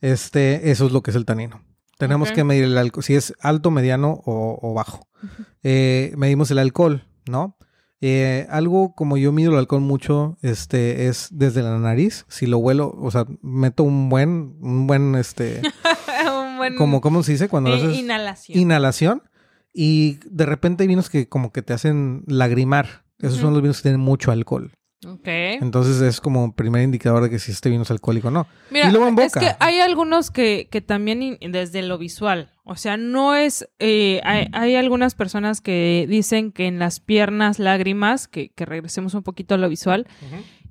Este, 0.00 0.70
eso 0.70 0.86
es 0.86 0.92
lo 0.92 1.02
que 1.02 1.10
es 1.10 1.16
el 1.16 1.24
tanino. 1.24 1.62
Tenemos 1.96 2.32
que 2.32 2.44
medir 2.44 2.64
el 2.64 2.76
alcohol, 2.76 3.04
si 3.04 3.14
es 3.14 3.34
alto, 3.40 3.70
mediano 3.70 4.20
o, 4.24 4.58
o 4.60 4.74
bajo. 4.74 5.06
Eh, 5.62 6.12
medimos 6.16 6.50
el 6.50 6.58
alcohol, 6.58 7.06
¿no? 7.26 7.56
Eh, 8.02 8.46
algo 8.48 8.94
como 8.94 9.18
yo 9.18 9.30
mido 9.30 9.52
el 9.52 9.58
alcohol 9.58 9.82
mucho, 9.82 10.38
este, 10.40 11.08
es 11.08 11.28
desde 11.32 11.62
la 11.62 11.78
nariz. 11.78 12.24
Si 12.28 12.46
lo 12.46 12.58
huelo, 12.58 12.96
o 12.98 13.10
sea, 13.10 13.26
meto 13.42 13.82
un 13.82 14.08
buen, 14.08 14.56
un 14.60 14.86
buen, 14.86 15.14
este, 15.16 15.60
Un 16.50 16.56
buen 16.56 16.76
como, 16.76 17.00
¿cómo 17.00 17.22
se 17.22 17.32
dice? 17.32 17.48
Cuando 17.48 17.70
eh, 17.70 17.76
haces 17.76 17.98
inhalación. 17.98 18.58
inhalación 18.58 19.22
y 19.72 20.18
de 20.26 20.46
repente 20.46 20.82
hay 20.82 20.88
vinos 20.88 21.10
que 21.10 21.28
como 21.28 21.52
que 21.52 21.62
te 21.62 21.72
hacen 21.72 22.24
lagrimar. 22.26 23.04
Esos 23.18 23.38
son 23.38 23.52
los 23.52 23.60
vinos 23.60 23.78
que 23.78 23.82
tienen 23.84 24.00
mucho 24.00 24.30
alcohol. 24.30 24.72
Ok. 25.06 25.26
Entonces 25.26 26.00
es 26.02 26.20
como 26.20 26.52
primer 26.54 26.82
indicador 26.82 27.22
de 27.22 27.30
que 27.30 27.38
si 27.38 27.52
este 27.52 27.70
vino 27.70 27.82
es 27.84 27.90
alcohólico 27.90 28.28
o 28.28 28.30
no. 28.30 28.46
Mira, 28.70 28.88
y 28.88 28.92
luego 28.92 29.08
en 29.08 29.18
es 29.18 29.32
boca. 29.32 29.40
que 29.40 29.56
hay 29.58 29.80
algunos 29.80 30.30
que, 30.30 30.68
que 30.70 30.80
también 30.82 31.22
in- 31.22 31.38
desde 31.52 31.80
lo 31.82 31.96
visual, 31.96 32.50
o 32.64 32.76
sea, 32.76 32.96
no 32.98 33.34
es, 33.34 33.66
eh, 33.78 34.20
hay, 34.24 34.48
hay 34.52 34.74
algunas 34.76 35.14
personas 35.14 35.60
que 35.62 36.06
dicen 36.08 36.52
que 36.52 36.66
en 36.66 36.78
las 36.78 37.00
piernas 37.00 37.58
lágrimas, 37.58 38.28
que, 38.28 38.50
que 38.50 38.66
regresemos 38.66 39.14
un 39.14 39.22
poquito 39.22 39.54
a 39.54 39.58
lo 39.58 39.68
visual, 39.70 40.06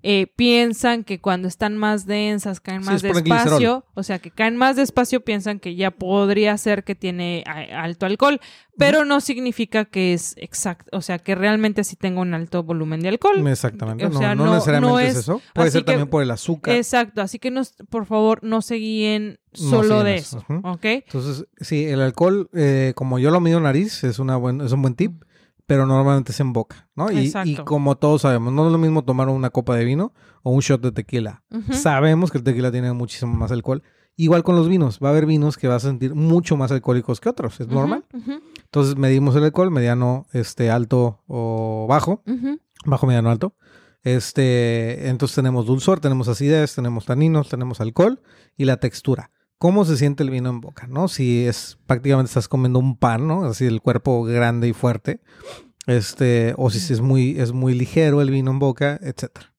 eh, 0.02 0.28
piensan 0.36 1.04
que 1.04 1.20
cuando 1.20 1.47
están 1.47 1.78
más 1.78 2.06
densas, 2.06 2.60
caen 2.60 2.82
Sí, 2.84 2.89
más 2.89 3.04
el 3.04 3.14
despacio, 3.14 3.86
o 3.93 4.04
sea, 4.04 4.20
que 4.20 4.32
caen 4.32 4.56
más 4.56 4.76
despacio, 4.76 5.24
piensan 5.24 5.60
que 5.60 5.76
ya 5.76 5.91
podría 5.91 6.58
ser 6.58 6.84
que 6.84 6.95
tiene 6.95 7.43
alto 7.45 8.06
alcohol, 8.06 8.39
pero 8.78 9.04
no 9.04 9.20
significa 9.20 9.84
que 9.86 10.14
es 10.14 10.36
exacto, 10.38 10.89
o 10.97 11.02
sea, 11.02 11.20
que 11.20 11.36
realmente 11.36 11.84
sí 11.84 11.95
tenga 11.97 12.22
un 12.22 12.34
alto 12.34 12.64
volumen 12.64 13.02
de 13.02 13.10
alcohol. 13.10 13.45
Exactamente. 13.47 14.06
O 14.06 14.10
no, 14.10 14.20
sea, 14.20 14.36
no 14.36 14.45
no- 14.45 14.54
necesariamente 14.54 14.91
no 14.93 15.00
es, 15.00 15.10
es- 15.12 15.18
eso. 15.18 15.41
Puede 15.54 15.72
ser 15.72 15.82
que- 15.82 15.91
también 15.91 16.08
por 16.10 16.24
el 16.24 16.32
azúcar. 16.32 16.76
Exacto, 16.76 17.22
así 17.22 17.38
que 17.39 17.52
no, 17.52 17.62
por 17.89 18.06
favor 18.06 18.39
no 18.43 18.62
se 18.62 18.76
guíen 18.76 19.39
solo 19.54 20.04
de 20.04 20.16
eso. 20.16 20.45
¿ok? 20.64 20.86
Entonces, 20.86 21.45
sí, 21.60 21.86
el 21.86 22.00
alcohol, 22.02 22.50
eh, 22.54 22.93
como 22.95 23.20
yo 23.20 23.32
lo 23.32 23.41
mido 23.41 23.58
en 23.58 23.66
nariz, 23.66 24.04
es, 24.06 24.20
una 24.20 24.38
buen, 24.38 24.62
es 24.62 24.72
un 24.72 24.82
buen 24.82 24.95
tip, 24.95 25.24
pero 25.70 25.86
normalmente 25.86 26.32
es 26.32 26.39
en 26.39 26.51
boca, 26.51 26.89
¿no? 26.95 27.11
Y, 27.11 27.32
como 27.63 27.95
todos 27.95 28.24
sabemos, 28.24 28.51
no 28.51 28.65
es 28.65 28.72
lo 28.72 28.80
mismo 28.80 29.03
tomar 29.03 29.30
una 29.30 29.51
copa 29.51 29.76
de 29.76 29.86
vino 29.86 30.13
o 30.41 30.49
un 30.49 30.61
shot 30.61 30.82
de 30.82 30.91
tequila. 30.91 31.43
Sabemos 31.72 32.32
que 32.32 32.39
el 32.39 32.43
tequila 32.43 32.72
tiene 32.72 32.91
muchísimo 32.91 33.36
más 33.36 33.51
alcohol. 33.51 33.84
Igual 34.15 34.41
con 34.43 34.55
los 34.55 34.67
vinos, 34.67 34.97
va 34.99 35.09
a 35.09 35.11
haber 35.11 35.28
vinos 35.28 35.57
que 35.57 35.67
vas 35.67 35.86
a 35.86 35.89
sentir 35.89 36.15
mucho 36.15 36.57
más 36.57 36.72
alcohólicos 36.72 37.20
que 37.20 37.30
otros, 37.30 37.59
es 37.59 37.67
normal. 37.67 38.03
Entonces 38.63 38.97
medimos 38.97 39.36
el 39.36 39.43
alcohol, 39.43 39.70
mediano, 39.70 40.26
este, 40.34 40.72
alto 40.72 41.22
o 41.28 41.86
bajo, 41.88 42.24
bajo, 42.86 43.05
mediano, 43.05 43.30
alto. 43.30 43.53
Este, 44.01 45.07
entonces 45.07 45.36
tenemos 45.36 45.67
dulzor, 45.67 45.99
tenemos 45.99 46.28
acidez, 46.30 46.74
tenemos 46.74 47.05
taninos, 47.05 47.47
tenemos 47.47 47.80
alcohol 47.80 48.24
y 48.57 48.65
la 48.65 48.78
textura. 48.78 49.30
¿Cómo 49.60 49.86
se 49.86 49.97
siente 49.97 50.24
el 50.24 50.30
vino 50.30 50.49
en 50.49 50.62
boca? 50.62 50.88
¿No? 50.88 51.07
Si 51.10 51.45
es 51.45 51.78
prácticamente 51.86 52.30
estás 52.30 52.47
comiendo 52.47 52.80
un 52.80 52.95
pan, 52.97 53.28
¿no? 53.28 53.43
Así 53.43 53.66
el 53.66 53.82
cuerpo 53.82 54.24
grande 54.24 54.70
y 54.70 54.74
fuerte. 54.74 55.20
Este, 55.86 56.53
o 56.57 56.70
si 56.70 56.93
es 56.93 57.01
muy, 57.01 57.39
es 57.39 57.51
muy 57.51 57.74
ligero 57.74 58.22
el 58.22 58.32
vino 58.32 58.51
en 58.51 58.60
boca, 58.60 58.97
etcétera. 59.01 59.53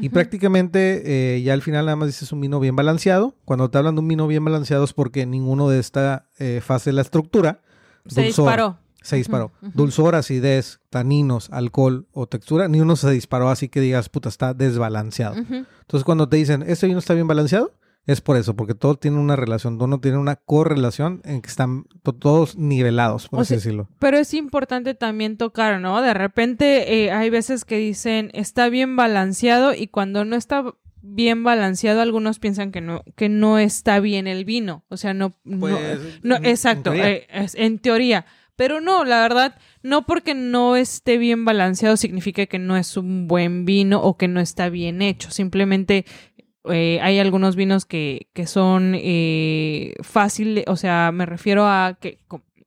Y 0.00 0.10
prácticamente 0.10 1.34
eh, 1.36 1.42
ya 1.42 1.52
al 1.52 1.62
final 1.62 1.86
nada 1.86 1.96
más 1.96 2.06
dices 2.08 2.30
un 2.30 2.40
vino 2.40 2.60
bien 2.60 2.76
balanceado. 2.76 3.34
Cuando 3.44 3.68
te 3.70 3.78
hablan 3.78 3.96
de 3.96 4.00
un 4.02 4.08
vino 4.08 4.28
bien 4.28 4.44
balanceado 4.44 4.84
es 4.84 4.92
porque 4.92 5.26
ninguno 5.26 5.68
de 5.68 5.80
esta 5.80 6.28
eh, 6.38 6.60
fase 6.64 6.90
de 6.90 6.94
la 6.94 7.02
estructura 7.02 7.60
Se 8.06 8.22
dulzor, 8.22 8.44
disparó. 8.44 8.78
se 9.02 9.16
disparó. 9.16 9.52
Dulzor, 9.74 10.14
acidez, 10.14 10.78
taninos, 10.90 11.50
alcohol 11.50 12.06
o 12.12 12.28
textura, 12.28 12.68
ni 12.68 12.80
uno 12.80 12.94
se 12.94 13.10
disparó 13.10 13.50
así 13.50 13.68
que 13.68 13.80
digas, 13.80 14.08
puta, 14.08 14.28
está 14.28 14.54
desbalanceado. 14.54 15.34
Entonces 15.34 16.04
cuando 16.04 16.28
te 16.28 16.36
dicen, 16.36 16.62
este 16.64 16.86
vino 16.86 17.00
está 17.00 17.14
bien 17.14 17.26
balanceado, 17.26 17.72
es 18.06 18.20
por 18.20 18.36
eso, 18.36 18.54
porque 18.56 18.74
todo 18.74 18.94
tiene 18.96 19.18
una 19.18 19.36
relación, 19.36 19.76
todo 19.78 19.86
no 19.86 20.00
tiene 20.00 20.18
una 20.18 20.36
correlación 20.36 21.20
en 21.24 21.42
que 21.42 21.48
están 21.48 21.84
to- 22.02 22.14
todos 22.14 22.56
nivelados, 22.56 23.28
por 23.28 23.38
O 23.38 23.42
así 23.42 23.48
sea, 23.50 23.56
decirlo. 23.58 23.88
Pero 23.98 24.18
es 24.18 24.34
importante 24.34 24.94
también 24.94 25.36
tocar, 25.36 25.80
¿no? 25.80 26.00
De 26.02 26.14
repente 26.14 27.04
eh, 27.04 27.10
hay 27.12 27.30
veces 27.30 27.64
que 27.64 27.76
dicen 27.76 28.30
está 28.34 28.68
bien 28.68 28.96
balanceado 28.96 29.74
y 29.74 29.86
cuando 29.88 30.24
no 30.24 30.36
está 30.36 30.64
bien 31.02 31.44
balanceado 31.44 32.00
algunos 32.02 32.38
piensan 32.38 32.72
que 32.72 32.80
no 32.82 33.02
que 33.16 33.28
no 33.30 33.58
está 33.58 34.00
bien 34.00 34.26
el 34.26 34.44
vino, 34.44 34.84
o 34.88 34.96
sea 34.98 35.14
no 35.14 35.32
no, 35.44 35.68
no, 36.22 36.36
en- 36.36 36.44
exacto, 36.46 36.92
en 36.92 37.00
teoría. 37.00 37.10
eh, 37.10 37.26
es- 37.30 37.54
en 37.54 37.78
teoría. 37.78 38.26
Pero 38.56 38.82
no, 38.82 39.06
la 39.06 39.22
verdad, 39.22 39.56
no 39.82 40.04
porque 40.04 40.34
no 40.34 40.76
esté 40.76 41.16
bien 41.16 41.46
balanceado 41.46 41.96
significa 41.96 42.44
que 42.44 42.58
no 42.58 42.76
es 42.76 42.98
un 42.98 43.26
buen 43.26 43.64
vino 43.64 44.02
o 44.02 44.18
que 44.18 44.28
no 44.28 44.38
está 44.38 44.68
bien 44.68 45.00
hecho. 45.00 45.30
Simplemente 45.30 46.04
eh, 46.64 46.98
hay 47.02 47.18
algunos 47.18 47.56
vinos 47.56 47.84
que, 47.86 48.28
que 48.32 48.46
son 48.46 48.94
eh, 48.96 49.94
fáciles, 50.02 50.64
o 50.66 50.76
sea, 50.76 51.10
me 51.12 51.26
refiero 51.26 51.66
a 51.66 51.96
que 52.00 52.18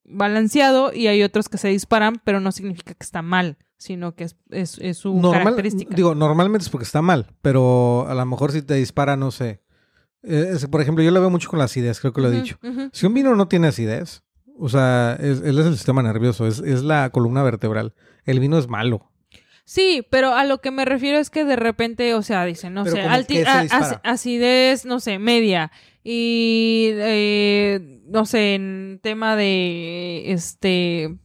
balanceado 0.06 0.94
y 0.94 1.08
hay 1.08 1.24
otros 1.24 1.50
que 1.50 1.58
se 1.58 1.70
disparan, 1.70 2.22
pero 2.24 2.40
no 2.40 2.52
significa 2.52 2.94
que 2.94 3.04
está 3.04 3.22
mal, 3.22 3.58
sino 3.78 4.16
que 4.16 4.26
es, 4.26 4.36
es, 4.52 4.78
es 4.80 4.98
su 4.98 5.14
Normal- 5.16 5.40
característica. 5.44 5.96
Digo, 5.96 6.16
normalmente 6.16 6.64
es 6.64 6.70
porque 6.70 6.86
está 6.86 7.02
mal, 7.02 7.28
pero 7.42 8.06
a 8.08 8.14
lo 8.14 8.26
mejor 8.26 8.52
si 8.52 8.62
te 8.62 8.76
dispara, 8.76 9.16
no 9.16 9.32
sé. 9.32 9.62
Eh, 10.24 10.52
es- 10.54 10.68
por 10.68 10.82
ejemplo, 10.82 11.04
yo 11.04 11.12
lo 11.12 11.20
veo 11.20 11.30
mucho 11.30 11.50
con 11.50 11.60
la 11.60 11.66
acidez, 11.66 12.00
creo 12.00 12.14
que 12.14 12.22
lo 12.22 12.30
he 12.32 12.42
dicho. 12.42 12.58
Si 12.92 13.06
un 13.06 13.14
vino 13.14 13.36
no 13.36 13.48
tiene 13.48 13.68
acidez, 13.68 14.24
o 14.58 14.70
sea, 14.70 15.18
es, 15.20 15.42
él 15.42 15.58
es 15.60 15.66
el 15.66 15.74
sistema 15.76 16.04
nervioso, 16.04 16.46
es, 16.48 16.60
es 16.60 16.84
la 16.84 17.10
columna 17.10 17.44
vertebral. 17.44 17.94
El 18.26 18.40
vino 18.40 18.58
es 18.58 18.68
malo. 18.68 19.10
Sí, 19.66 20.06
pero 20.10 20.34
a 20.34 20.44
lo 20.44 20.60
que 20.60 20.72
me 20.72 20.84
refiero 20.86 21.18
es 21.20 21.30
que 21.30 21.46
de 21.46 21.56
repente, 21.56 22.14
o 22.16 22.22
sea, 22.22 22.44
dicen, 22.46 22.74
no 22.74 22.84
Pero 22.84 22.98
sé, 22.98 23.02
alti- 23.04 23.44
acidez, 24.04 24.86
no 24.86 25.00
sé, 25.00 25.20
media. 25.20 25.72
Y, 26.04 26.90
eh, 26.96 28.02
no 28.08 28.26
sé, 28.26 28.56
en 28.56 29.00
tema 29.02 29.36
de, 29.38 30.32
este, 30.34 31.16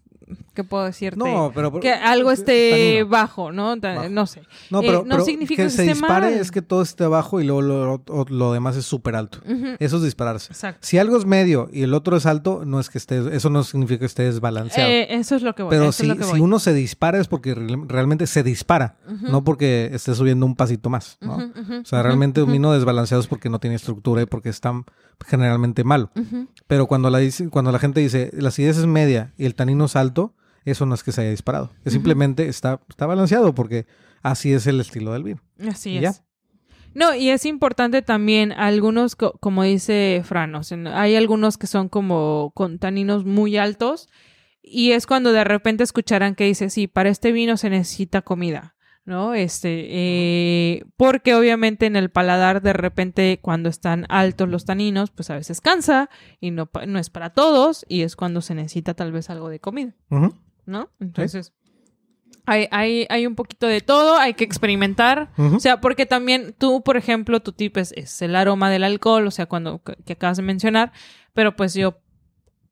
¿qué 0.59 0.65
puedo 0.65 0.85
decirte? 0.87 1.19
No, 1.19 1.53
pero... 1.55 1.79
que 1.79 1.93
algo 1.93 2.33
esté 2.33 3.05
bajo, 3.05 3.53
¿no? 3.53 3.77
Bajo. 3.77 4.09
No 4.09 4.27
sé. 4.27 4.43
No, 4.71 4.81
eh, 4.81 4.87
pero, 4.87 4.99
no 5.05 5.15
pero 5.15 5.25
significa 5.25 5.63
que 5.63 5.71
se 5.71 5.85
dispare 5.85 6.31
mal. 6.33 6.35
es 6.35 6.51
que 6.51 6.63
todo 6.63 6.83
esté 6.83 7.05
abajo 7.05 7.41
y 7.41 7.45
luego 7.45 7.63
lo, 7.63 8.03
lo- 8.05 8.25
lo 8.29 8.53
demás 8.53 8.75
es 8.77 8.85
súper 8.85 9.15
alto. 9.15 9.39
Eso 9.79 9.99
es 9.99 10.03
dispararse. 10.03 10.53
Exacto. 10.53 10.81
Si 10.83 10.99
algo 10.99 11.17
es 11.17 11.27
medio 11.27 11.69
y 11.73 11.83
el 11.83 11.95
otro 11.95 12.17
es 12.17 12.27
alto, 12.27 12.65
no 12.67 12.81
es 12.81 12.91
que 12.91 12.99
esté, 12.99 13.37
eso 13.37 13.51
no 13.51 13.63
significa 13.63 14.01
que 14.01 14.07
esté 14.07 14.25
desbalanceado. 14.25 14.91
Eh, 14.91 15.07
eso 15.15 15.37
es 15.37 15.43
lo 15.43 15.55
que 15.55 15.63
voy. 15.63 15.71
Pero 15.71 15.93
si, 15.93 16.11
es 16.11 16.27
si 16.27 16.41
uno 16.41 16.59
se 16.59 16.75
dispara 16.75 17.21
es 17.21 17.29
porque 17.29 17.55
re- 17.55 17.79
realmente 17.87 18.27
se 18.27 18.43
dispara, 18.43 18.97
no 19.23 19.45
porque 19.45 19.91
esté 19.93 20.13
subiendo 20.17 20.45
un 20.45 20.57
pasito 20.57 20.91
más, 20.91 21.19
¿no? 21.21 21.37
O 21.37 21.85
sea, 21.85 22.03
realmente 22.03 22.43
un 22.43 22.51
vino 22.51 22.73
desbalanceado 22.73 23.21
es 23.21 23.29
porque 23.29 23.49
no 23.49 23.61
tiene 23.61 23.77
estructura 23.77 24.23
y 24.23 24.27
porque 24.27 24.49
está 24.49 24.73
generalmente 25.25 25.85
malo. 25.85 26.11
Pero 26.67 26.87
cuando 26.87 27.11
la, 27.11 27.19
dice- 27.19 27.49
cuando 27.49 27.71
la 27.71 27.79
gente 27.79 28.01
dice 28.01 28.31
la 28.33 28.49
acidez 28.49 28.79
es 28.79 28.87
media 28.87 29.33
y 29.37 29.45
el 29.47 29.55
tanino 29.55 29.85
es 29.85 29.97
alto, 29.97 30.33
eso 30.71 30.87
no 30.87 30.95
es 30.95 31.03
que 31.03 31.13
se 31.13 31.21
haya 31.23 31.31
disparado. 31.31 31.71
Es 31.85 31.93
simplemente 31.93 32.49
está, 32.49 32.81
está 32.89 33.07
balanceado 33.07 33.55
porque 33.55 33.87
así 34.23 34.53
es 34.53 34.67
el 34.67 34.81
estilo 34.81 35.13
del 35.13 35.23
vino. 35.25 35.41
Así 35.69 35.91
Y 35.91 35.97
es. 35.99 36.03
ya. 36.03 36.13
No, 36.95 37.15
y 37.15 37.29
es 37.31 37.45
importante 37.45 38.03
también, 38.03 38.51
algunos, 38.51 39.15
co- 39.15 39.37
como 39.41 39.63
dice 39.63 40.23
Fran, 40.25 40.55
o 40.55 40.63
sea, 40.63 40.79
hay 41.01 41.15
algunos 41.17 41.59
que 41.59 41.67
son 41.67 41.89
como 41.89 42.51
con 42.55 42.79
taninos 42.79 43.25
muy 43.25 43.57
altos 43.57 44.09
y 44.63 44.93
es 44.93 45.07
cuando 45.07 45.33
de 45.33 45.45
repente 45.45 45.85
escucharán 45.85 46.35
que 46.35 46.45
dice, 46.45 46.71
sí, 46.71 46.87
para 46.89 47.11
este 47.11 47.31
vino 47.31 47.57
se 47.59 47.71
necesita 47.71 48.23
comida, 48.23 48.75
¿no? 49.05 49.35
Este, 49.35 49.87
eh, 49.91 50.85
porque 50.97 51.35
obviamente 51.35 51.87
en 51.87 51.95
el 51.95 52.11
paladar 52.11 52.63
de 52.63 52.73
repente 52.73 53.39
cuando 53.41 53.69
están 53.69 54.07
altos 54.09 54.49
los 54.49 54.65
taninos, 54.65 55.11
pues 55.11 55.31
a 55.31 55.37
veces 55.37 55.61
cansa 55.61 56.09
y 56.41 56.51
no, 56.51 56.69
no 56.87 56.99
es 56.99 57.11
para 57.11 57.31
todos 57.31 57.85
y 57.89 58.01
es 58.03 58.17
cuando 58.17 58.41
se 58.41 58.55
necesita 58.55 58.95
tal 58.95 59.13
vez 59.13 59.31
algo 59.31 59.51
de 59.51 59.61
comida. 59.61 59.95
¿No? 60.69 60.91
Entonces, 61.01 61.53
hay, 62.47 62.69
hay, 62.71 63.07
hay 63.11 63.27
un 63.27 63.35
poquito 63.35 63.67
de 63.67 63.81
todo, 63.81 64.17
hay 64.17 64.35
que 64.35 64.45
experimentar. 64.45 65.33
O 65.37 65.61
sea, 65.61 65.81
porque 65.81 66.07
también 66.07 66.55
tú, 66.57 66.83
por 66.83 66.97
ejemplo, 66.97 67.41
tu 67.41 67.53
tip 67.53 67.77
es, 67.79 67.93
es 67.93 68.23
el 68.23 68.37
aroma 68.37 68.71
del 68.71 68.85
alcohol, 68.85 69.27
o 69.27 69.31
sea, 69.31 69.47
cuando 69.47 69.83
que, 69.83 69.97
que 70.05 70.13
acabas 70.13 70.37
de 70.37 70.43
mencionar, 70.45 70.93
pero 71.33 71.57
pues 71.57 71.75
yo, 71.75 71.99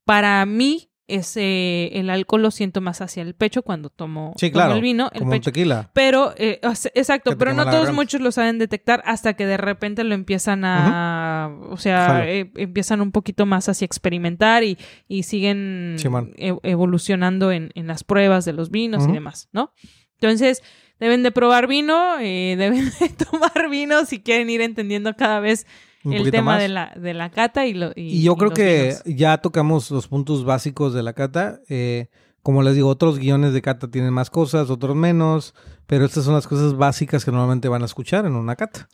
para 0.04 0.44
mí, 0.46 0.90
ese, 1.08 1.88
el 1.98 2.10
alcohol 2.10 2.42
lo 2.42 2.50
siento 2.50 2.80
más 2.80 3.00
hacia 3.00 3.22
el 3.22 3.34
pecho 3.34 3.62
cuando 3.62 3.90
tomo, 3.90 4.32
Sí, 4.36 4.50
tomo 4.50 4.64
claro, 4.64 4.74
el 4.74 4.82
vino, 4.82 5.08
el 5.12 5.20
Como 5.20 5.30
un 5.32 5.38
pecho. 5.38 5.52
tequila. 5.52 5.90
Pero, 5.92 6.34
eh, 6.36 6.60
exacto, 6.94 7.38
pero 7.38 7.54
no 7.54 7.64
todos 7.70 7.92
muchos 7.92 8.20
lo 8.20 8.32
saben 8.32 8.58
detectar 8.58 9.02
hasta 9.06 9.34
que 9.34 9.46
de 9.46 9.56
repente 9.56 10.02
lo 10.04 10.14
empiezan 10.14 10.64
a, 10.64 11.50
o 11.70 11.76
sea, 11.76 12.28
eh, 12.28 12.50
empiezan 12.56 13.00
un 13.00 13.12
poquito 13.12 13.46
más 13.46 13.68
hacia 13.68 13.84
experimentar 13.84 14.64
y, 14.64 14.78
y 15.08 15.22
siguen 15.22 15.96
e- 16.36 16.56
evolucionando 16.62 17.52
en, 17.52 17.70
en 17.74 17.86
las 17.86 18.04
pruebas 18.04 18.44
de 18.44 18.52
los 18.52 18.70
vinos 18.70 19.06
y 19.08 19.12
demás, 19.12 19.48
¿no? 19.52 19.72
Entonces, 20.20 20.62
deben 20.98 21.22
de 21.22 21.30
probar 21.30 21.66
vino, 21.66 22.18
eh, 22.20 22.56
deben 22.58 22.90
de 22.98 23.08
tomar 23.10 23.68
vino 23.70 24.04
si 24.06 24.20
quieren 24.22 24.50
ir 24.50 24.60
entendiendo 24.60 25.14
cada 25.14 25.40
vez 25.40 25.66
Un 26.06 26.14
el 26.14 26.30
tema 26.30 26.52
más. 26.52 26.62
de 26.62 26.68
la, 26.68 26.92
de 26.96 27.14
la 27.14 27.30
cata 27.30 27.66
y, 27.66 27.74
lo, 27.74 27.90
y, 27.96 28.02
Y 28.18 28.22
yo 28.22 28.32
y 28.32 28.36
creo 28.36 28.50
los 28.50 28.56
que 28.58 28.82
vinos. 28.82 29.02
ya 29.18 29.38
tocamos 29.38 29.90
los 29.90 30.08
puntos 30.08 30.44
básicos 30.44 30.94
de 30.94 31.02
la 31.02 31.12
cata. 31.12 31.60
Eh, 31.68 32.08
como 32.42 32.62
les 32.62 32.76
digo, 32.76 32.88
otros 32.88 33.18
guiones 33.18 33.52
de 33.52 33.60
cata 33.60 33.90
tienen 33.90 34.12
más 34.12 34.30
cosas, 34.30 34.70
otros 34.70 34.94
menos, 34.94 35.52
pero 35.88 36.04
estas 36.04 36.24
son 36.24 36.34
las 36.34 36.46
cosas 36.46 36.76
básicas 36.76 37.24
que 37.24 37.32
normalmente 37.32 37.68
van 37.68 37.82
a 37.82 37.86
escuchar 37.86 38.24
en 38.24 38.36
una 38.36 38.54
cata. 38.54 38.88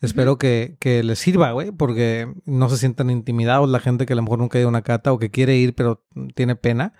Espero 0.00 0.38
que, 0.38 0.76
que 0.80 1.02
les 1.02 1.18
sirva, 1.18 1.52
güey, 1.52 1.70
porque 1.70 2.32
no 2.46 2.70
se 2.70 2.78
sientan 2.78 3.10
intimidados 3.10 3.68
la 3.68 3.78
gente 3.80 4.06
que 4.06 4.14
a 4.14 4.16
lo 4.16 4.22
mejor 4.22 4.38
nunca 4.38 4.56
ha 4.56 4.60
ido 4.60 4.68
a 4.68 4.70
una 4.70 4.80
cata 4.80 5.12
o 5.12 5.18
que 5.18 5.30
quiere 5.30 5.56
ir 5.56 5.74
pero 5.74 6.02
tiene 6.34 6.56
pena. 6.56 6.94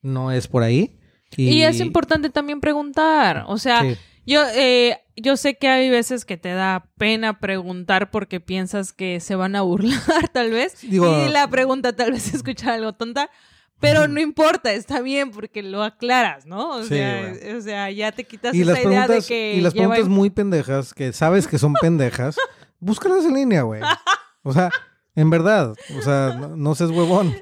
No 0.00 0.30
es 0.30 0.46
por 0.46 0.62
ahí. 0.62 0.96
Y, 1.36 1.48
Y, 1.50 1.62
es 1.64 1.80
importante 1.80 2.30
también 2.30 2.60
preguntar, 2.60 3.44
o 3.48 3.58
sea, 3.58 3.82
Sí. 3.82 3.96
Yo, 4.28 4.42
eh, 4.54 5.00
yo 5.16 5.38
sé 5.38 5.56
que 5.56 5.68
hay 5.68 5.88
veces 5.88 6.26
que 6.26 6.36
te 6.36 6.52
da 6.52 6.86
pena 6.98 7.40
preguntar 7.40 8.10
porque 8.10 8.40
piensas 8.40 8.92
que 8.92 9.20
se 9.20 9.34
van 9.36 9.56
a 9.56 9.62
burlar, 9.62 9.98
tal 10.34 10.50
vez. 10.50 10.78
Digo- 10.82 11.24
y 11.26 11.30
la 11.30 11.48
pregunta 11.48 11.96
tal 11.96 12.12
vez 12.12 12.34
escucha 12.34 12.74
algo 12.74 12.92
tonta. 12.92 13.30
Pero 13.80 14.06
no 14.06 14.20
importa, 14.20 14.72
está 14.72 15.00
bien 15.00 15.30
porque 15.30 15.62
lo 15.62 15.82
aclaras, 15.82 16.44
¿no? 16.44 16.72
O, 16.78 16.82
Sí, 16.82 16.88
sea, 16.90 17.32
o 17.56 17.60
sea, 17.62 17.90
ya 17.90 18.12
te 18.12 18.24
quitas 18.24 18.52
Y 18.54 18.62
esa 18.62 18.72
las 18.72 18.84
idea 18.84 19.06
de 19.08 19.22
que 19.22 19.54
y 19.54 19.60
las 19.62 19.72
preguntas 19.72 20.08
muy 20.08 20.28
pendejas, 20.30 20.92
que 20.92 21.12
sabes 21.14 21.46
que 21.46 21.58
son 21.58 21.72
pendejas, 21.74 22.36
búscalas 22.80 23.24
en 23.24 23.34
línea, 23.34 23.62
güey. 23.62 23.80
O 24.42 24.52
sea, 24.52 24.70
en 25.14 25.30
verdad, 25.30 25.74
o 25.96 26.02
sea, 26.02 26.36
no, 26.38 26.54
no 26.56 26.74
seas 26.74 26.90
huevón. 26.90 27.34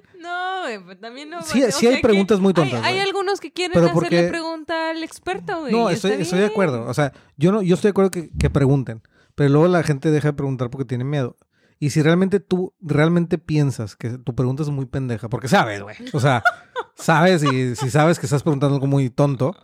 No, 0.67 0.79
güey, 0.81 0.85
pues 0.85 1.01
también 1.01 1.31
no. 1.31 1.43
Sí- 1.43 1.63
hay 1.63 1.73
sea 1.73 2.01
preguntas 2.01 2.41
muy 2.41 2.53
tontas, 2.53 2.83
Hay, 2.85 2.99
algunos 2.99 3.41
que 3.41 3.53
quieren 3.53 3.73
Pero 3.75 3.87
hacerle 3.87 4.01
porque- 4.01 4.29
pregunta 4.29 4.91
al 4.91 5.03
experto, 5.03 5.61
güey. 5.61 5.73
No, 5.73 5.91
estoy, 5.91 6.17
de 6.17 6.47
acuerdo. 6.47 6.87
O 6.87 6.95
sea, 6.95 7.13
yo 7.37 7.53
no, 7.53 7.63
yo 7.63 7.75
estoy 7.75 7.89
de 7.89 7.93
acuerdo 7.93 8.11
que, 8.11 8.31
que 8.39 8.51
pregunten. 8.51 9.03
Pero 9.35 9.51
luego 9.51 9.69
la 9.69 9.83
gente 9.83 10.11
deja 10.11 10.29
de 10.29 10.33
preguntar 10.33 10.71
porque 10.71 10.87
tiene 10.87 11.05
miedo. 11.05 11.37
Y 11.79 11.91
si 11.91 12.01
realmente 12.03 12.41
tú 12.41 12.73
realmente 12.81 13.37
piensas 13.37 13.97
que 13.97 14.17
tu 14.17 14.35
pregunta 14.35 14.63
es 14.63 14.71
muy 14.71 14.87
pendeja, 14.87 15.29
porque 15.29 15.47
sabes, 15.49 15.83
güey. 15.83 15.97
O 16.15 16.21
sea, 16.21 16.43
sabes 16.95 17.43
y 17.43 17.77
si 17.77 17.91
sabes 17.91 18.19
que 18.19 18.25
estás 18.27 18.43
preguntando 18.43 18.77
algo 18.77 18.87
muy 18.87 19.11
tonto, 19.11 19.55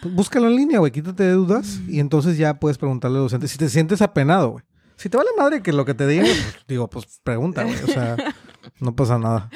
pues 0.00 0.14
búscalo 0.14 0.46
en 0.48 0.56
línea, 0.56 0.78
güey. 0.78 0.92
Quítate 0.92 1.24
de 1.24 1.32
dudas 1.32 1.80
y 1.86 2.00
entonces 2.00 2.38
ya 2.38 2.58
puedes 2.58 2.78
preguntarle 2.78 3.18
al 3.18 3.24
docente. 3.24 3.48
Si 3.48 3.58
te 3.58 3.68
sientes 3.68 4.00
apenado, 4.00 4.50
güey. 4.50 4.64
Si 4.98 5.08
te 5.08 5.16
vale 5.16 5.30
madre 5.38 5.62
que 5.62 5.72
lo 5.72 5.84
que 5.84 5.94
te 5.94 6.06
digan, 6.08 6.26
pues, 6.26 6.64
digo, 6.68 6.90
pues 6.90 7.20
pregunta, 7.22 7.62
güey. 7.62 7.76
O 7.82 7.86
sea, 7.86 8.16
no 8.80 8.94
pasa 8.96 9.16
nada. 9.18 9.48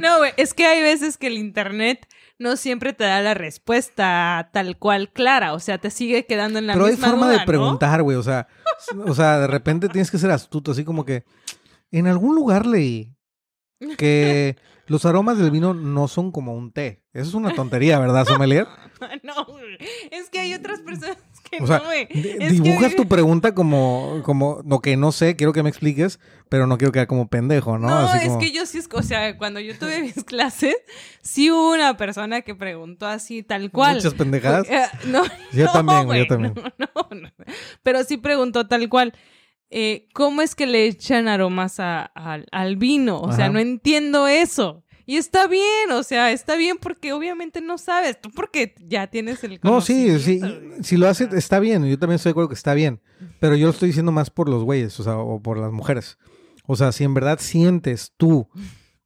No, 0.00 0.18
güey, 0.18 0.32
es 0.38 0.54
que 0.54 0.64
hay 0.64 0.82
veces 0.82 1.18
que 1.18 1.26
el 1.26 1.36
internet 1.36 2.08
no 2.38 2.56
siempre 2.56 2.94
te 2.94 3.04
da 3.04 3.20
la 3.20 3.34
respuesta 3.34 4.50
tal 4.52 4.78
cual 4.78 5.10
clara, 5.10 5.52
o 5.52 5.60
sea, 5.60 5.78
te 5.78 5.90
sigue 5.90 6.26
quedando 6.26 6.58
en 6.58 6.66
la 6.66 6.72
Pero 6.72 6.86
hay 6.86 6.92
misma 6.92 7.08
forma 7.08 7.26
duda, 7.26 7.32
de 7.34 7.38
¿no? 7.40 7.46
preguntar, 7.46 8.02
güey. 8.02 8.16
O 8.16 8.22
sea, 8.22 8.48
o 9.06 9.14
sea, 9.14 9.38
de 9.38 9.46
repente 9.46 9.88
tienes 9.90 10.10
que 10.10 10.18
ser 10.18 10.30
astuto, 10.30 10.72
así 10.72 10.84
como 10.84 11.04
que 11.04 11.24
en 11.90 12.06
algún 12.06 12.34
lugar 12.34 12.66
leí 12.66 13.14
que 13.98 14.56
los 14.86 15.04
aromas 15.04 15.38
del 15.38 15.50
vino 15.50 15.74
no 15.74 16.08
son 16.08 16.32
como 16.32 16.54
un 16.54 16.72
té. 16.72 17.02
Eso 17.12 17.28
es 17.28 17.34
una 17.34 17.54
tontería, 17.54 17.98
¿verdad, 17.98 18.26
sommelier? 18.26 18.66
No, 19.22 19.46
es 20.10 20.30
que 20.30 20.38
hay 20.38 20.54
otras 20.54 20.80
personas 20.80 21.18
O 21.60 21.66
sea, 21.66 21.78
No, 21.78 21.90
que- 21.90 22.48
dibujas 22.50 22.94
tu 22.96 23.06
pregunta 23.08 23.54
como, 23.54 24.20
como, 24.24 24.62
lo 24.66 24.80
que 24.80 24.96
no 24.96 25.12
sé, 25.12 25.36
quiero 25.36 25.52
que 25.52 25.62
me 25.62 25.68
expliques, 25.68 26.18
pero 26.48 26.66
no 26.66 26.78
quiero 26.78 26.92
quedar 26.92 27.06
como 27.06 27.28
pendejo, 27.28 27.78
¿no? 27.78 27.88
No, 27.88 27.98
Así 27.98 28.18
es 28.18 28.28
como- 28.28 28.38
que 28.40 28.52
yo 28.52 28.66
sí, 28.66 28.78
es- 28.78 28.88
o 28.92 29.02
sea, 29.02 29.36
cuando 29.38 29.60
yo 29.60 29.76
tuve 29.78 30.00
mis 30.02 30.14
clases, 30.24 30.76
sí 31.22 31.50
hubo 31.50 31.72
una 31.74 31.96
persona 31.96 32.42
que 32.42 32.54
preguntó 32.54 33.06
así 33.06 33.42
tal 33.42 33.70
cual. 33.70 33.96
Muchas 33.96 34.14
pendejadas. 34.14 34.66
No, 35.06 35.22
Yo 35.52 35.64
no, 35.66 35.72
también, 35.72 36.08
yo 36.08 36.26
también. 36.26 36.54
No. 36.78 36.86
Pero 37.82 38.04
sí 38.04 38.16
preguntó 38.16 38.66
tal 38.66 38.88
cual. 38.88 39.12
eh, 39.68 40.06
¿Cómo 40.14 40.42
es 40.42 40.54
que 40.54 40.66
le 40.66 40.86
echan 40.86 41.26
aromas 41.26 41.80
a- 41.80 42.02
al- 42.04 42.46
al 42.52 42.76
vino? 42.76 43.20
O 43.20 43.32
sea, 43.32 43.48
no 43.48 43.58
entiendo 43.58 44.28
eso. 44.28 44.84
Y 45.06 45.16
está 45.16 45.46
bien, 45.46 45.92
o 45.92 46.02
sea, 46.02 46.32
está 46.32 46.56
bien 46.56 46.78
porque 46.80 47.12
obviamente 47.12 47.60
no 47.60 47.78
sabes. 47.78 48.20
Tú 48.20 48.30
porque 48.34 48.74
ya 48.86 49.06
tienes 49.06 49.42
el 49.44 49.60
No, 49.62 49.80
sí, 49.80 50.18
sí. 50.18 50.40
Si 50.82 50.96
lo 50.96 51.08
hace, 51.08 51.28
está 51.32 51.60
bien. 51.60 51.86
Yo 51.86 51.96
también 51.96 52.16
estoy 52.16 52.30
de 52.30 52.32
acuerdo 52.32 52.48
que 52.48 52.56
está 52.56 52.74
bien. 52.74 53.00
Pero 53.38 53.54
yo 53.54 53.66
lo 53.66 53.72
estoy 53.72 53.88
diciendo 53.88 54.10
más 54.10 54.30
por 54.30 54.48
los 54.48 54.64
güeyes, 54.64 54.98
o 54.98 55.04
sea, 55.04 55.16
o 55.16 55.40
por 55.40 55.58
las 55.58 55.70
mujeres. 55.70 56.18
O 56.66 56.74
sea, 56.74 56.90
si 56.90 57.04
en 57.04 57.14
verdad 57.14 57.38
sientes 57.40 58.12
tú 58.16 58.48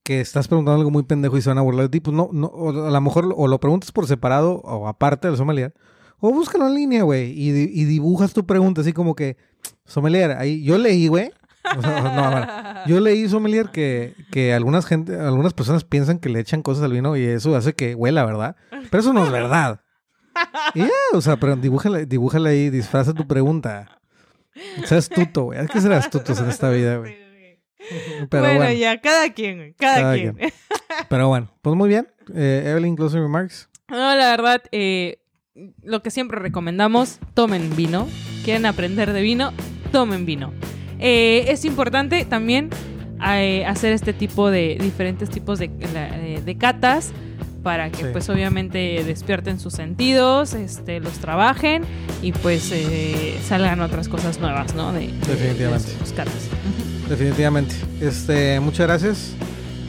que 0.02 0.20
estás 0.20 0.48
preguntando 0.48 0.78
algo 0.78 0.90
muy 0.90 1.02
pendejo 1.02 1.36
y 1.36 1.42
se 1.42 1.50
van 1.50 1.58
a 1.58 1.62
burlar 1.62 1.84
de 1.84 1.90
ti, 1.90 2.00
pues 2.00 2.16
no, 2.16 2.30
no, 2.32 2.46
o 2.46 2.86
a 2.86 2.90
lo 2.90 3.00
mejor 3.02 3.34
o 3.36 3.46
lo 3.46 3.60
preguntas 3.60 3.92
por 3.92 4.06
separado 4.06 4.54
o 4.64 4.88
aparte 4.88 5.28
del 5.28 5.36
sommelier, 5.36 5.74
o 6.18 6.32
búscalo 6.32 6.66
en 6.68 6.74
línea, 6.74 7.02
güey, 7.02 7.30
y, 7.30 7.50
y 7.50 7.84
dibujas 7.84 8.32
tu 8.32 8.46
pregunta 8.46 8.80
así 8.80 8.92
como 8.92 9.14
que, 9.14 9.36
sommelier, 9.84 10.32
ahí, 10.32 10.62
yo 10.62 10.78
leí, 10.78 11.08
güey. 11.08 11.30
No, 11.82 12.86
yo 12.86 13.00
leí, 13.00 13.28
sommelier, 13.28 13.68
que, 13.70 14.14
que 14.32 14.54
algunas 14.54 14.86
gente, 14.86 15.18
algunas 15.18 15.52
personas 15.52 15.84
piensan 15.84 16.18
que 16.18 16.28
le 16.28 16.40
echan 16.40 16.62
cosas 16.62 16.84
al 16.84 16.92
vino 16.92 17.16
y 17.16 17.24
eso 17.24 17.54
hace 17.54 17.74
que 17.74 17.94
huela, 17.94 18.24
¿verdad? 18.24 18.56
Pero 18.70 19.00
eso 19.00 19.12
no 19.12 19.24
es 19.24 19.30
verdad. 19.30 19.80
Y 20.74 20.82
o 21.12 21.20
sea, 21.20 21.36
pero 21.36 21.56
dibújala, 21.56 21.98
dibújala 21.98 22.50
ahí, 22.50 22.70
disfraza 22.70 23.12
tu 23.12 23.26
pregunta. 23.26 24.00
Sea 24.84 24.98
astuto, 24.98 25.44
güey. 25.44 25.58
Hay 25.60 25.66
que 25.66 25.80
ser 25.80 25.92
astutos 25.92 26.40
en 26.40 26.48
esta 26.48 26.70
vida, 26.70 26.96
güey. 26.96 27.16
Pero 28.28 28.44
bueno, 28.44 28.58
bueno, 28.58 28.72
ya, 28.72 29.00
cada 29.00 29.32
quien, 29.32 29.56
güey, 29.56 29.74
cada, 29.74 30.00
Cada 30.00 30.14
quien. 30.14 30.38
pero 31.08 31.28
bueno, 31.28 31.50
pues 31.62 31.76
muy 31.76 31.88
bien. 31.88 32.08
Eh, 32.34 32.64
Evelyn, 32.66 32.96
closing 32.96 33.20
remarks. 33.20 33.68
No, 33.88 34.14
la 34.14 34.30
verdad, 34.30 34.62
eh, 34.70 35.22
lo 35.82 36.02
que 36.02 36.10
siempre 36.10 36.38
recomendamos, 36.38 37.18
tomen 37.34 37.74
vino. 37.74 38.08
Quieren 38.44 38.66
aprender 38.66 39.12
de 39.12 39.22
vino, 39.22 39.52
tomen 39.92 40.26
vino. 40.26 40.52
Eh, 41.00 41.46
es 41.48 41.64
importante 41.64 42.24
también 42.24 42.70
eh, 43.26 43.64
hacer 43.66 43.92
este 43.92 44.12
tipo 44.12 44.50
de 44.50 44.76
diferentes 44.80 45.30
tipos 45.30 45.58
de, 45.58 45.68
de 46.44 46.56
catas 46.56 47.12
para 47.62 47.90
que 47.90 47.98
Sí. 47.98 48.04
pues 48.12 48.28
obviamente 48.30 49.02
despierten 49.04 49.60
sus 49.60 49.74
sentidos, 49.74 50.54
este, 50.54 50.98
los 51.00 51.14
trabajen 51.18 51.82
y 52.22 52.32
pues 52.32 52.70
eh, 52.72 53.36
salgan 53.46 53.80
otras 53.80 54.08
cosas 54.08 54.40
nuevas, 54.40 54.74
¿no? 54.74 54.92
De, 54.92 55.08
de- 55.08 55.12
Definitivamente. 55.26 55.90
de 55.92 55.98
sus 55.98 56.12
catas. 56.12 56.48
Definitivamente. 57.08 57.74
Este, 58.00 58.60
muchas 58.60 58.86
gracias. 58.86 59.34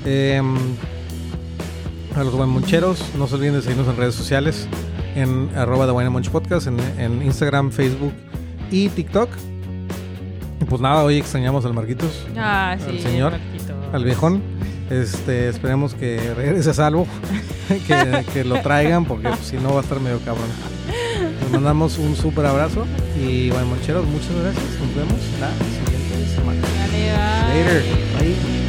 Eh, 0.06 0.42
a 2.16 2.24
los 2.26 2.34
Moncheros, 2.34 3.02
no 3.18 3.26
se 3.28 3.36
olviden 3.36 3.54
de 3.54 3.62
seguirnos 3.62 3.88
en 3.88 3.96
redes 3.96 4.16
sociales, 4.16 4.68
en 5.16 5.50
arroba 5.56 5.86
The 5.86 5.92
Wine 5.94 6.30
Podcast, 6.30 6.68
en, 6.68 6.78
en 7.00 7.22
Instagram, 7.22 7.72
Facebook 7.72 8.12
y 8.70 8.90
TikTok. 8.90 9.30
Pues 10.72 10.82
nada, 10.82 11.04
hoy 11.04 11.18
extrañamos 11.18 11.66
al 11.66 11.74
Marquitos, 11.74 12.26
Ah, 12.38 12.72
Al 12.72 13.00
señor, 13.00 13.34
Marquito. 13.34 13.74
al 13.92 14.06
viejón. 14.06 14.42
Este, 14.90 15.50
esperemos 15.50 15.94
que 15.94 16.34
regrese 16.34 16.70
a 16.70 16.74
salvo, 16.74 17.08
que, 17.88 18.26
que 18.34 18.44
lo 18.46 18.62
traigan, 18.62 19.04
porque 19.06 19.28
pues, 19.28 19.40
si 19.42 19.58
no 19.58 19.74
va 19.74 19.82
a 19.82 19.84
estar 19.84 20.00
medio 20.00 20.20
cabrón. 20.22 20.48
Les 21.42 21.52
mandamos 21.52 21.98
un 21.98 22.16
súper 22.16 22.46
abrazo 22.46 22.86
y 23.22 23.50
bueno, 23.50 23.66
Moncheros, 23.68 24.06
muchas 24.06 24.32
gracias. 24.42 24.64
Nos 24.80 24.96
vemos 24.96 25.20
la 25.42 25.52
siguiente 25.52 26.36
semana. 26.36 26.62
Dale, 26.62 27.04
bye. 27.54 27.64
Later. 27.64 27.84
Bye. 28.20 28.61